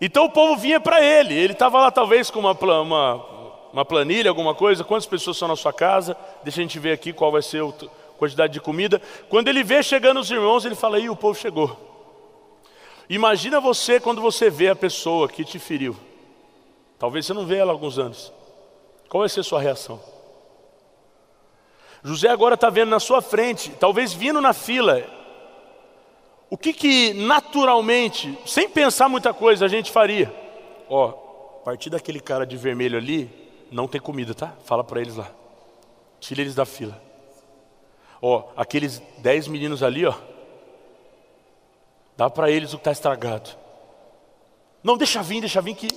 Então 0.00 0.24
o 0.24 0.30
povo 0.30 0.56
vinha 0.56 0.80
para 0.80 1.00
ele. 1.00 1.34
Ele 1.34 1.52
estava 1.52 1.78
lá 1.78 1.92
talvez 1.92 2.32
com 2.32 2.40
uma, 2.40 2.50
uma 2.52 3.27
uma 3.78 3.84
planilha, 3.84 4.28
alguma 4.28 4.56
coisa, 4.56 4.82
quantas 4.82 5.06
pessoas 5.06 5.36
são 5.36 5.46
na 5.46 5.54
sua 5.54 5.72
casa, 5.72 6.16
deixa 6.42 6.60
a 6.60 6.62
gente 6.62 6.80
ver 6.80 6.90
aqui 6.90 7.12
qual 7.12 7.30
vai 7.30 7.40
ser 7.40 7.62
a 7.62 7.72
quantidade 8.18 8.52
de 8.52 8.60
comida. 8.60 9.00
Quando 9.28 9.46
ele 9.46 9.62
vê 9.62 9.84
chegando 9.84 10.18
os 10.18 10.28
irmãos, 10.28 10.64
ele 10.64 10.74
fala, 10.74 10.98
Ih, 10.98 11.08
o 11.08 11.14
povo 11.14 11.38
chegou. 11.38 11.78
Imagina 13.08 13.60
você 13.60 14.00
quando 14.00 14.20
você 14.20 14.50
vê 14.50 14.68
a 14.68 14.74
pessoa 14.74 15.28
que 15.28 15.44
te 15.44 15.60
feriu. 15.60 15.96
Talvez 16.98 17.24
você 17.24 17.32
não 17.32 17.46
vê 17.46 17.58
ela 17.58 17.70
há 17.70 17.72
alguns 17.72 18.00
anos. 18.00 18.32
Qual 19.08 19.20
vai 19.20 19.28
ser 19.28 19.40
a 19.40 19.44
sua 19.44 19.60
reação? 19.60 20.02
José 22.02 22.30
agora 22.30 22.56
está 22.56 22.68
vendo 22.68 22.88
na 22.88 22.98
sua 22.98 23.22
frente, 23.22 23.70
talvez 23.78 24.12
vindo 24.12 24.40
na 24.40 24.52
fila. 24.52 25.04
O 26.50 26.58
que 26.58 26.72
que 26.72 27.14
naturalmente, 27.14 28.36
sem 28.44 28.68
pensar 28.68 29.08
muita 29.08 29.32
coisa, 29.32 29.66
a 29.66 29.68
gente 29.68 29.92
faria? 29.92 30.34
Ó, 30.88 31.10
a 31.60 31.64
partir 31.64 31.90
daquele 31.90 32.18
cara 32.18 32.44
de 32.44 32.56
vermelho 32.56 32.98
ali, 32.98 33.47
não 33.70 33.88
tem 33.88 34.00
comida, 34.00 34.34
tá? 34.34 34.54
Fala 34.64 34.82
para 34.82 35.00
eles 35.00 35.16
lá. 35.16 35.30
Tira 36.20 36.40
eles 36.40 36.54
da 36.54 36.64
fila. 36.64 37.00
Ó, 38.20 38.48
aqueles 38.56 39.00
dez 39.18 39.46
meninos 39.46 39.82
ali, 39.82 40.04
ó. 40.04 40.14
Dá 42.16 42.28
para 42.28 42.50
eles 42.50 42.72
o 42.72 42.76
que 42.76 42.80
está 42.80 42.92
estragado. 42.92 43.50
Não, 44.82 44.96
deixa 44.96 45.22
vir, 45.22 45.40
deixa 45.40 45.60
vir 45.60 45.74
que. 45.74 45.88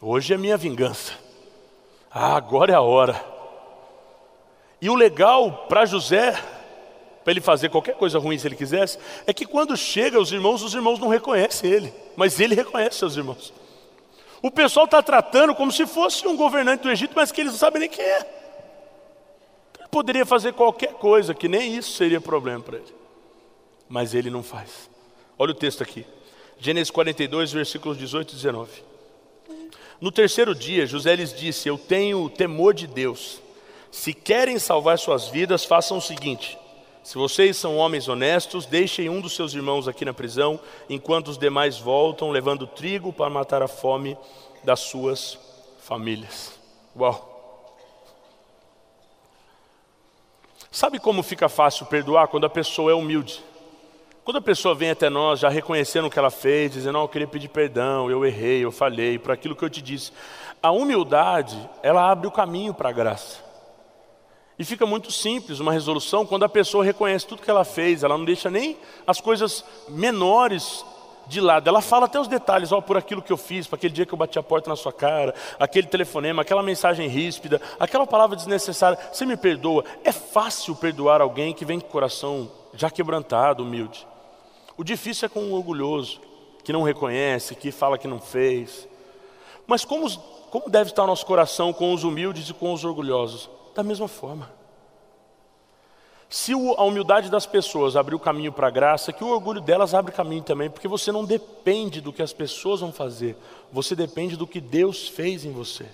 Hoje 0.00 0.34
é 0.34 0.36
minha 0.36 0.56
vingança. 0.56 1.12
Ah, 2.10 2.34
agora 2.36 2.72
é 2.72 2.74
a 2.74 2.80
hora. 2.80 3.24
E 4.80 4.90
o 4.90 4.94
legal 4.94 5.66
para 5.68 5.86
José, 5.86 6.32
para 7.22 7.32
ele 7.32 7.40
fazer 7.40 7.68
qualquer 7.68 7.96
coisa 7.96 8.18
ruim 8.18 8.38
se 8.38 8.46
ele 8.46 8.56
quisesse, 8.56 8.98
é 9.26 9.32
que 9.32 9.46
quando 9.46 9.76
chega 9.76 10.20
os 10.20 10.32
irmãos, 10.32 10.62
os 10.62 10.74
irmãos 10.74 10.98
não 10.98 11.08
reconhecem 11.08 11.70
ele, 11.70 11.94
mas 12.16 12.40
ele 12.40 12.54
reconhece 12.54 12.98
seus 12.98 13.16
irmãos. 13.16 13.52
O 14.46 14.50
pessoal 14.52 14.84
está 14.84 15.02
tratando 15.02 15.56
como 15.56 15.72
se 15.72 15.84
fosse 15.88 16.24
um 16.24 16.36
governante 16.36 16.84
do 16.84 16.88
Egito, 16.88 17.14
mas 17.16 17.32
que 17.32 17.40
eles 17.40 17.50
não 17.50 17.58
sabem 17.58 17.80
nem 17.80 17.88
quem 17.88 18.04
é. 18.04 18.18
Ele 19.76 19.88
poderia 19.90 20.24
fazer 20.24 20.52
qualquer 20.52 20.92
coisa, 20.92 21.34
que 21.34 21.48
nem 21.48 21.74
isso 21.74 21.96
seria 21.96 22.20
problema 22.20 22.60
para 22.60 22.76
ele. 22.76 22.94
Mas 23.88 24.14
ele 24.14 24.30
não 24.30 24.44
faz. 24.44 24.88
Olha 25.36 25.50
o 25.50 25.54
texto 25.54 25.82
aqui. 25.82 26.06
Gênesis 26.60 26.92
42, 26.92 27.50
versículos 27.50 27.98
18 27.98 28.30
e 28.30 28.36
19. 28.36 28.84
No 30.00 30.12
terceiro 30.12 30.54
dia, 30.54 30.86
José 30.86 31.16
lhes 31.16 31.34
disse: 31.34 31.68
Eu 31.68 31.76
tenho 31.76 32.30
temor 32.30 32.72
de 32.72 32.86
Deus. 32.86 33.40
Se 33.90 34.14
querem 34.14 34.60
salvar 34.60 34.96
suas 34.96 35.26
vidas, 35.26 35.64
façam 35.64 35.98
o 35.98 36.00
seguinte: 36.00 36.56
se 37.06 37.16
vocês 37.16 37.56
são 37.56 37.76
homens 37.76 38.08
honestos, 38.08 38.66
deixem 38.66 39.08
um 39.08 39.20
dos 39.20 39.36
seus 39.36 39.54
irmãos 39.54 39.86
aqui 39.86 40.04
na 40.04 40.12
prisão, 40.12 40.58
enquanto 40.90 41.28
os 41.28 41.38
demais 41.38 41.78
voltam 41.78 42.32
levando 42.32 42.66
trigo 42.66 43.12
para 43.12 43.30
matar 43.30 43.62
a 43.62 43.68
fome 43.68 44.16
das 44.66 44.80
suas 44.80 45.38
famílias. 45.78 46.58
Uau! 46.98 47.32
Sabe 50.72 50.98
como 50.98 51.22
fica 51.22 51.48
fácil 51.48 51.86
perdoar 51.86 52.26
quando 52.26 52.46
a 52.46 52.50
pessoa 52.50 52.90
é 52.90 52.94
humilde? 52.94 53.42
Quando 54.24 54.38
a 54.38 54.42
pessoa 54.42 54.74
vem 54.74 54.90
até 54.90 55.08
nós 55.08 55.38
já 55.38 55.48
reconhecendo 55.48 56.06
o 56.06 56.10
que 56.10 56.18
ela 56.18 56.32
fez, 56.32 56.72
dizendo, 56.72 56.94
não, 56.94 57.02
eu 57.02 57.08
queria 57.08 57.28
pedir 57.28 57.48
perdão, 57.48 58.10
eu 58.10 58.26
errei, 58.26 58.64
eu 58.64 58.72
falhei, 58.72 59.20
por 59.20 59.30
aquilo 59.30 59.54
que 59.54 59.64
eu 59.64 59.70
te 59.70 59.80
disse. 59.80 60.10
A 60.60 60.72
humildade, 60.72 61.56
ela 61.80 62.10
abre 62.10 62.26
o 62.26 62.32
caminho 62.32 62.74
para 62.74 62.88
a 62.88 62.92
graça. 62.92 63.38
E 64.58 64.64
fica 64.64 64.84
muito 64.84 65.12
simples 65.12 65.60
uma 65.60 65.72
resolução 65.72 66.26
quando 66.26 66.44
a 66.44 66.48
pessoa 66.48 66.84
reconhece 66.84 67.24
tudo 67.24 67.42
que 67.42 67.50
ela 67.50 67.64
fez, 67.64 68.02
ela 68.02 68.18
não 68.18 68.24
deixa 68.24 68.50
nem 68.50 68.76
as 69.06 69.20
coisas 69.20 69.64
menores 69.88 70.84
de 71.26 71.40
lado. 71.40 71.68
Ela 71.68 71.80
fala 71.80 72.06
até 72.06 72.20
os 72.20 72.28
detalhes, 72.28 72.72
ó, 72.72 72.80
por 72.80 72.96
aquilo 72.96 73.22
que 73.22 73.32
eu 73.32 73.36
fiz, 73.36 73.66
para 73.66 73.76
aquele 73.76 73.92
dia 73.92 74.06
que 74.06 74.12
eu 74.12 74.18
bati 74.18 74.38
a 74.38 74.42
porta 74.42 74.70
na 74.70 74.76
sua 74.76 74.92
cara, 74.92 75.34
aquele 75.58 75.86
telefonema, 75.86 76.42
aquela 76.42 76.62
mensagem 76.62 77.08
ríspida, 77.08 77.60
aquela 77.78 78.06
palavra 78.06 78.36
desnecessária. 78.36 78.98
Você 79.12 79.26
me 79.26 79.36
perdoa? 79.36 79.84
É 80.04 80.12
fácil 80.12 80.74
perdoar 80.74 81.20
alguém 81.20 81.52
que 81.52 81.64
vem 81.64 81.80
com 81.80 81.86
o 81.86 81.90
coração 81.90 82.50
já 82.74 82.90
quebrantado, 82.90 83.62
humilde. 83.62 84.06
O 84.76 84.84
difícil 84.84 85.26
é 85.26 85.28
com 85.28 85.40
o 85.40 85.54
orgulhoso, 85.54 86.20
que 86.62 86.72
não 86.72 86.82
reconhece, 86.82 87.54
que 87.54 87.70
fala 87.70 87.98
que 87.98 88.08
não 88.08 88.20
fez. 88.20 88.86
Mas 89.66 89.84
como, 89.84 90.10
como 90.50 90.68
deve 90.68 90.90
estar 90.90 91.04
o 91.04 91.06
nosso 91.06 91.24
coração 91.24 91.72
com 91.72 91.92
os 91.92 92.04
humildes 92.04 92.48
e 92.48 92.54
com 92.54 92.72
os 92.72 92.84
orgulhosos? 92.84 93.48
Da 93.74 93.82
mesma 93.82 94.08
forma. 94.08 94.55
Se 96.28 96.52
a 96.52 96.82
humildade 96.82 97.30
das 97.30 97.46
pessoas 97.46 97.94
abrir 97.94 98.16
o 98.16 98.20
caminho 98.20 98.52
para 98.52 98.66
a 98.66 98.70
graça, 98.70 99.12
que 99.12 99.22
o 99.22 99.28
orgulho 99.28 99.60
delas 99.60 99.94
abre 99.94 100.12
caminho 100.12 100.42
também, 100.42 100.68
porque 100.68 100.88
você 100.88 101.12
não 101.12 101.24
depende 101.24 102.00
do 102.00 102.12
que 102.12 102.22
as 102.22 102.32
pessoas 102.32 102.80
vão 102.80 102.92
fazer, 102.92 103.36
você 103.72 103.94
depende 103.94 104.36
do 104.36 104.46
que 104.46 104.60
Deus 104.60 105.06
fez 105.06 105.44
em 105.44 105.52
você. 105.52 105.86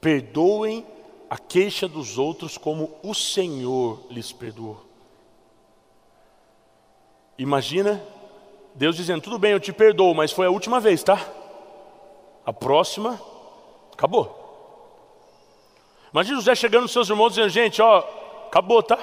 Perdoem 0.00 0.86
a 1.28 1.36
queixa 1.36 1.86
dos 1.86 2.18
outros 2.18 2.56
como 2.56 2.96
o 3.02 3.14
Senhor 3.14 4.02
lhes 4.10 4.32
perdoou. 4.32 4.82
Imagina 7.38 8.02
Deus 8.74 8.96
dizendo: 8.96 9.22
tudo 9.22 9.38
bem, 9.38 9.52
eu 9.52 9.60
te 9.60 9.72
perdoo, 9.72 10.14
mas 10.14 10.32
foi 10.32 10.46
a 10.46 10.50
última 10.50 10.80
vez, 10.80 11.02
tá? 11.02 11.18
A 12.44 12.52
próxima, 12.52 13.20
acabou. 13.92 14.40
Imagina 16.12 16.36
José 16.36 16.54
chegando 16.54 16.82
nos 16.82 16.92
seus 16.92 17.08
irmãos 17.08 17.30
dizendo, 17.30 17.48
gente, 17.48 17.80
ó, 17.80 18.04
acabou, 18.52 18.82
tá? 18.82 18.98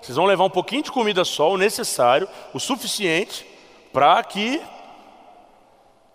Vocês 0.00 0.16
vão 0.16 0.26
levar 0.26 0.44
um 0.44 0.50
pouquinho 0.50 0.84
de 0.84 0.92
comida 0.92 1.24
só, 1.24 1.50
o 1.50 1.58
necessário, 1.58 2.28
o 2.54 2.60
suficiente, 2.60 3.44
para 3.92 4.22
que 4.22 4.62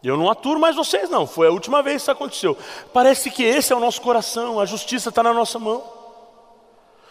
eu 0.02 0.16
não 0.16 0.30
aturo 0.30 0.58
mais 0.58 0.74
vocês, 0.74 1.10
não. 1.10 1.28
Foi 1.28 1.48
a 1.48 1.52
última 1.52 1.84
vez 1.84 1.98
que 1.98 2.02
isso 2.04 2.12
aconteceu. 2.12 2.58
Parece 2.94 3.30
que 3.30 3.44
esse 3.44 3.74
é 3.74 3.76
o 3.76 3.80
nosso 3.82 4.02
coração, 4.02 4.58
a 4.58 4.66
justiça 4.66 5.10
está 5.10 5.22
na 5.22 5.34
nossa 5.34 5.60
mão. 5.60 5.84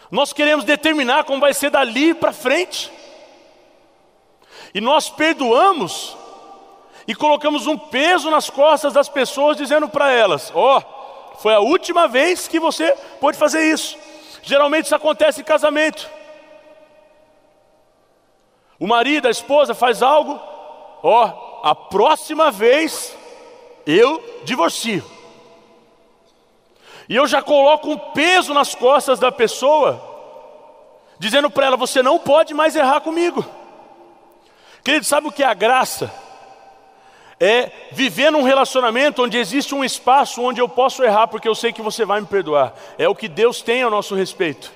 Nós 0.09 0.33
queremos 0.33 0.65
determinar 0.65 1.25
como 1.25 1.39
vai 1.39 1.53
ser 1.53 1.69
dali 1.69 2.15
para 2.15 2.33
frente. 2.33 2.91
E 4.73 4.81
nós 4.81 5.09
perdoamos 5.09 6.17
e 7.07 7.13
colocamos 7.13 7.67
um 7.67 7.77
peso 7.77 8.31
nas 8.31 8.49
costas 8.49 8.93
das 8.93 9.07
pessoas, 9.07 9.57
dizendo 9.57 9.87
para 9.87 10.11
elas: 10.11 10.51
ó. 10.55 10.79
Oh, 10.79 11.37
foi 11.37 11.53
a 11.53 11.59
última 11.59 12.07
vez 12.07 12.47
que 12.47 12.59
você 12.59 12.91
pôde 13.19 13.37
fazer 13.37 13.71
isso. 13.71 13.95
Geralmente 14.47 14.85
isso 14.85 14.95
acontece 14.95 15.41
em 15.41 15.43
casamento. 15.43 16.09
O 18.79 18.87
marido, 18.87 19.27
a 19.27 19.31
esposa 19.31 19.75
faz 19.75 20.01
algo, 20.01 20.39
ó, 21.03 21.59
a 21.63 21.75
próxima 21.75 22.49
vez 22.49 23.13
eu 23.85 24.23
divorcio. 24.45 25.03
E 27.09 27.15
eu 27.17 27.27
já 27.27 27.41
coloco 27.41 27.89
um 27.89 27.97
peso 27.97 28.53
nas 28.53 28.73
costas 28.73 29.19
da 29.19 29.33
pessoa, 29.33 30.01
dizendo 31.19 31.49
para 31.49 31.65
ela: 31.65 31.75
você 31.75 32.01
não 32.01 32.17
pode 32.17 32.53
mais 32.53 32.73
errar 32.73 33.01
comigo. 33.01 33.45
Querido, 34.81 35.05
sabe 35.05 35.27
o 35.27 35.31
que 35.31 35.43
é 35.43 35.47
a 35.47 35.53
graça? 35.53 36.09
É 37.39 37.71
viver 37.91 38.31
num 38.31 38.43
relacionamento 38.43 39.23
onde 39.23 39.37
existe 39.37 39.75
um 39.75 39.83
espaço 39.83 40.41
onde 40.41 40.59
eu 40.59 40.67
posso 40.67 41.03
errar, 41.03 41.27
porque 41.27 41.47
eu 41.47 41.55
sei 41.55 41.71
que 41.71 41.81
você 41.81 42.03
vai 42.03 42.19
me 42.19 42.27
perdoar. 42.27 42.73
É 42.97 43.07
o 43.07 43.15
que 43.15 43.27
Deus 43.27 43.61
tem 43.61 43.83
ao 43.83 43.91
nosso 43.91 44.15
respeito. 44.15 44.71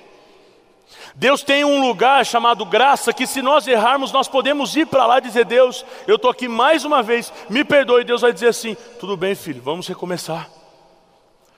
Deus 1.14 1.42
tem 1.42 1.64
um 1.64 1.80
lugar 1.80 2.24
chamado 2.24 2.64
graça, 2.64 3.12
que 3.12 3.26
se 3.26 3.42
nós 3.42 3.66
errarmos, 3.66 4.12
nós 4.12 4.28
podemos 4.28 4.74
ir 4.76 4.86
para 4.86 5.06
lá 5.06 5.18
e 5.18 5.22
dizer: 5.22 5.44
Deus, 5.44 5.84
eu 6.06 6.16
estou 6.16 6.30
aqui 6.30 6.48
mais 6.48 6.84
uma 6.84 7.02
vez, 7.02 7.32
me 7.50 7.64
perdoe. 7.64 8.04
Deus 8.04 8.22
vai 8.22 8.32
dizer 8.32 8.48
assim: 8.48 8.76
tudo 8.98 9.16
bem, 9.16 9.34
filho, 9.34 9.60
vamos 9.60 9.86
recomeçar. 9.86 10.48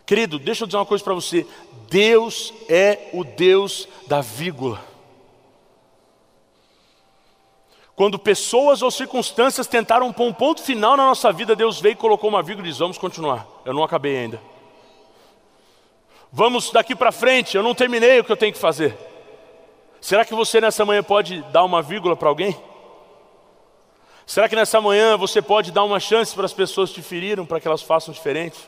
Querido, 0.07 0.38
deixa 0.38 0.64
eu 0.64 0.66
dizer 0.66 0.78
uma 0.78 0.86
coisa 0.86 1.05
para 1.05 1.14
você: 1.14 1.46
Deus 1.88 2.52
é 2.68 3.11
o 3.12 3.22
Deus 3.22 3.88
da 4.09 4.20
vírgula. 4.20 4.93
Quando 7.97 8.18
pessoas 8.18 8.82
ou 8.82 8.90
circunstâncias 8.90 9.66
tentaram 9.66 10.12
pôr 10.12 10.26
um 10.26 10.32
ponto 10.32 10.62
final 10.62 10.97
na 10.97 11.07
nossa 11.07 11.32
vida, 11.32 11.55
Deus 11.55 11.80
veio 11.80 11.92
e 11.92 11.97
colocou 11.97 12.28
uma 12.28 12.42
vírgula 12.42 12.66
e 12.66 12.70
diz: 12.70 12.78
Vamos 12.78 12.99
continuar, 12.99 13.47
eu 13.64 13.72
não 13.72 13.84
acabei 13.84 14.16
ainda. 14.16 14.40
Vamos 16.32 16.72
daqui 16.72 16.97
para 16.97 17.12
frente, 17.12 17.57
eu 17.57 17.62
não 17.62 17.74
terminei 17.74 18.18
o 18.18 18.24
que 18.24 18.32
eu 18.32 18.36
tenho 18.36 18.53
que 18.53 18.59
fazer. 18.59 18.97
Será 20.01 20.24
que 20.24 20.34
você 20.34 20.61
nessa 20.61 20.84
manhã 20.84 21.03
pode 21.03 21.40
dar 21.53 21.62
uma 21.64 21.80
vírgula 21.80 22.16
para 22.16 22.28
alguém? 22.28 22.57
Será 24.26 24.49
que 24.49 24.57
nessa 24.57 24.80
manhã 24.80 25.16
você 25.16 25.40
pode 25.40 25.70
dar 25.70 25.84
uma 25.84 26.01
chance 26.01 26.34
para 26.34 26.47
as 26.47 26.53
pessoas 26.53 26.90
que 26.90 26.97
te 26.97 27.03
feriram, 27.03 27.47
para 27.47 27.61
que 27.61 27.68
elas 27.68 27.82
façam 27.82 28.12
diferente? 28.12 28.59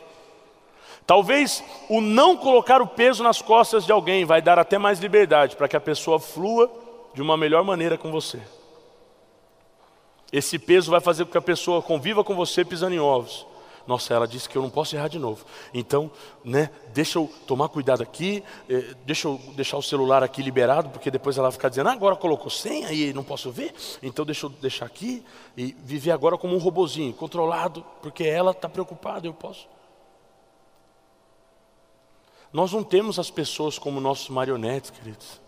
Talvez 1.05 1.63
o 1.89 1.99
não 1.99 2.37
colocar 2.37 2.81
o 2.81 2.87
peso 2.87 3.23
nas 3.23 3.41
costas 3.41 3.85
de 3.85 3.91
alguém 3.91 4.23
vai 4.23 4.41
dar 4.41 4.57
até 4.57 4.77
mais 4.77 4.99
liberdade 4.99 5.55
para 5.55 5.67
que 5.67 5.75
a 5.75 5.81
pessoa 5.81 6.19
flua 6.19 6.71
de 7.13 7.21
uma 7.21 7.35
melhor 7.35 7.63
maneira 7.63 7.97
com 7.97 8.11
você. 8.11 8.39
Esse 10.31 10.59
peso 10.59 10.91
vai 10.91 10.99
fazer 10.99 11.25
com 11.25 11.31
que 11.31 11.37
a 11.37 11.41
pessoa 11.41 11.81
conviva 11.81 12.23
com 12.23 12.35
você 12.35 12.65
pisando 12.65 12.95
em 12.95 12.99
ovos. 12.99 13.45
Nossa, 13.87 14.13
ela 14.13 14.27
disse 14.27 14.49
que 14.49 14.57
eu 14.57 14.61
não 14.61 14.69
posso 14.69 14.97
errar 14.97 15.07
de 15.07 15.17
novo. 15.17 15.45
Então, 15.73 16.11
né, 16.43 16.69
deixa 16.93 17.17
eu 17.17 17.31
tomar 17.47 17.69
cuidado 17.69 18.03
aqui, 18.03 18.43
eh, 18.69 18.93
deixa 19.05 19.29
eu 19.29 19.39
deixar 19.55 19.77
o 19.77 19.81
celular 19.81 20.21
aqui 20.21 20.41
liberado, 20.41 20.89
porque 20.89 21.09
depois 21.09 21.37
ela 21.37 21.47
vai 21.47 21.53
ficar 21.53 21.69
dizendo, 21.69 21.87
ah, 21.87 21.93
agora 21.93 22.17
colocou 22.17 22.49
senha 22.49 22.91
e 22.91 23.13
não 23.13 23.23
posso 23.23 23.49
ver, 23.49 23.73
então 24.03 24.25
deixa 24.25 24.45
eu 24.45 24.49
deixar 24.49 24.85
aqui 24.85 25.23
e 25.55 25.73
viver 25.79 26.11
agora 26.11 26.37
como 26.37 26.53
um 26.53 26.59
robozinho, 26.59 27.13
controlado, 27.13 27.83
porque 28.01 28.25
ela 28.25 28.51
está 28.51 28.67
preocupada, 28.67 29.25
eu 29.25 29.33
posso. 29.33 29.69
Nós 32.51 32.73
não 32.73 32.83
temos 32.83 33.17
as 33.17 33.31
pessoas 33.31 33.79
como 33.79 34.01
nossos 34.01 34.27
marionetes, 34.27 34.89
queridos. 34.89 35.46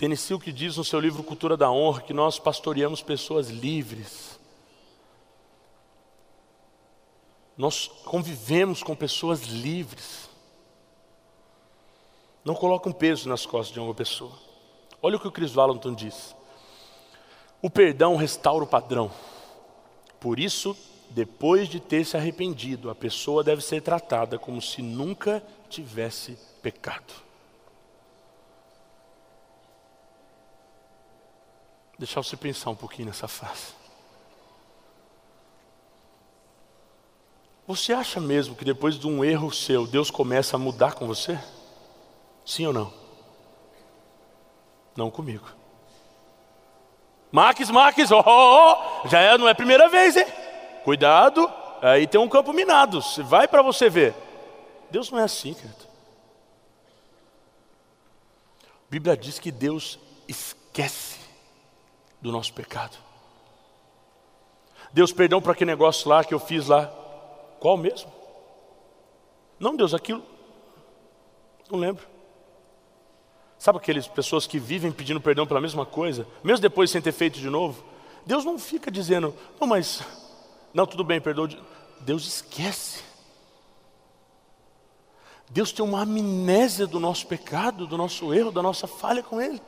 Tennessee 0.00 0.38
que 0.38 0.50
diz 0.50 0.78
no 0.78 0.82
seu 0.82 0.98
livro 0.98 1.22
Cultura 1.22 1.58
da 1.58 1.70
Honra 1.70 2.00
que 2.00 2.14
nós 2.14 2.38
pastoreamos 2.38 3.02
pessoas 3.02 3.50
livres. 3.50 4.40
Nós 7.54 7.86
convivemos 8.06 8.82
com 8.82 8.96
pessoas 8.96 9.42
livres. 9.42 10.30
Não 12.42 12.54
coloca 12.54 12.88
um 12.88 12.92
peso 12.92 13.28
nas 13.28 13.44
costas 13.44 13.74
de 13.74 13.78
uma 13.78 13.92
pessoa. 13.92 14.32
Olha 15.02 15.18
o 15.18 15.20
que 15.20 15.28
o 15.28 15.30
Chris 15.30 15.52
Valentin 15.52 15.92
diz. 15.92 16.34
O 17.60 17.68
perdão 17.68 18.16
restaura 18.16 18.64
o 18.64 18.66
padrão. 18.66 19.10
Por 20.18 20.40
isso, 20.40 20.74
depois 21.10 21.68
de 21.68 21.78
ter 21.78 22.06
se 22.06 22.16
arrependido, 22.16 22.88
a 22.88 22.94
pessoa 22.94 23.44
deve 23.44 23.60
ser 23.60 23.82
tratada 23.82 24.38
como 24.38 24.62
se 24.62 24.80
nunca 24.80 25.42
tivesse 25.68 26.38
pecado. 26.62 27.28
Deixar 32.00 32.22
você 32.22 32.34
pensar 32.34 32.70
um 32.70 32.74
pouquinho 32.74 33.08
nessa 33.08 33.28
frase. 33.28 33.74
Você 37.66 37.92
acha 37.92 38.18
mesmo 38.18 38.56
que 38.56 38.64
depois 38.64 38.98
de 38.98 39.06
um 39.06 39.22
erro 39.22 39.52
seu, 39.52 39.86
Deus 39.86 40.10
começa 40.10 40.56
a 40.56 40.58
mudar 40.58 40.94
com 40.94 41.06
você? 41.06 41.38
Sim 42.44 42.66
ou 42.66 42.72
não? 42.72 42.92
Não 44.96 45.10
comigo. 45.10 45.46
Max, 47.30 47.70
Max, 47.70 48.10
oh, 48.10 48.24
oh, 48.26 49.02
oh, 49.04 49.08
já 49.08 49.20
é, 49.20 49.36
não 49.36 49.46
é 49.46 49.52
a 49.52 49.54
primeira 49.54 49.88
vez, 49.90 50.16
hein? 50.16 50.26
Cuidado, 50.82 51.52
aí 51.82 52.06
tem 52.06 52.18
um 52.18 52.30
campo 52.30 52.52
minado, 52.54 53.00
vai 53.24 53.46
para 53.46 53.60
você 53.60 53.90
ver. 53.90 54.14
Deus 54.90 55.10
não 55.10 55.18
é 55.18 55.24
assim, 55.24 55.52
querido. 55.52 55.86
A 58.64 58.90
Bíblia 58.90 59.16
diz 59.16 59.38
que 59.38 59.52
Deus 59.52 59.98
esquece 60.26 61.19
do 62.20 62.30
nosso 62.30 62.52
pecado. 62.52 62.96
Deus, 64.92 65.12
perdão 65.12 65.40
para 65.40 65.52
aquele 65.52 65.70
negócio 65.70 66.08
lá 66.08 66.24
que 66.24 66.34
eu 66.34 66.40
fiz 66.40 66.66
lá. 66.66 66.86
Qual 67.58 67.76
mesmo? 67.76 68.10
Não, 69.58 69.76
Deus, 69.76 69.94
aquilo. 69.94 70.22
Não 71.70 71.78
lembro. 71.78 72.06
Sabe 73.58 73.78
aquelas 73.78 74.08
pessoas 74.08 74.46
que 74.46 74.58
vivem 74.58 74.90
pedindo 74.90 75.20
perdão 75.20 75.46
pela 75.46 75.60
mesma 75.60 75.84
coisa, 75.84 76.26
mesmo 76.42 76.62
depois 76.62 76.90
sem 76.90 77.02
ter 77.02 77.12
feito 77.12 77.38
de 77.38 77.50
novo? 77.50 77.84
Deus 78.24 78.44
não 78.44 78.58
fica 78.58 78.90
dizendo, 78.90 79.34
não, 79.60 79.66
mas, 79.66 80.02
não, 80.72 80.86
tudo 80.86 81.04
bem, 81.04 81.20
perdoa. 81.20 81.48
Deus 82.00 82.26
esquece. 82.26 83.02
Deus 85.50 85.72
tem 85.72 85.84
uma 85.84 86.02
amnésia 86.02 86.86
do 86.86 86.98
nosso 86.98 87.26
pecado, 87.26 87.86
do 87.86 87.98
nosso 87.98 88.32
erro, 88.32 88.50
da 88.50 88.62
nossa 88.62 88.86
falha 88.86 89.22
com 89.22 89.40
Ele. 89.40 89.60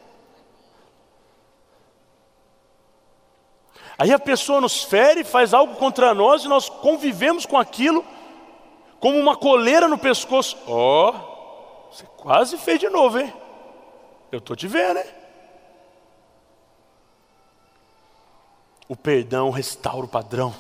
Aí 4.02 4.12
a 4.12 4.18
pessoa 4.18 4.60
nos 4.60 4.82
fere, 4.82 5.22
faz 5.22 5.54
algo 5.54 5.76
contra 5.76 6.12
nós 6.12 6.42
e 6.42 6.48
nós 6.48 6.68
convivemos 6.68 7.46
com 7.46 7.56
aquilo 7.56 8.04
como 8.98 9.16
uma 9.16 9.36
coleira 9.36 9.86
no 9.86 9.96
pescoço. 9.96 10.58
Ó, 10.66 11.10
oh, 11.10 11.88
você 11.88 12.04
quase 12.16 12.58
fez 12.58 12.80
de 12.80 12.88
novo, 12.88 13.20
hein? 13.20 13.32
Eu 14.32 14.40
estou 14.40 14.56
te 14.56 14.66
vendo, 14.66 14.98
hein? 14.98 15.06
O 18.88 18.96
perdão 18.96 19.50
restaura 19.50 20.04
o 20.04 20.08
padrão. 20.08 20.52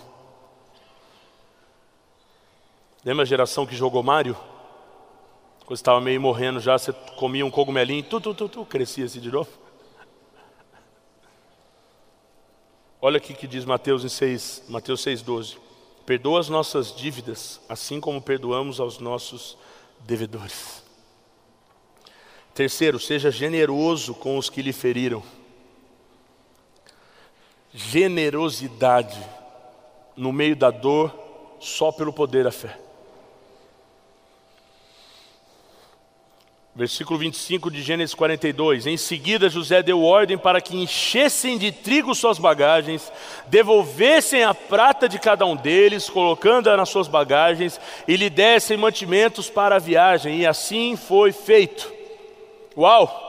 Lembra 3.04 3.24
a 3.24 3.26
geração 3.26 3.66
que 3.66 3.74
jogou 3.74 4.04
Mário? 4.04 4.36
Quando 5.66 5.74
estava 5.74 6.00
meio 6.00 6.20
morrendo 6.20 6.60
já, 6.60 6.78
você 6.78 6.92
comia 7.16 7.44
um 7.44 7.50
cogumelinho, 7.50 8.04
tu, 8.04 8.20
tu, 8.20 8.34
tu, 8.34 8.48
tu, 8.48 8.64
crescia 8.64 9.04
assim 9.04 9.18
de 9.18 9.32
novo. 9.32 9.50
Olha 13.04 13.16
aqui 13.16 13.34
que 13.34 13.48
diz 13.48 13.64
Mateus, 13.64 14.04
em 14.04 14.08
6, 14.08 14.62
Mateus 14.68 15.04
6,12. 15.04 15.56
Perdoa 16.06 16.38
as 16.38 16.48
nossas 16.48 16.94
dívidas, 16.94 17.60
assim 17.68 18.00
como 18.00 18.22
perdoamos 18.22 18.78
aos 18.78 19.00
nossos 19.00 19.58
devedores. 20.06 20.84
Terceiro, 22.54 23.00
seja 23.00 23.28
generoso 23.28 24.14
com 24.14 24.38
os 24.38 24.48
que 24.48 24.62
lhe 24.62 24.72
feriram. 24.72 25.20
Generosidade 27.74 29.20
no 30.16 30.32
meio 30.32 30.54
da 30.54 30.70
dor, 30.70 31.12
só 31.58 31.90
pelo 31.90 32.12
poder 32.12 32.44
da 32.44 32.52
fé. 32.52 32.78
Versículo 36.74 37.18
25 37.18 37.70
de 37.70 37.82
Gênesis 37.82 38.14
42. 38.14 38.86
Em 38.86 38.96
seguida, 38.96 39.50
José 39.50 39.82
deu 39.82 40.02
ordem 40.02 40.38
para 40.38 40.58
que 40.58 40.74
enchessem 40.74 41.58
de 41.58 41.70
trigo 41.70 42.14
suas 42.14 42.38
bagagens, 42.38 43.12
devolvessem 43.48 44.42
a 44.42 44.54
prata 44.54 45.06
de 45.06 45.18
cada 45.18 45.44
um 45.44 45.54
deles, 45.54 46.08
colocando-a 46.08 46.74
nas 46.74 46.88
suas 46.88 47.08
bagagens, 47.08 47.78
e 48.08 48.16
lhe 48.16 48.30
dessem 48.30 48.78
mantimentos 48.78 49.50
para 49.50 49.76
a 49.76 49.78
viagem. 49.78 50.38
E 50.38 50.46
assim 50.46 50.96
foi 50.96 51.30
feito. 51.30 51.92
Uau! 52.74 53.20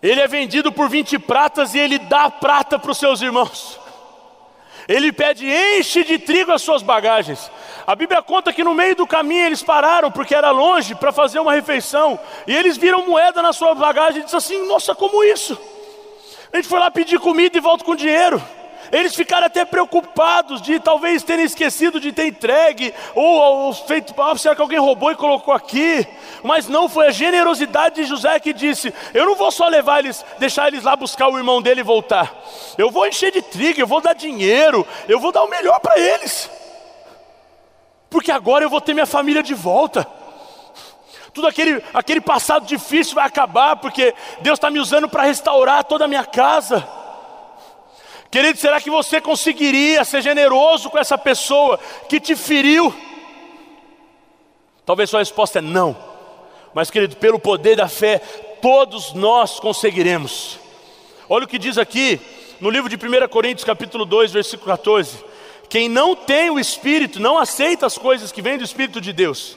Ele 0.00 0.20
é 0.20 0.28
vendido 0.28 0.70
por 0.70 0.88
20 0.88 1.18
pratas 1.18 1.74
e 1.74 1.80
ele 1.80 1.98
dá 1.98 2.30
prata 2.30 2.78
para 2.78 2.92
os 2.92 2.98
seus 2.98 3.20
irmãos. 3.20 3.80
Ele 4.86 5.10
pede, 5.10 5.44
enche 5.44 6.04
de 6.04 6.20
trigo 6.20 6.52
as 6.52 6.62
suas 6.62 6.82
bagagens. 6.82 7.50
A 7.86 7.94
Bíblia 7.94 8.20
conta 8.20 8.52
que 8.52 8.64
no 8.64 8.74
meio 8.74 8.96
do 8.96 9.06
caminho 9.06 9.46
eles 9.46 9.62
pararam, 9.62 10.10
porque 10.10 10.34
era 10.34 10.50
longe, 10.50 10.94
para 10.96 11.12
fazer 11.12 11.38
uma 11.38 11.52
refeição. 11.52 12.18
E 12.46 12.54
eles 12.54 12.76
viram 12.76 13.06
moeda 13.06 13.40
na 13.40 13.52
sua 13.52 13.74
bagagem 13.74 14.20
e 14.20 14.24
disseram 14.24 14.38
assim: 14.38 14.66
Nossa, 14.66 14.94
como 14.94 15.22
isso? 15.22 15.56
A 16.52 16.56
gente 16.56 16.68
foi 16.68 16.80
lá 16.80 16.90
pedir 16.90 17.20
comida 17.20 17.56
e 17.56 17.60
volta 17.60 17.84
com 17.84 17.94
dinheiro. 17.94 18.42
Eles 18.90 19.14
ficaram 19.14 19.46
até 19.46 19.64
preocupados 19.64 20.62
de 20.62 20.78
talvez 20.78 21.22
terem 21.22 21.44
esquecido 21.44 22.00
de 22.00 22.12
ter 22.12 22.26
entregue, 22.26 22.94
ou, 23.14 23.24
ou 23.24 23.72
feito, 23.72 24.14
ah, 24.20 24.36
será 24.36 24.54
que 24.54 24.60
alguém 24.60 24.78
roubou 24.78 25.10
e 25.10 25.16
colocou 25.16 25.52
aqui? 25.52 26.06
Mas 26.42 26.68
não, 26.68 26.88
foi 26.88 27.08
a 27.08 27.10
generosidade 27.10 27.96
de 27.96 28.04
José 28.04 28.38
que 28.40 28.52
disse: 28.52 28.92
Eu 29.14 29.26
não 29.26 29.36
vou 29.36 29.50
só 29.52 29.68
levar 29.68 30.00
eles, 30.00 30.24
deixar 30.38 30.68
eles 30.68 30.82
lá 30.82 30.96
buscar 30.96 31.28
o 31.28 31.38
irmão 31.38 31.62
dele 31.62 31.80
e 31.80 31.84
voltar. 31.84 32.34
Eu 32.76 32.90
vou 32.90 33.06
encher 33.06 33.30
de 33.30 33.42
trigo, 33.42 33.80
eu 33.80 33.86
vou 33.86 34.00
dar 34.00 34.14
dinheiro, 34.14 34.84
eu 35.08 35.20
vou 35.20 35.30
dar 35.30 35.44
o 35.44 35.50
melhor 35.50 35.78
para 35.78 35.98
eles. 35.98 36.50
Porque 38.16 38.32
agora 38.32 38.64
eu 38.64 38.70
vou 38.70 38.80
ter 38.80 38.94
minha 38.94 39.04
família 39.04 39.42
de 39.42 39.52
volta 39.52 40.08
tudo 41.34 41.48
aquele, 41.48 41.84
aquele 41.92 42.22
passado 42.22 42.64
difícil 42.64 43.14
vai 43.14 43.26
acabar, 43.26 43.76
porque 43.76 44.14
Deus 44.40 44.56
está 44.56 44.70
me 44.70 44.80
usando 44.80 45.06
para 45.06 45.24
restaurar 45.24 45.84
toda 45.84 46.06
a 46.06 46.08
minha 46.08 46.24
casa. 46.24 46.88
Querido, 48.30 48.58
será 48.58 48.80
que 48.80 48.88
você 48.88 49.20
conseguiria 49.20 50.02
ser 50.02 50.22
generoso 50.22 50.88
com 50.88 50.96
essa 50.96 51.18
pessoa 51.18 51.78
que 52.08 52.18
te 52.18 52.34
feriu? 52.34 52.90
Talvez 54.86 55.10
sua 55.10 55.18
resposta 55.18 55.58
é 55.58 55.60
não. 55.60 55.94
Mas, 56.72 56.90
querido, 56.90 57.16
pelo 57.16 57.38
poder 57.38 57.76
da 57.76 57.86
fé, 57.86 58.18
todos 58.62 59.12
nós 59.12 59.60
conseguiremos. 59.60 60.58
Olha 61.28 61.44
o 61.44 61.48
que 61.48 61.58
diz 61.58 61.76
aqui 61.76 62.18
no 62.62 62.70
livro 62.70 62.88
de 62.88 62.96
1 62.96 63.28
Coríntios, 63.28 63.64
capítulo 63.64 64.06
2, 64.06 64.32
versículo 64.32 64.70
14. 64.70 65.35
Quem 65.68 65.88
não 65.88 66.14
tem 66.14 66.50
o 66.50 66.58
Espírito 66.58 67.20
não 67.20 67.38
aceita 67.38 67.86
as 67.86 67.98
coisas 67.98 68.30
que 68.30 68.42
vêm 68.42 68.58
do 68.58 68.64
Espírito 68.64 69.00
de 69.00 69.12
Deus, 69.12 69.56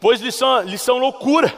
pois 0.00 0.20
lhes 0.20 0.34
são, 0.34 0.62
lhes 0.62 0.82
são 0.82 0.98
loucura, 0.98 1.52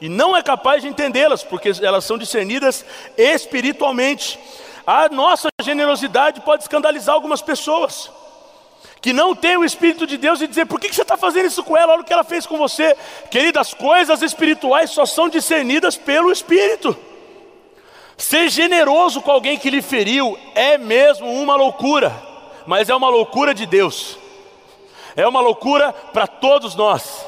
e 0.00 0.08
não 0.08 0.36
é 0.36 0.42
capaz 0.42 0.82
de 0.82 0.88
entendê-las, 0.88 1.42
porque 1.42 1.72
elas 1.82 2.04
são 2.04 2.18
discernidas 2.18 2.84
espiritualmente. 3.16 4.38
A 4.86 5.08
nossa 5.08 5.48
generosidade 5.62 6.40
pode 6.40 6.62
escandalizar 6.62 7.14
algumas 7.14 7.40
pessoas 7.40 8.10
que 9.00 9.12
não 9.12 9.34
têm 9.34 9.58
o 9.58 9.64
Espírito 9.64 10.06
de 10.06 10.16
Deus 10.16 10.40
e 10.40 10.46
dizer: 10.46 10.64
por 10.64 10.80
que 10.80 10.92
você 10.92 11.02
está 11.02 11.16
fazendo 11.16 11.46
isso 11.46 11.62
com 11.62 11.76
ela? 11.76 11.92
Olha 11.92 12.00
o 12.00 12.04
que 12.04 12.12
ela 12.12 12.24
fez 12.24 12.46
com 12.46 12.56
você. 12.56 12.96
Querida, 13.30 13.60
as 13.60 13.74
coisas 13.74 14.22
espirituais 14.22 14.90
só 14.90 15.04
são 15.04 15.28
discernidas 15.28 15.94
pelo 15.94 16.32
Espírito. 16.32 16.96
Ser 18.16 18.48
generoso 18.48 19.20
com 19.20 19.30
alguém 19.30 19.58
que 19.58 19.68
lhe 19.68 19.82
feriu 19.82 20.38
é 20.54 20.78
mesmo 20.78 21.30
uma 21.30 21.54
loucura, 21.56 22.10
mas 22.66 22.88
é 22.88 22.94
uma 22.94 23.08
loucura 23.08 23.54
de 23.54 23.66
Deus, 23.66 24.18
é 25.16 25.26
uma 25.26 25.40
loucura 25.40 25.92
para 25.92 26.26
todos 26.26 26.74
nós. 26.74 27.26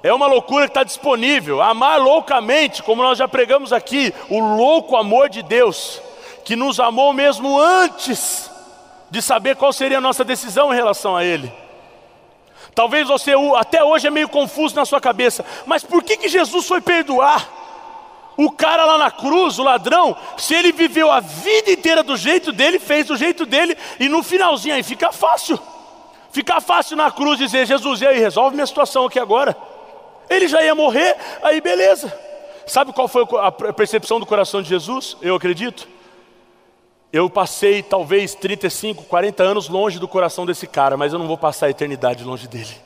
É 0.00 0.14
uma 0.14 0.28
loucura 0.28 0.66
que 0.66 0.70
está 0.70 0.84
disponível. 0.84 1.60
Amar 1.60 2.00
loucamente, 2.00 2.84
como 2.84 3.02
nós 3.02 3.18
já 3.18 3.26
pregamos 3.26 3.72
aqui, 3.72 4.14
o 4.30 4.38
louco 4.38 4.96
amor 4.96 5.28
de 5.28 5.42
Deus 5.42 6.00
que 6.48 6.56
nos 6.56 6.80
amou 6.80 7.12
mesmo 7.12 7.60
antes 7.60 8.50
de 9.10 9.20
saber 9.20 9.54
qual 9.54 9.70
seria 9.70 9.98
a 9.98 10.00
nossa 10.00 10.24
decisão 10.24 10.72
em 10.72 10.76
relação 10.76 11.14
a 11.14 11.22
Ele. 11.22 11.52
Talvez 12.74 13.06
você 13.06 13.34
até 13.54 13.84
hoje 13.84 14.06
é 14.06 14.10
meio 14.10 14.30
confuso 14.30 14.74
na 14.74 14.86
sua 14.86 14.98
cabeça, 14.98 15.44
mas 15.66 15.84
por 15.84 16.02
que, 16.02 16.16
que 16.16 16.26
Jesus 16.26 16.66
foi 16.66 16.80
perdoar? 16.80 17.46
O 18.38 18.52
cara 18.52 18.84
lá 18.84 18.96
na 18.96 19.10
cruz, 19.10 19.58
o 19.58 19.64
ladrão, 19.64 20.16
se 20.36 20.54
ele 20.54 20.70
viveu 20.70 21.10
a 21.10 21.18
vida 21.18 21.72
inteira 21.72 22.04
do 22.04 22.16
jeito 22.16 22.52
dele, 22.52 22.78
fez 22.78 23.08
do 23.08 23.16
jeito 23.16 23.44
dele, 23.44 23.76
e 23.98 24.08
no 24.08 24.22
finalzinho 24.22 24.76
aí 24.76 24.82
fica 24.84 25.10
fácil. 25.10 25.58
Fica 26.30 26.60
fácil 26.60 26.96
na 26.96 27.10
cruz 27.10 27.36
dizer, 27.36 27.66
Jesus, 27.66 28.00
e 28.00 28.06
aí, 28.06 28.16
resolve 28.16 28.54
minha 28.54 28.66
situação 28.66 29.06
aqui 29.06 29.18
agora. 29.18 29.56
Ele 30.30 30.46
já 30.46 30.62
ia 30.62 30.72
morrer, 30.72 31.16
aí 31.42 31.60
beleza. 31.60 32.16
Sabe 32.64 32.92
qual 32.92 33.08
foi 33.08 33.26
a 33.40 33.50
percepção 33.50 34.20
do 34.20 34.26
coração 34.26 34.62
de 34.62 34.68
Jesus? 34.68 35.16
Eu 35.20 35.34
acredito. 35.34 35.88
Eu 37.12 37.28
passei 37.28 37.82
talvez 37.82 38.36
35, 38.36 39.02
40 39.02 39.42
anos 39.42 39.68
longe 39.68 39.98
do 39.98 40.06
coração 40.06 40.46
desse 40.46 40.68
cara, 40.68 40.96
mas 40.96 41.12
eu 41.12 41.18
não 41.18 41.26
vou 41.26 41.38
passar 41.38 41.66
a 41.66 41.70
eternidade 41.70 42.22
longe 42.22 42.46
dele. 42.46 42.76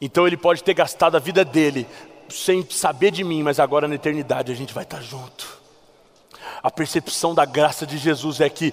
Então 0.00 0.28
ele 0.28 0.36
pode 0.36 0.62
ter 0.62 0.74
gastado 0.74 1.16
a 1.16 1.18
vida 1.18 1.44
dele 1.44 1.88
sem 2.32 2.66
saber 2.70 3.10
de 3.10 3.24
mim, 3.24 3.42
mas 3.42 3.58
agora 3.58 3.88
na 3.88 3.94
eternidade 3.94 4.52
a 4.52 4.54
gente 4.54 4.72
vai 4.74 4.84
estar 4.84 5.00
junto. 5.00 5.60
A 6.62 6.70
percepção 6.70 7.34
da 7.34 7.44
graça 7.44 7.86
de 7.86 7.96
Jesus 7.98 8.40
é 8.40 8.48
que 8.48 8.72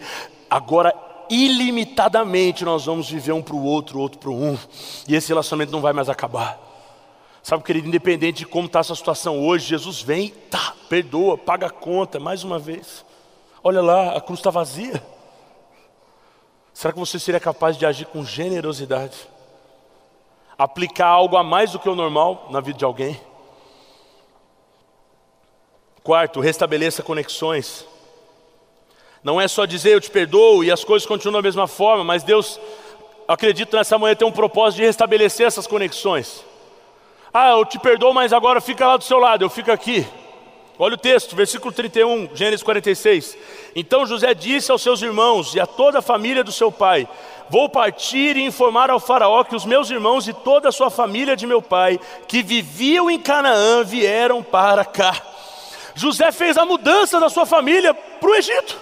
agora 0.49 0.93
ilimitadamente 1.30 2.64
nós 2.64 2.86
vamos 2.86 3.10
viver 3.10 3.32
um 3.32 3.41
para 3.41 3.55
o 3.55 3.64
outro, 3.64 3.99
outro 3.99 4.20
para 4.20 4.30
um, 4.30 4.58
e 5.08 5.16
esse 5.16 5.30
relacionamento 5.30 5.72
não 5.72 5.82
vai 5.82 5.93
mais 5.93 6.10
acabar. 6.10 6.60
Sabe, 7.43 7.64
querido, 7.64 7.88
independente 7.88 8.39
de 8.39 8.45
como 8.45 8.68
está 8.68 8.80
essa 8.80 8.93
situação 8.93 9.39
hoje, 9.45 9.68
Jesus 9.68 10.01
vem, 10.01 10.30
tá, 10.49 10.74
perdoa, 10.89 11.38
paga 11.38 11.68
a 11.68 11.70
conta, 11.70 12.20
mais 12.20 12.43
uma 12.43 12.60
vez. 12.60 13.05
Olha 13.64 13.82
lá, 13.82 14.18
a 14.18 14.22
cruz 14.22 14.39
está 14.39 14.49
vazia. 14.49 15.01
Será 16.74 16.93
que 16.93 16.99
você 16.99 17.18
seria 17.18 17.39
capaz 17.39 17.78
de 17.78 17.86
agir 17.86 18.05
com 18.05 18.24
generosidade? 18.24 19.18
Aplicar 20.58 21.08
algo 21.08 21.38
a 21.38 21.43
mais 21.43 21.72
do 21.72 21.80
que 21.80 21.88
o 21.88 21.95
normal 21.95 22.47
na 22.51 22.60
vida 22.60 22.80
de 22.80 22.86
alguém? 22.86 23.20
Quarto, 26.08 26.39
restabeleça 26.39 27.03
conexões. 27.03 27.86
Não 29.22 29.41
é 29.41 29.45
só 29.45 29.66
dizer 29.66 29.91
eu 29.91 29.99
te 29.99 30.10
perdoo 30.10 30.64
e 30.64 30.72
as 30.72 30.82
coisas 30.82 31.05
continuam 31.05 31.41
da 31.41 31.45
mesma 31.45 31.68
forma, 31.68 32.01
mas 32.01 32.24
Deus, 32.24 32.58
acredito 33.28 33.76
nessa 33.76 33.97
manhã, 33.97 34.16
tem 34.16 34.26
um 34.26 34.32
propósito 34.32 34.78
de 34.78 34.86
restabelecer 34.86 35.45
essas 35.45 35.68
conexões. 35.68 36.45
Ah, 37.34 37.49
eu 37.49 37.66
te 37.66 37.78
perdoo, 37.78 38.14
mas 38.14 38.32
agora 38.32 38.62
fica 38.62 38.88
lá 38.88 38.95
do 38.95 39.03
seu 39.03 39.20
lado, 39.20 39.43
eu 39.43 39.49
fico 39.49 39.70
aqui. 39.70 40.08
Olha 40.80 40.93
o 40.93 40.97
texto, 40.97 41.36
versículo 41.36 41.74
31, 41.74 42.30
Gênesis 42.34 42.64
46. 42.64 43.38
Então 43.76 44.05
José 44.05 44.34
disse 44.34 44.72
aos 44.72 44.82
seus 44.82 45.01
irmãos 45.01 45.55
e 45.55 45.60
a 45.60 45.68
toda 45.68 45.99
a 45.99 46.01
família 46.01 46.41
do 46.41 46.53
seu 46.53 46.72
pai: 46.72 47.05
Vou 47.49 47.68
partir 47.68 48.38
e 48.38 48.45
informar 48.45 48.89
ao 48.89 49.01
Faraó 49.01 49.43
que 49.43 49.58
os 49.58 49.66
meus 49.66 49.89
irmãos 49.89 50.26
e 50.26 50.32
toda 50.32 50.70
a 50.70 50.72
sua 50.72 50.89
família 50.89 51.36
de 51.36 51.45
meu 51.45 51.62
pai, 51.62 51.99
que 52.30 52.41
viviam 52.41 53.12
em 53.12 53.20
Canaã, 53.20 53.84
vieram 53.84 54.41
para 54.41 54.86
cá. 54.86 55.36
José 55.98 56.32
fez 56.32 56.58
a 56.58 56.66
mudança 56.66 57.20
da 57.20 57.28
sua 57.28 57.45
família 57.45 57.91
para 57.93 58.30
o 58.30 58.36
Egito. 58.36 58.78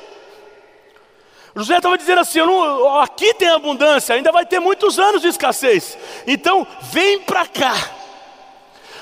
José 1.55 1.78
estava 1.78 1.97
dizendo 1.97 2.20
assim: 2.20 2.39
não, 2.39 2.99
aqui 2.99 3.34
tem 3.36 3.47
abundância, 3.47 4.13
ainda 4.13 4.32
vai 4.32 4.45
ter 4.45 4.59
muitos 4.59 4.99
anos 4.99 5.22
de 5.22 5.30
escassez. 5.30 5.97
Então, 6.28 6.68
vem 6.82 7.20
para 7.20 7.47
cá. 7.47 7.74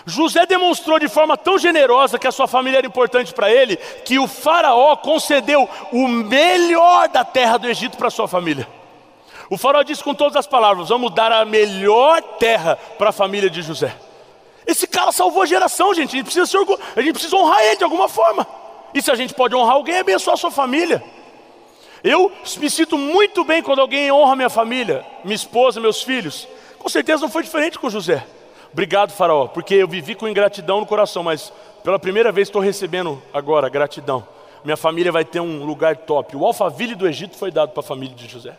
José 0.05 0.45
demonstrou 0.45 0.99
de 0.99 1.07
forma 1.07 1.36
tão 1.36 1.57
generosa 1.57 2.20
que 2.20 2.28
a 2.28 2.32
sua 2.32 2.47
família 2.47 2.80
era 2.80 2.88
importante 2.88 3.34
para 3.34 3.49
ele, 3.49 3.78
que 3.78 4.20
o 4.20 4.28
Faraó 4.28 4.95
concedeu 4.97 5.68
o 5.91 6.07
melhor 6.07 7.07
da 7.07 7.24
terra 7.24 7.57
do 7.57 7.68
Egito 7.68 7.97
para 7.97 8.09
sua 8.09 8.28
família. 8.28 8.68
O 9.49 9.57
Faraó 9.57 9.82
disse 9.82 10.03
com 10.03 10.14
todas 10.14 10.36
as 10.36 10.45
palavras: 10.45 10.89
Vamos 10.89 11.16
dar 11.16 11.32
a 11.32 11.45
melhor 11.45 12.22
terra 12.38 12.78
para 12.97 13.09
a 13.09 13.14
família 13.14 13.49
de 13.49 13.64
José. 13.64 13.95
Esse 14.66 14.88
cara 14.88 15.11
salvou 15.11 15.43
a 15.43 15.45
geração, 15.45 15.93
gente. 15.93 16.09
A 16.09 16.18
gente 16.18 16.26
precisa, 16.26 16.57
a 16.95 17.01
gente 17.01 17.14
precisa 17.14 17.36
honrar 17.36 17.61
ele 17.64 17.78
de 17.78 17.84
alguma 17.84 18.07
forma. 18.07 18.47
E 18.93 19.01
se 19.01 19.11
a 19.11 19.16
gente 19.16 19.34
pode 19.34 19.55
honrar 19.55 19.76
alguém, 19.76 19.95
é 19.95 19.99
abençoar 19.99 20.36
a 20.36 20.38
sua 20.38 20.51
família. 20.51 21.03
Eu 22.03 22.32
me 22.57 22.70
sinto 22.70 22.97
muito 22.97 23.43
bem 23.43 23.64
quando 23.64 23.80
alguém 23.80 24.11
honra 24.11 24.36
minha 24.36 24.49
família, 24.49 25.05
minha 25.24 25.36
esposa, 25.36 25.80
meus 25.80 26.03
filhos. 26.03 26.47
Com 26.78 26.89
certeza 26.89 27.22
não 27.22 27.30
foi 27.30 27.43
diferente 27.43 27.80
com 27.80 27.89
José. 27.89 28.26
Obrigado, 28.74 29.11
Faraó, 29.11 29.47
porque 29.47 29.76
eu 29.76 29.88
vivi 29.88 30.16
com 30.16 30.28
ingratidão 30.28 30.80
no 30.80 30.86
coração, 30.86 31.24
mas 31.24 31.53
pela 31.84 31.97
primeira 31.97 32.32
vez 32.32 32.47
estou 32.47 32.61
recebendo 32.61 33.22
agora 33.34 33.70
gratidão. 33.70 34.28
Minha 34.66 34.76
família 34.76 35.11
vai 35.11 35.24
ter 35.24 35.39
um 35.39 35.64
lugar 35.64 35.95
top. 35.97 36.36
O 36.36 36.45
alfaville 36.45 36.95
do 36.95 37.07
Egito 37.07 37.38
foi 37.38 37.51
dado 37.51 37.72
para 37.72 37.82
a 37.82 37.84
família 37.84 38.16
de 38.16 38.28
José. 38.28 38.57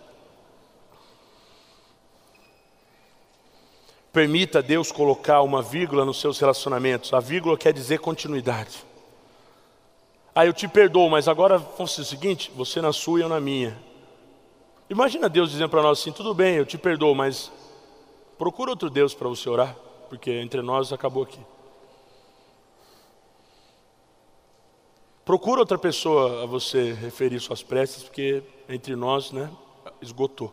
Permita 4.15 4.63
Deus 4.63 4.93
colocar 4.93 5.43
uma 5.43 5.61
vírgula 5.61 6.05
nos 6.05 6.21
seus 6.21 6.39
relacionamentos. 6.39 7.13
A 7.13 7.19
vírgula 7.19 7.59
quer 7.59 7.73
dizer 7.73 7.99
continuidade. 7.99 8.85
Ah, 10.33 10.47
eu 10.47 10.53
te 10.53 10.69
perdoo, 10.69 11.11
mas 11.11 11.27
agora 11.27 11.59
fazer 11.59 12.03
o 12.03 12.05
seguinte: 12.05 12.49
você 12.55 12.81
na 12.81 12.93
sua 12.93 13.19
e 13.19 13.23
eu 13.23 13.29
na 13.29 13.41
minha. 13.41 13.77
Imagina 14.89 15.29
Deus 15.29 15.51
dizendo 15.51 15.69
para 15.69 15.83
nós 15.83 15.99
assim: 15.99 16.13
tudo 16.13 16.33
bem, 16.33 16.55
eu 16.55 16.65
te 16.65 16.79
perdoo, 16.79 17.13
mas 17.13 17.51
procura 18.39 18.71
outro 18.71 18.89
Deus 18.89 19.15
para 19.15 19.29
você 19.29 19.49
orar, 19.49 19.75
porque 20.09 20.31
entre 20.31 20.63
nós 20.63 20.93
acabou 20.93 21.25
aqui. 21.25 21.41
Procura 25.25 25.59
outra 25.59 25.77
pessoa 25.77 26.45
a 26.45 26.47
você 26.47 26.93
referir 26.93 27.41
suas 27.41 27.65
preces, 27.65 28.05
porque 28.05 28.45
entre 28.69 28.95
nós, 28.95 29.33
né, 29.33 29.51
esgotou. 30.01 30.53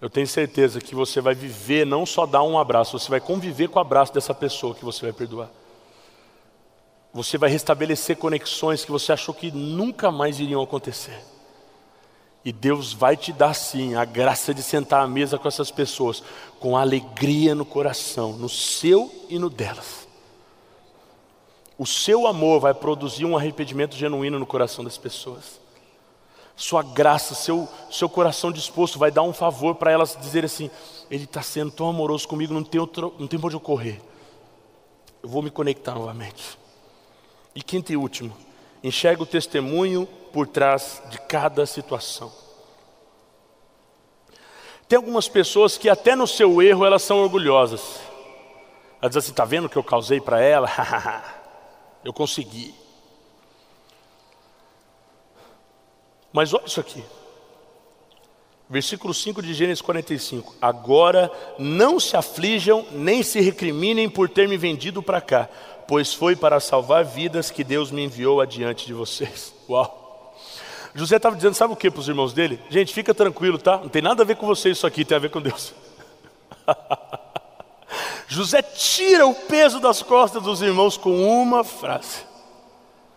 Eu 0.00 0.08
tenho 0.08 0.26
certeza 0.26 0.80
que 0.80 0.94
você 0.94 1.20
vai 1.20 1.34
viver, 1.34 1.84
não 1.84 2.06
só 2.06 2.24
dar 2.24 2.42
um 2.44 2.58
abraço, 2.58 2.98
você 2.98 3.10
vai 3.10 3.20
conviver 3.20 3.68
com 3.68 3.78
o 3.78 3.82
abraço 3.82 4.12
dessa 4.12 4.32
pessoa 4.32 4.74
que 4.74 4.84
você 4.84 5.02
vai 5.02 5.12
perdoar. 5.12 5.50
Você 7.12 7.36
vai 7.36 7.50
restabelecer 7.50 8.16
conexões 8.16 8.84
que 8.84 8.92
você 8.92 9.12
achou 9.12 9.34
que 9.34 9.50
nunca 9.50 10.12
mais 10.12 10.38
iriam 10.38 10.62
acontecer. 10.62 11.18
E 12.44 12.52
Deus 12.52 12.92
vai 12.92 13.16
te 13.16 13.32
dar 13.32 13.54
sim 13.54 13.96
a 13.96 14.04
graça 14.04 14.54
de 14.54 14.62
sentar 14.62 15.02
à 15.02 15.08
mesa 15.08 15.36
com 15.36 15.48
essas 15.48 15.70
pessoas, 15.70 16.22
com 16.60 16.76
alegria 16.76 17.54
no 17.54 17.64
coração, 17.64 18.34
no 18.34 18.48
seu 18.48 19.12
e 19.28 19.36
no 19.36 19.50
delas. 19.50 20.06
O 21.76 21.86
seu 21.86 22.26
amor 22.26 22.60
vai 22.60 22.72
produzir 22.72 23.24
um 23.24 23.36
arrependimento 23.36 23.96
genuíno 23.96 24.38
no 24.38 24.46
coração 24.46 24.84
das 24.84 24.96
pessoas 24.96 25.58
sua 26.58 26.82
graça, 26.82 27.36
seu, 27.36 27.68
seu 27.88 28.08
coração 28.08 28.50
disposto 28.50 28.98
vai 28.98 29.12
dar 29.12 29.22
um 29.22 29.32
favor 29.32 29.76
para 29.76 29.92
elas 29.92 30.18
dizer 30.20 30.44
assim: 30.44 30.68
Ele 31.08 31.22
está 31.22 31.40
sendo 31.40 31.70
tão 31.70 31.88
amoroso 31.88 32.26
comigo, 32.26 32.52
não 32.52 32.64
tem, 32.64 32.80
outro, 32.80 33.14
não 33.16 33.28
tem 33.28 33.38
onde 33.40 33.54
eu. 33.54 33.96
Eu 35.22 35.28
vou 35.28 35.40
me 35.40 35.50
conectar 35.50 35.94
novamente. 35.94 36.58
E 37.54 37.62
quinto 37.62 37.92
e 37.92 37.96
último, 37.96 38.36
enxerga 38.82 39.22
o 39.22 39.26
testemunho 39.26 40.04
por 40.32 40.48
trás 40.48 41.00
de 41.10 41.18
cada 41.20 41.64
situação. 41.64 42.32
Tem 44.88 44.96
algumas 44.96 45.28
pessoas 45.28 45.78
que 45.78 45.88
até 45.88 46.16
no 46.16 46.26
seu 46.26 46.60
erro 46.60 46.84
elas 46.84 47.02
são 47.02 47.22
orgulhosas. 47.22 48.00
Elas 49.00 49.10
dizem 49.12 49.18
assim, 49.18 49.30
está 49.30 49.44
vendo 49.44 49.66
o 49.66 49.68
que 49.68 49.76
eu 49.76 49.84
causei 49.84 50.20
para 50.20 50.40
ela? 50.40 50.68
eu 52.04 52.12
consegui. 52.12 52.74
Mas 56.32 56.52
olha 56.52 56.66
isso 56.66 56.80
aqui. 56.80 57.02
Versículo 58.70 59.14
5 59.14 59.40
de 59.40 59.54
Gênesis 59.54 59.80
45. 59.80 60.54
Agora 60.60 61.30
não 61.58 61.98
se 61.98 62.16
aflijam 62.16 62.84
nem 62.92 63.22
se 63.22 63.40
recriminem 63.40 64.10
por 64.10 64.28
ter 64.28 64.46
me 64.46 64.58
vendido 64.58 65.02
para 65.02 65.20
cá, 65.20 65.48
pois 65.86 66.12
foi 66.12 66.36
para 66.36 66.60
salvar 66.60 67.04
vidas 67.04 67.50
que 67.50 67.64
Deus 67.64 67.90
me 67.90 68.04
enviou 68.04 68.40
adiante 68.40 68.86
de 68.86 68.92
vocês. 68.92 69.54
Uau! 69.68 70.06
José 70.94 71.16
estava 71.16 71.36
dizendo, 71.36 71.54
sabe 71.54 71.72
o 71.72 71.76
que 71.76 71.90
para 71.90 72.00
os 72.00 72.08
irmãos 72.08 72.32
dele? 72.32 72.60
Gente, 72.68 72.92
fica 72.92 73.14
tranquilo, 73.14 73.56
tá? 73.56 73.78
Não 73.78 73.88
tem 73.88 74.02
nada 74.02 74.22
a 74.22 74.26
ver 74.26 74.36
com 74.36 74.46
vocês 74.46 74.76
isso 74.76 74.86
aqui, 74.86 75.04
tem 75.04 75.16
a 75.16 75.20
ver 75.20 75.30
com 75.30 75.40
Deus. 75.40 75.72
José 78.26 78.60
tira 78.60 79.26
o 79.26 79.34
peso 79.34 79.80
das 79.80 80.02
costas 80.02 80.42
dos 80.42 80.60
irmãos 80.60 80.96
com 80.96 81.22
uma 81.40 81.64
frase. 81.64 82.26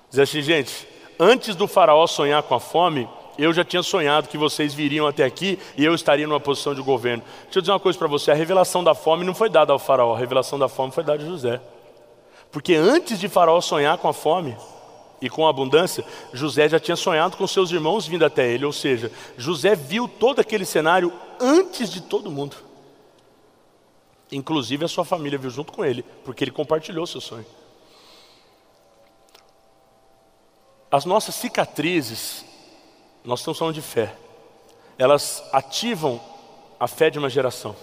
Diz 0.09 0.19
assim, 0.19 0.41
gente, 0.41 0.87
antes 1.21 1.55
do 1.55 1.67
faraó 1.67 2.07
sonhar 2.07 2.41
com 2.41 2.55
a 2.55 2.59
fome, 2.59 3.07
eu 3.37 3.53
já 3.53 3.63
tinha 3.63 3.83
sonhado 3.83 4.27
que 4.27 4.37
vocês 4.37 4.73
viriam 4.73 5.05
até 5.05 5.23
aqui 5.23 5.59
e 5.77 5.85
eu 5.85 5.93
estaria 5.93 6.27
numa 6.27 6.39
posição 6.39 6.73
de 6.73 6.81
governo. 6.81 7.23
Deixa 7.43 7.59
eu 7.59 7.61
dizer 7.61 7.71
uma 7.71 7.79
coisa 7.79 7.97
para 7.97 8.07
você: 8.07 8.31
a 8.31 8.35
revelação 8.35 8.83
da 8.83 8.95
fome 8.95 9.23
não 9.23 9.35
foi 9.35 9.49
dada 9.49 9.71
ao 9.71 9.77
faraó, 9.77 10.15
a 10.15 10.17
revelação 10.17 10.57
da 10.57 10.67
fome 10.67 10.91
foi 10.91 11.03
dada 11.03 11.21
a 11.23 11.25
José. 11.25 11.61
Porque 12.51 12.73
antes 12.73 13.19
de 13.19 13.29
faraó 13.29 13.61
sonhar 13.61 13.97
com 13.99 14.07
a 14.07 14.13
fome 14.13 14.57
e 15.21 15.29
com 15.29 15.45
a 15.45 15.49
abundância, 15.51 16.03
José 16.33 16.67
já 16.67 16.79
tinha 16.79 16.97
sonhado 16.97 17.37
com 17.37 17.45
seus 17.45 17.71
irmãos 17.71 18.07
vindo 18.07 18.25
até 18.25 18.51
ele. 18.51 18.65
Ou 18.65 18.73
seja, 18.73 19.11
José 19.37 19.75
viu 19.75 20.07
todo 20.07 20.39
aquele 20.39 20.65
cenário 20.65 21.13
antes 21.39 21.89
de 21.89 22.01
todo 22.01 22.31
mundo. 22.31 22.57
Inclusive 24.31 24.85
a 24.85 24.87
sua 24.87 25.05
família 25.05 25.37
viu 25.37 25.49
junto 25.49 25.71
com 25.71 25.85
ele, 25.85 26.03
porque 26.25 26.43
ele 26.43 26.51
compartilhou 26.51 27.05
seu 27.05 27.21
sonho. 27.21 27.45
As 30.91 31.05
nossas 31.05 31.35
cicatrizes, 31.35 32.43
nós 33.23 33.39
estamos 33.39 33.57
falando 33.57 33.75
de 33.75 33.81
fé, 33.81 34.13
elas 34.97 35.41
ativam 35.53 36.19
a 36.77 36.85
fé 36.85 37.09
de 37.09 37.17
uma 37.17 37.29
geração. 37.29 37.73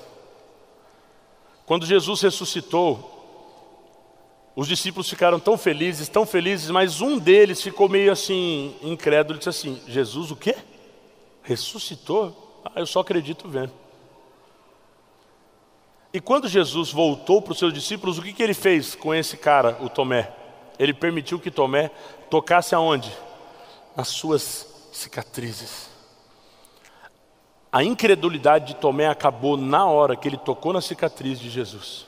Quando 1.65 1.87
Jesus 1.87 2.21
ressuscitou, 2.21 3.17
os 4.55 4.69
discípulos 4.69 5.09
ficaram 5.09 5.41
tão 5.41 5.57
felizes, 5.57 6.09
tão 6.09 6.27
felizes, 6.27 6.69
mas 6.69 7.01
um 7.01 7.19
deles 7.19 7.63
ficou 7.63 7.89
meio 7.89 8.13
assim, 8.13 8.77
incrédulo, 8.83 9.39
disse 9.39 9.49
assim: 9.49 9.81
Jesus 9.87 10.31
o 10.31 10.37
quê? 10.37 10.57
Ressuscitou? 11.43 12.61
Ah, 12.65 12.73
eu 12.77 12.87
só 12.87 13.01
acredito 13.01 13.49
vendo. 13.49 13.73
E 16.13 16.21
quando 16.21 16.49
Jesus 16.49 16.91
voltou 16.91 17.41
para 17.41 17.53
os 17.53 17.59
seus 17.59 17.73
discípulos, 17.73 18.19
o 18.19 18.23
que, 18.23 18.33
que 18.33 18.43
ele 18.43 18.55
fez 18.55 18.95
com 18.95 19.15
esse 19.15 19.37
cara, 19.37 19.79
o 19.81 19.89
Tomé? 19.89 20.33
Ele 20.79 20.93
permitiu 20.93 21.39
que 21.39 21.51
Tomé 21.51 21.91
tocasse 22.31 22.75
aonde? 22.75 23.13
Nas 23.97 24.09
suas 24.09 24.91
cicatrizes. 24.93 25.89
A 27.71 27.85
incredulidade 27.85 28.69
de 28.69 28.75
Tomé 28.77 29.07
acabou 29.07 29.57
na 29.57 29.87
hora 29.87 30.17
que 30.17 30.27
ele 30.27 30.39
tocou 30.39 30.73
na 30.73 30.81
cicatriz 30.81 31.39
de 31.39 31.51
Jesus. 31.51 32.07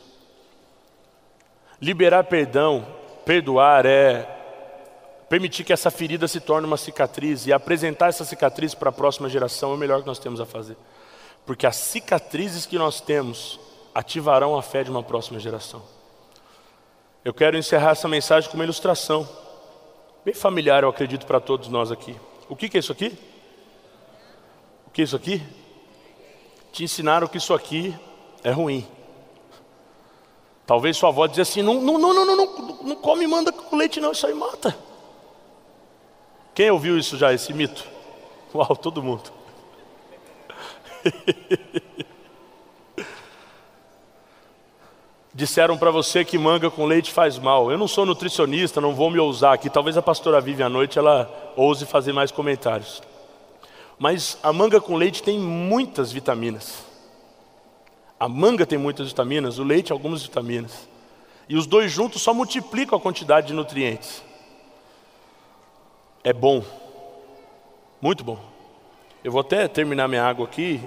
Liberar 1.80 2.24
perdão, 2.24 2.86
perdoar 3.24 3.86
é 3.86 4.36
permitir 5.28 5.62
que 5.62 5.72
essa 5.72 5.90
ferida 5.90 6.26
se 6.26 6.40
torne 6.40 6.66
uma 6.66 6.76
cicatriz 6.76 7.46
e 7.46 7.52
apresentar 7.52 8.08
essa 8.08 8.24
cicatriz 8.24 8.74
para 8.74 8.88
a 8.88 8.92
próxima 8.92 9.28
geração 9.28 9.70
é 9.70 9.74
o 9.74 9.78
melhor 9.78 10.00
que 10.00 10.06
nós 10.06 10.18
temos 10.18 10.40
a 10.40 10.46
fazer. 10.46 10.76
Porque 11.46 11.66
as 11.66 11.76
cicatrizes 11.76 12.66
que 12.66 12.76
nós 12.76 13.00
temos 13.00 13.60
ativarão 13.94 14.58
a 14.58 14.62
fé 14.62 14.82
de 14.82 14.90
uma 14.90 15.02
próxima 15.02 15.38
geração. 15.38 15.82
Eu 17.24 17.32
quero 17.34 17.56
encerrar 17.56 17.90
essa 17.90 18.08
mensagem 18.08 18.50
com 18.50 18.56
uma 18.56 18.64
ilustração, 18.64 19.28
bem 20.24 20.34
familiar, 20.34 20.82
eu 20.82 20.88
acredito, 20.88 21.26
para 21.26 21.40
todos 21.40 21.68
nós 21.68 21.90
aqui. 21.90 22.16
O 22.48 22.56
que, 22.56 22.68
que 22.68 22.76
é 22.76 22.80
isso 22.80 22.92
aqui? 22.92 23.16
O 24.86 24.90
que 24.90 25.02
é 25.02 25.04
isso 25.04 25.16
aqui? 25.16 25.42
Te 26.72 26.84
ensinaram 26.84 27.26
que 27.26 27.38
isso 27.38 27.54
aqui 27.54 27.94
é 28.42 28.50
ruim. 28.50 28.86
Talvez 30.66 30.96
sua 30.96 31.08
avó 31.08 31.26
dizia 31.26 31.42
assim: 31.42 31.62
não, 31.62 31.80
não, 31.80 31.98
não, 31.98 32.14
não, 32.14 32.36
não, 32.36 32.82
não, 32.82 32.96
come 32.96 33.26
manda 33.26 33.50
com 33.50 33.76
leite, 33.76 34.00
não, 34.00 34.12
isso 34.12 34.26
aí 34.26 34.34
mata. 34.34 34.76
Quem 36.54 36.70
ouviu 36.70 36.98
isso 36.98 37.16
já, 37.16 37.32
esse 37.32 37.52
mito? 37.52 37.86
Uau, 38.54 38.76
todo 38.76 39.02
mundo. 39.02 39.32
disseram 45.40 45.78
para 45.78 45.90
você 45.90 46.22
que 46.22 46.36
manga 46.36 46.70
com 46.70 46.84
leite 46.84 47.10
faz 47.10 47.38
mal. 47.38 47.72
Eu 47.72 47.78
não 47.78 47.88
sou 47.88 48.04
nutricionista, 48.04 48.78
não 48.78 48.94
vou 48.94 49.10
me 49.10 49.18
ousar 49.18 49.54
aqui. 49.54 49.70
Talvez 49.70 49.96
a 49.96 50.02
pastora 50.02 50.38
Vive 50.38 50.62
à 50.62 50.68
noite 50.68 50.98
ela 50.98 51.30
ouse 51.56 51.86
fazer 51.86 52.12
mais 52.12 52.30
comentários. 52.30 53.02
Mas 53.98 54.36
a 54.42 54.52
manga 54.52 54.82
com 54.82 54.96
leite 54.96 55.22
tem 55.22 55.38
muitas 55.38 56.12
vitaminas. 56.12 56.84
A 58.18 58.28
manga 58.28 58.66
tem 58.66 58.78
muitas 58.78 59.08
vitaminas, 59.08 59.58
o 59.58 59.64
leite 59.64 59.90
algumas 59.90 60.22
vitaminas. 60.22 60.86
E 61.48 61.56
os 61.56 61.66
dois 61.66 61.90
juntos 61.90 62.20
só 62.20 62.34
multiplicam 62.34 62.98
a 62.98 63.00
quantidade 63.00 63.46
de 63.46 63.54
nutrientes. 63.54 64.22
É 66.22 66.34
bom. 66.34 66.62
Muito 67.98 68.22
bom. 68.22 68.38
Eu 69.24 69.32
vou 69.32 69.40
até 69.40 69.66
terminar 69.66 70.06
minha 70.06 70.22
água 70.22 70.44
aqui 70.44 70.82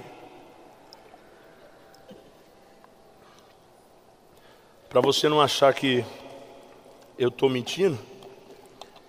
Para 4.94 5.00
você 5.00 5.28
não 5.28 5.40
achar 5.40 5.74
que 5.74 6.04
eu 7.18 7.28
estou 7.28 7.50
mentindo, 7.50 7.98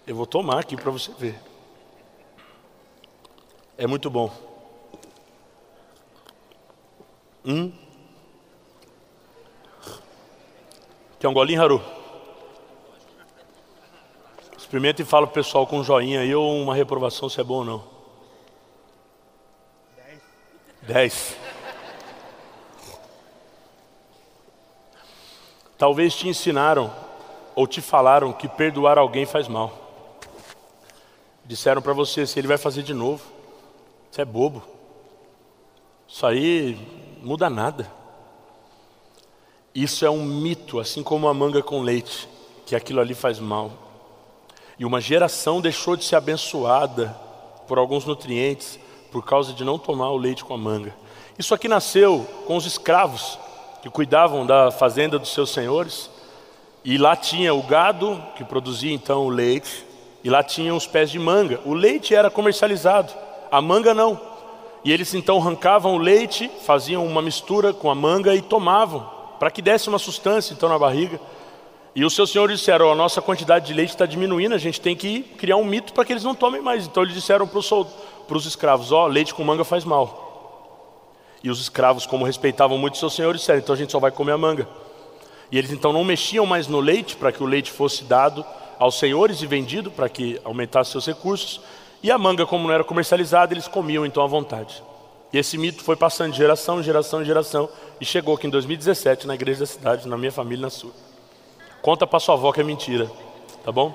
eu 0.08 0.16
vou 0.16 0.26
tomar 0.26 0.62
aqui 0.62 0.76
para 0.76 0.90
você 0.90 1.12
ver. 1.14 1.40
É 3.78 3.86
muito 3.86 4.10
bom. 4.10 4.34
Hum. 7.46 7.72
Quer 11.20 11.28
um 11.28 11.34
golinho, 11.34 11.62
Haru? 11.62 11.80
Experimenta 14.58 15.04
e 15.04 15.06
fala 15.06 15.28
pro 15.28 15.36
pessoal 15.36 15.68
com 15.68 15.78
um 15.78 15.84
joinha 15.84 16.22
aí 16.22 16.34
ou 16.34 16.64
uma 16.64 16.74
reprovação 16.74 17.30
se 17.30 17.40
é 17.40 17.44
bom 17.44 17.58
ou 17.58 17.64
não. 17.64 17.84
Dez. 19.96 20.22
Dez. 20.82 21.45
Talvez 25.78 26.16
te 26.16 26.28
ensinaram 26.28 26.92
ou 27.56 27.68
te 27.68 27.82
falaram 27.82 28.32
que 28.32 28.48
perdoar 28.48 28.98
alguém 28.98 29.26
faz 29.26 29.48
mal. 29.48 29.74
Disseram 31.46 31.82
para 31.82 31.94
você 31.94 32.26
se 32.26 32.40
ele 32.40 32.48
vai 32.48 32.58
fazer 32.58 32.82
de 32.82 32.94
novo. 32.94 33.24
Isso 34.12 34.22
é 34.22 34.26
bobo. 34.26 34.64
Isso 36.08 36.26
aí 36.26 36.78
muda 37.22 37.50
nada. 37.50 37.92
Isso 39.74 40.06
é 40.06 40.10
um 40.10 40.24
mito, 40.24 40.80
assim 40.80 41.04
como 41.04 41.28
a 41.28 41.34
manga 41.34 41.62
com 41.62 41.82
leite, 41.82 42.30
que 42.66 42.76
aquilo 42.76 43.02
ali 43.02 43.14
faz 43.14 43.40
mal. 43.40 43.72
E 44.80 44.86
uma 44.86 45.02
geração 45.02 45.60
deixou 45.60 45.96
de 45.96 46.06
ser 46.06 46.16
abençoada 46.16 47.10
por 47.68 47.78
alguns 47.78 48.06
nutrientes 48.06 48.80
por 49.12 49.26
causa 49.26 49.54
de 49.54 49.64
não 49.64 49.78
tomar 49.78 50.12
o 50.12 50.18
leite 50.18 50.44
com 50.46 50.54
a 50.54 50.58
manga. 50.58 50.96
Isso 51.38 51.54
aqui 51.54 51.68
nasceu 51.68 52.26
com 52.48 52.56
os 52.56 52.66
escravos 52.66 53.38
que 53.86 53.90
cuidavam 53.92 54.48
da 54.48 54.72
fazenda 54.72 55.20
dos 55.20 55.32
seus 55.32 55.52
senhores, 55.52 56.10
e 56.84 56.98
lá 56.98 57.16
tinha 57.16 57.54
o 57.54 57.62
gado 57.62 58.20
que 58.36 58.44
produzia 58.44 58.92
então 58.92 59.28
o 59.28 59.30
leite, 59.30 59.86
e 60.24 60.30
lá 60.30 60.42
tinha 60.42 60.74
os 60.74 60.88
pés 60.88 61.12
de 61.12 61.20
manga. 61.20 61.62
O 61.64 61.76
leite 61.76 62.16
era 62.16 62.32
comercializado, 62.32 63.14
a 63.52 63.62
manga 63.62 63.94
não. 63.94 64.20
E 64.84 64.92
eles 64.92 65.14
então 65.14 65.38
arrancavam 65.38 65.94
o 65.94 66.00
leite, 66.00 66.50
faziam 66.66 67.06
uma 67.06 67.22
mistura 67.22 67.74
com 67.74 67.88
a 67.92 67.94
manga 67.94 68.34
e 68.34 68.42
tomavam, 68.42 69.08
para 69.40 69.52
que 69.52 69.62
desse 69.62 69.88
uma 69.88 70.00
sustância 70.00 70.56
então 70.56 70.68
na 70.68 70.80
barriga. 70.80 71.22
E 71.94 72.04
os 72.04 72.16
seus 72.16 72.32
senhores 72.32 72.58
disseram: 72.58 72.92
a 72.92 72.96
nossa 72.96 73.22
quantidade 73.22 73.68
de 73.68 73.74
leite 73.76 73.92
está 73.92 74.08
diminuindo, 74.08 74.56
a 74.56 74.58
gente 74.58 74.82
tem 74.82 74.96
que 74.96 75.22
criar 75.38 75.58
um 75.58 75.64
mito 75.64 75.94
para 75.94 76.04
que 76.04 76.12
eles 76.12 76.24
não 76.24 76.34
tomem 76.34 76.60
mais. 76.60 76.88
Então 76.88 77.04
eles 77.04 77.14
disseram 77.14 77.46
para 77.46 77.60
os 77.60 78.46
escravos: 78.48 78.92
ó, 78.92 79.04
oh, 79.04 79.08
leite 79.08 79.32
com 79.32 79.44
manga 79.44 79.64
faz 79.64 79.86
mal. 79.86 80.25
E 81.46 81.50
os 81.52 81.62
escravos, 81.62 82.08
como 82.08 82.26
respeitavam 82.26 82.76
muito 82.76 82.98
seus 82.98 83.14
senhores, 83.14 83.42
disseram: 83.42 83.60
então 83.60 83.76
a 83.76 83.78
gente 83.78 83.92
só 83.92 84.00
vai 84.00 84.10
comer 84.10 84.32
a 84.32 84.38
manga. 84.38 84.68
E 85.52 85.60
eles 85.60 85.72
então 85.72 85.94
não 85.94 86.04
mexiam 86.04 86.44
mais 86.44 86.68
no 86.68 86.80
leite 86.80 87.16
para 87.16 87.32
que 87.32 87.44
o 87.44 87.46
leite 87.46 87.72
fosse 87.72 88.04
dado 88.04 88.44
aos 88.80 88.98
senhores 88.98 89.44
e 89.44 89.46
vendido 89.46 89.92
para 89.92 90.10
que 90.10 90.42
aumentasse 90.44 90.90
seus 90.90 91.06
recursos. 91.06 91.62
E 92.02 92.10
a 92.10 92.18
manga, 92.18 92.48
como 92.48 92.68
não 92.68 92.74
era 92.74 92.84
comercializada, 92.84 93.54
eles 93.54 93.68
comiam 93.68 94.08
então 94.08 94.24
à 94.24 94.28
vontade. 94.28 94.82
E 95.32 95.38
esse 95.38 95.56
mito 95.56 95.84
foi 95.84 95.96
passando 95.96 96.32
de 96.32 96.38
geração 96.40 96.80
em 96.80 96.84
geração 96.84 97.22
em 97.22 97.26
geração 97.26 97.70
e 98.02 98.06
chegou 98.06 98.34
aqui 98.34 98.48
em 98.48 98.50
2017 98.50 99.28
na 99.28 99.36
igreja 99.36 99.60
da 99.60 99.66
cidade, 99.68 100.08
na 100.08 100.18
minha 100.18 100.32
família 100.32 100.64
na 100.64 100.72
sua. 100.72 100.94
Conta 101.80 102.08
para 102.08 102.20
sua 102.20 102.34
avó 102.34 102.52
que 102.52 102.62
é 102.62 102.64
mentira, 102.64 103.08
tá 103.64 103.72
bom? 103.72 103.94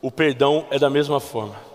O 0.00 0.12
perdão 0.12 0.64
é 0.70 0.78
da 0.78 0.88
mesma 0.88 1.18
forma. 1.18 1.73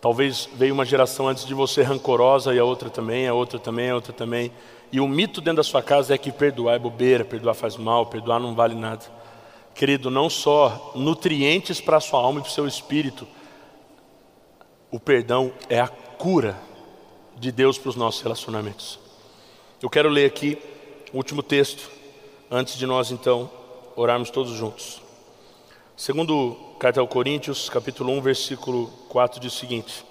Talvez 0.00 0.48
veio 0.54 0.72
uma 0.72 0.84
geração 0.84 1.28
antes 1.28 1.44
de 1.44 1.52
você 1.52 1.82
rancorosa 1.82 2.54
e 2.54 2.58
a 2.58 2.64
outra 2.64 2.88
também, 2.88 3.28
a 3.28 3.34
outra 3.34 3.58
também, 3.58 3.90
a 3.90 3.94
outra 3.94 4.12
também. 4.12 4.50
E 4.90 4.98
o 4.98 5.06
mito 5.06 5.40
dentro 5.40 5.58
da 5.58 5.62
sua 5.62 5.82
casa 5.82 6.14
é 6.14 6.18
que 6.18 6.32
perdoar 6.32 6.76
é 6.76 6.78
bobeira, 6.78 7.24
perdoar 7.24 7.54
faz 7.54 7.76
mal, 7.76 8.06
perdoar 8.06 8.40
não 8.40 8.54
vale 8.54 8.74
nada. 8.74 9.04
Querido, 9.74 10.10
não 10.10 10.30
só 10.30 10.92
nutrientes 10.94 11.80
para 11.80 11.98
a 11.98 12.00
sua 12.00 12.20
alma 12.20 12.40
e 12.40 12.42
para 12.42 12.50
o 12.50 12.52
seu 12.52 12.66
espírito, 12.66 13.28
o 14.90 14.98
perdão 14.98 15.52
é 15.68 15.78
a 15.78 15.88
cura 15.88 16.58
de 17.36 17.52
Deus 17.52 17.78
para 17.78 17.90
os 17.90 17.96
nossos 17.96 18.22
relacionamentos. 18.22 18.98
Eu 19.82 19.88
quero 19.88 20.08
ler 20.08 20.26
aqui 20.26 20.58
o 21.12 21.18
último 21.18 21.42
texto, 21.42 21.90
antes 22.50 22.76
de 22.76 22.86
nós 22.86 23.10
então 23.10 23.50
orarmos 23.94 24.30
todos 24.30 24.52
juntos. 24.52 25.00
Segundo 25.96 26.69
Carta 26.80 26.98
ao 26.98 27.06
Coríntios, 27.06 27.68
capítulo 27.68 28.10
1, 28.14 28.22
versículo 28.22 28.86
4 29.10 29.38
diz 29.38 29.52
o 29.52 29.58
seguinte: 29.58 30.02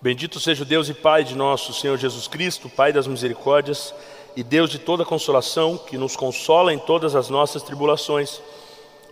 Bendito 0.00 0.38
seja 0.38 0.62
o 0.62 0.64
Deus 0.64 0.88
e 0.88 0.94
Pai 0.94 1.24
de 1.24 1.34
nosso 1.34 1.74
Senhor 1.74 1.98
Jesus 1.98 2.28
Cristo, 2.28 2.68
Pai 2.70 2.92
das 2.92 3.08
misericórdias 3.08 3.92
e 4.36 4.44
Deus 4.44 4.70
de 4.70 4.78
toda 4.78 5.04
consolação, 5.04 5.76
que 5.76 5.98
nos 5.98 6.14
consola 6.14 6.72
em 6.72 6.78
todas 6.78 7.16
as 7.16 7.28
nossas 7.28 7.60
tribulações, 7.60 8.40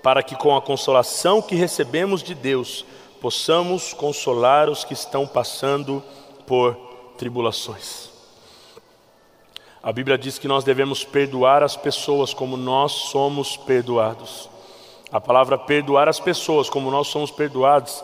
para 0.04 0.22
que 0.22 0.36
com 0.36 0.56
a 0.56 0.62
consolação 0.62 1.42
que 1.42 1.56
recebemos 1.56 2.22
de 2.22 2.32
Deus, 2.32 2.84
possamos 3.20 3.92
consolar 3.92 4.70
os 4.70 4.84
que 4.84 4.94
estão 4.94 5.26
passando 5.26 6.00
por 6.46 6.76
tribulações. 7.18 8.08
A 9.82 9.92
Bíblia 9.92 10.16
diz 10.16 10.38
que 10.38 10.46
nós 10.46 10.62
devemos 10.62 11.02
perdoar 11.02 11.64
as 11.64 11.74
pessoas 11.74 12.32
como 12.32 12.56
nós 12.56 12.92
somos 12.92 13.56
perdoados. 13.56 14.51
A 15.12 15.20
palavra 15.20 15.58
perdoar 15.58 16.08
as 16.08 16.18
pessoas, 16.18 16.70
como 16.70 16.90
nós 16.90 17.08
somos 17.08 17.30
perdoados, 17.30 18.02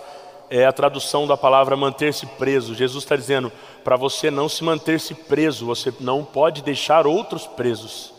é 0.51 0.67
a 0.67 0.73
tradução 0.73 1.27
da 1.27 1.37
palavra 1.37 1.77
manter-se 1.77 2.27
preso. 2.27 2.75
Jesus 2.75 3.05
está 3.05 3.17
dizendo: 3.17 3.51
para 3.83 3.97
você 3.97 4.31
não 4.31 4.49
se 4.49 4.63
manter-se 4.63 5.15
preso, 5.15 5.65
você 5.65 5.93
não 6.01 6.23
pode 6.23 6.63
deixar 6.63 7.07
outros 7.07 7.47
presos. 7.47 8.13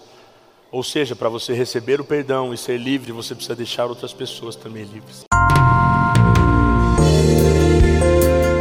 Ou 0.72 0.84
seja, 0.84 1.16
para 1.16 1.30
você 1.30 1.54
receber 1.54 2.02
o 2.02 2.06
perdão 2.06 2.54
e 2.54 2.58
ser 2.58 2.78
livre, 2.78 3.12
você 3.12 3.34
precisa 3.34 3.56
deixar 3.56 3.86
outras 3.86 4.14
pessoas 4.14 4.56
também 4.56 4.84
livres. 4.84 5.29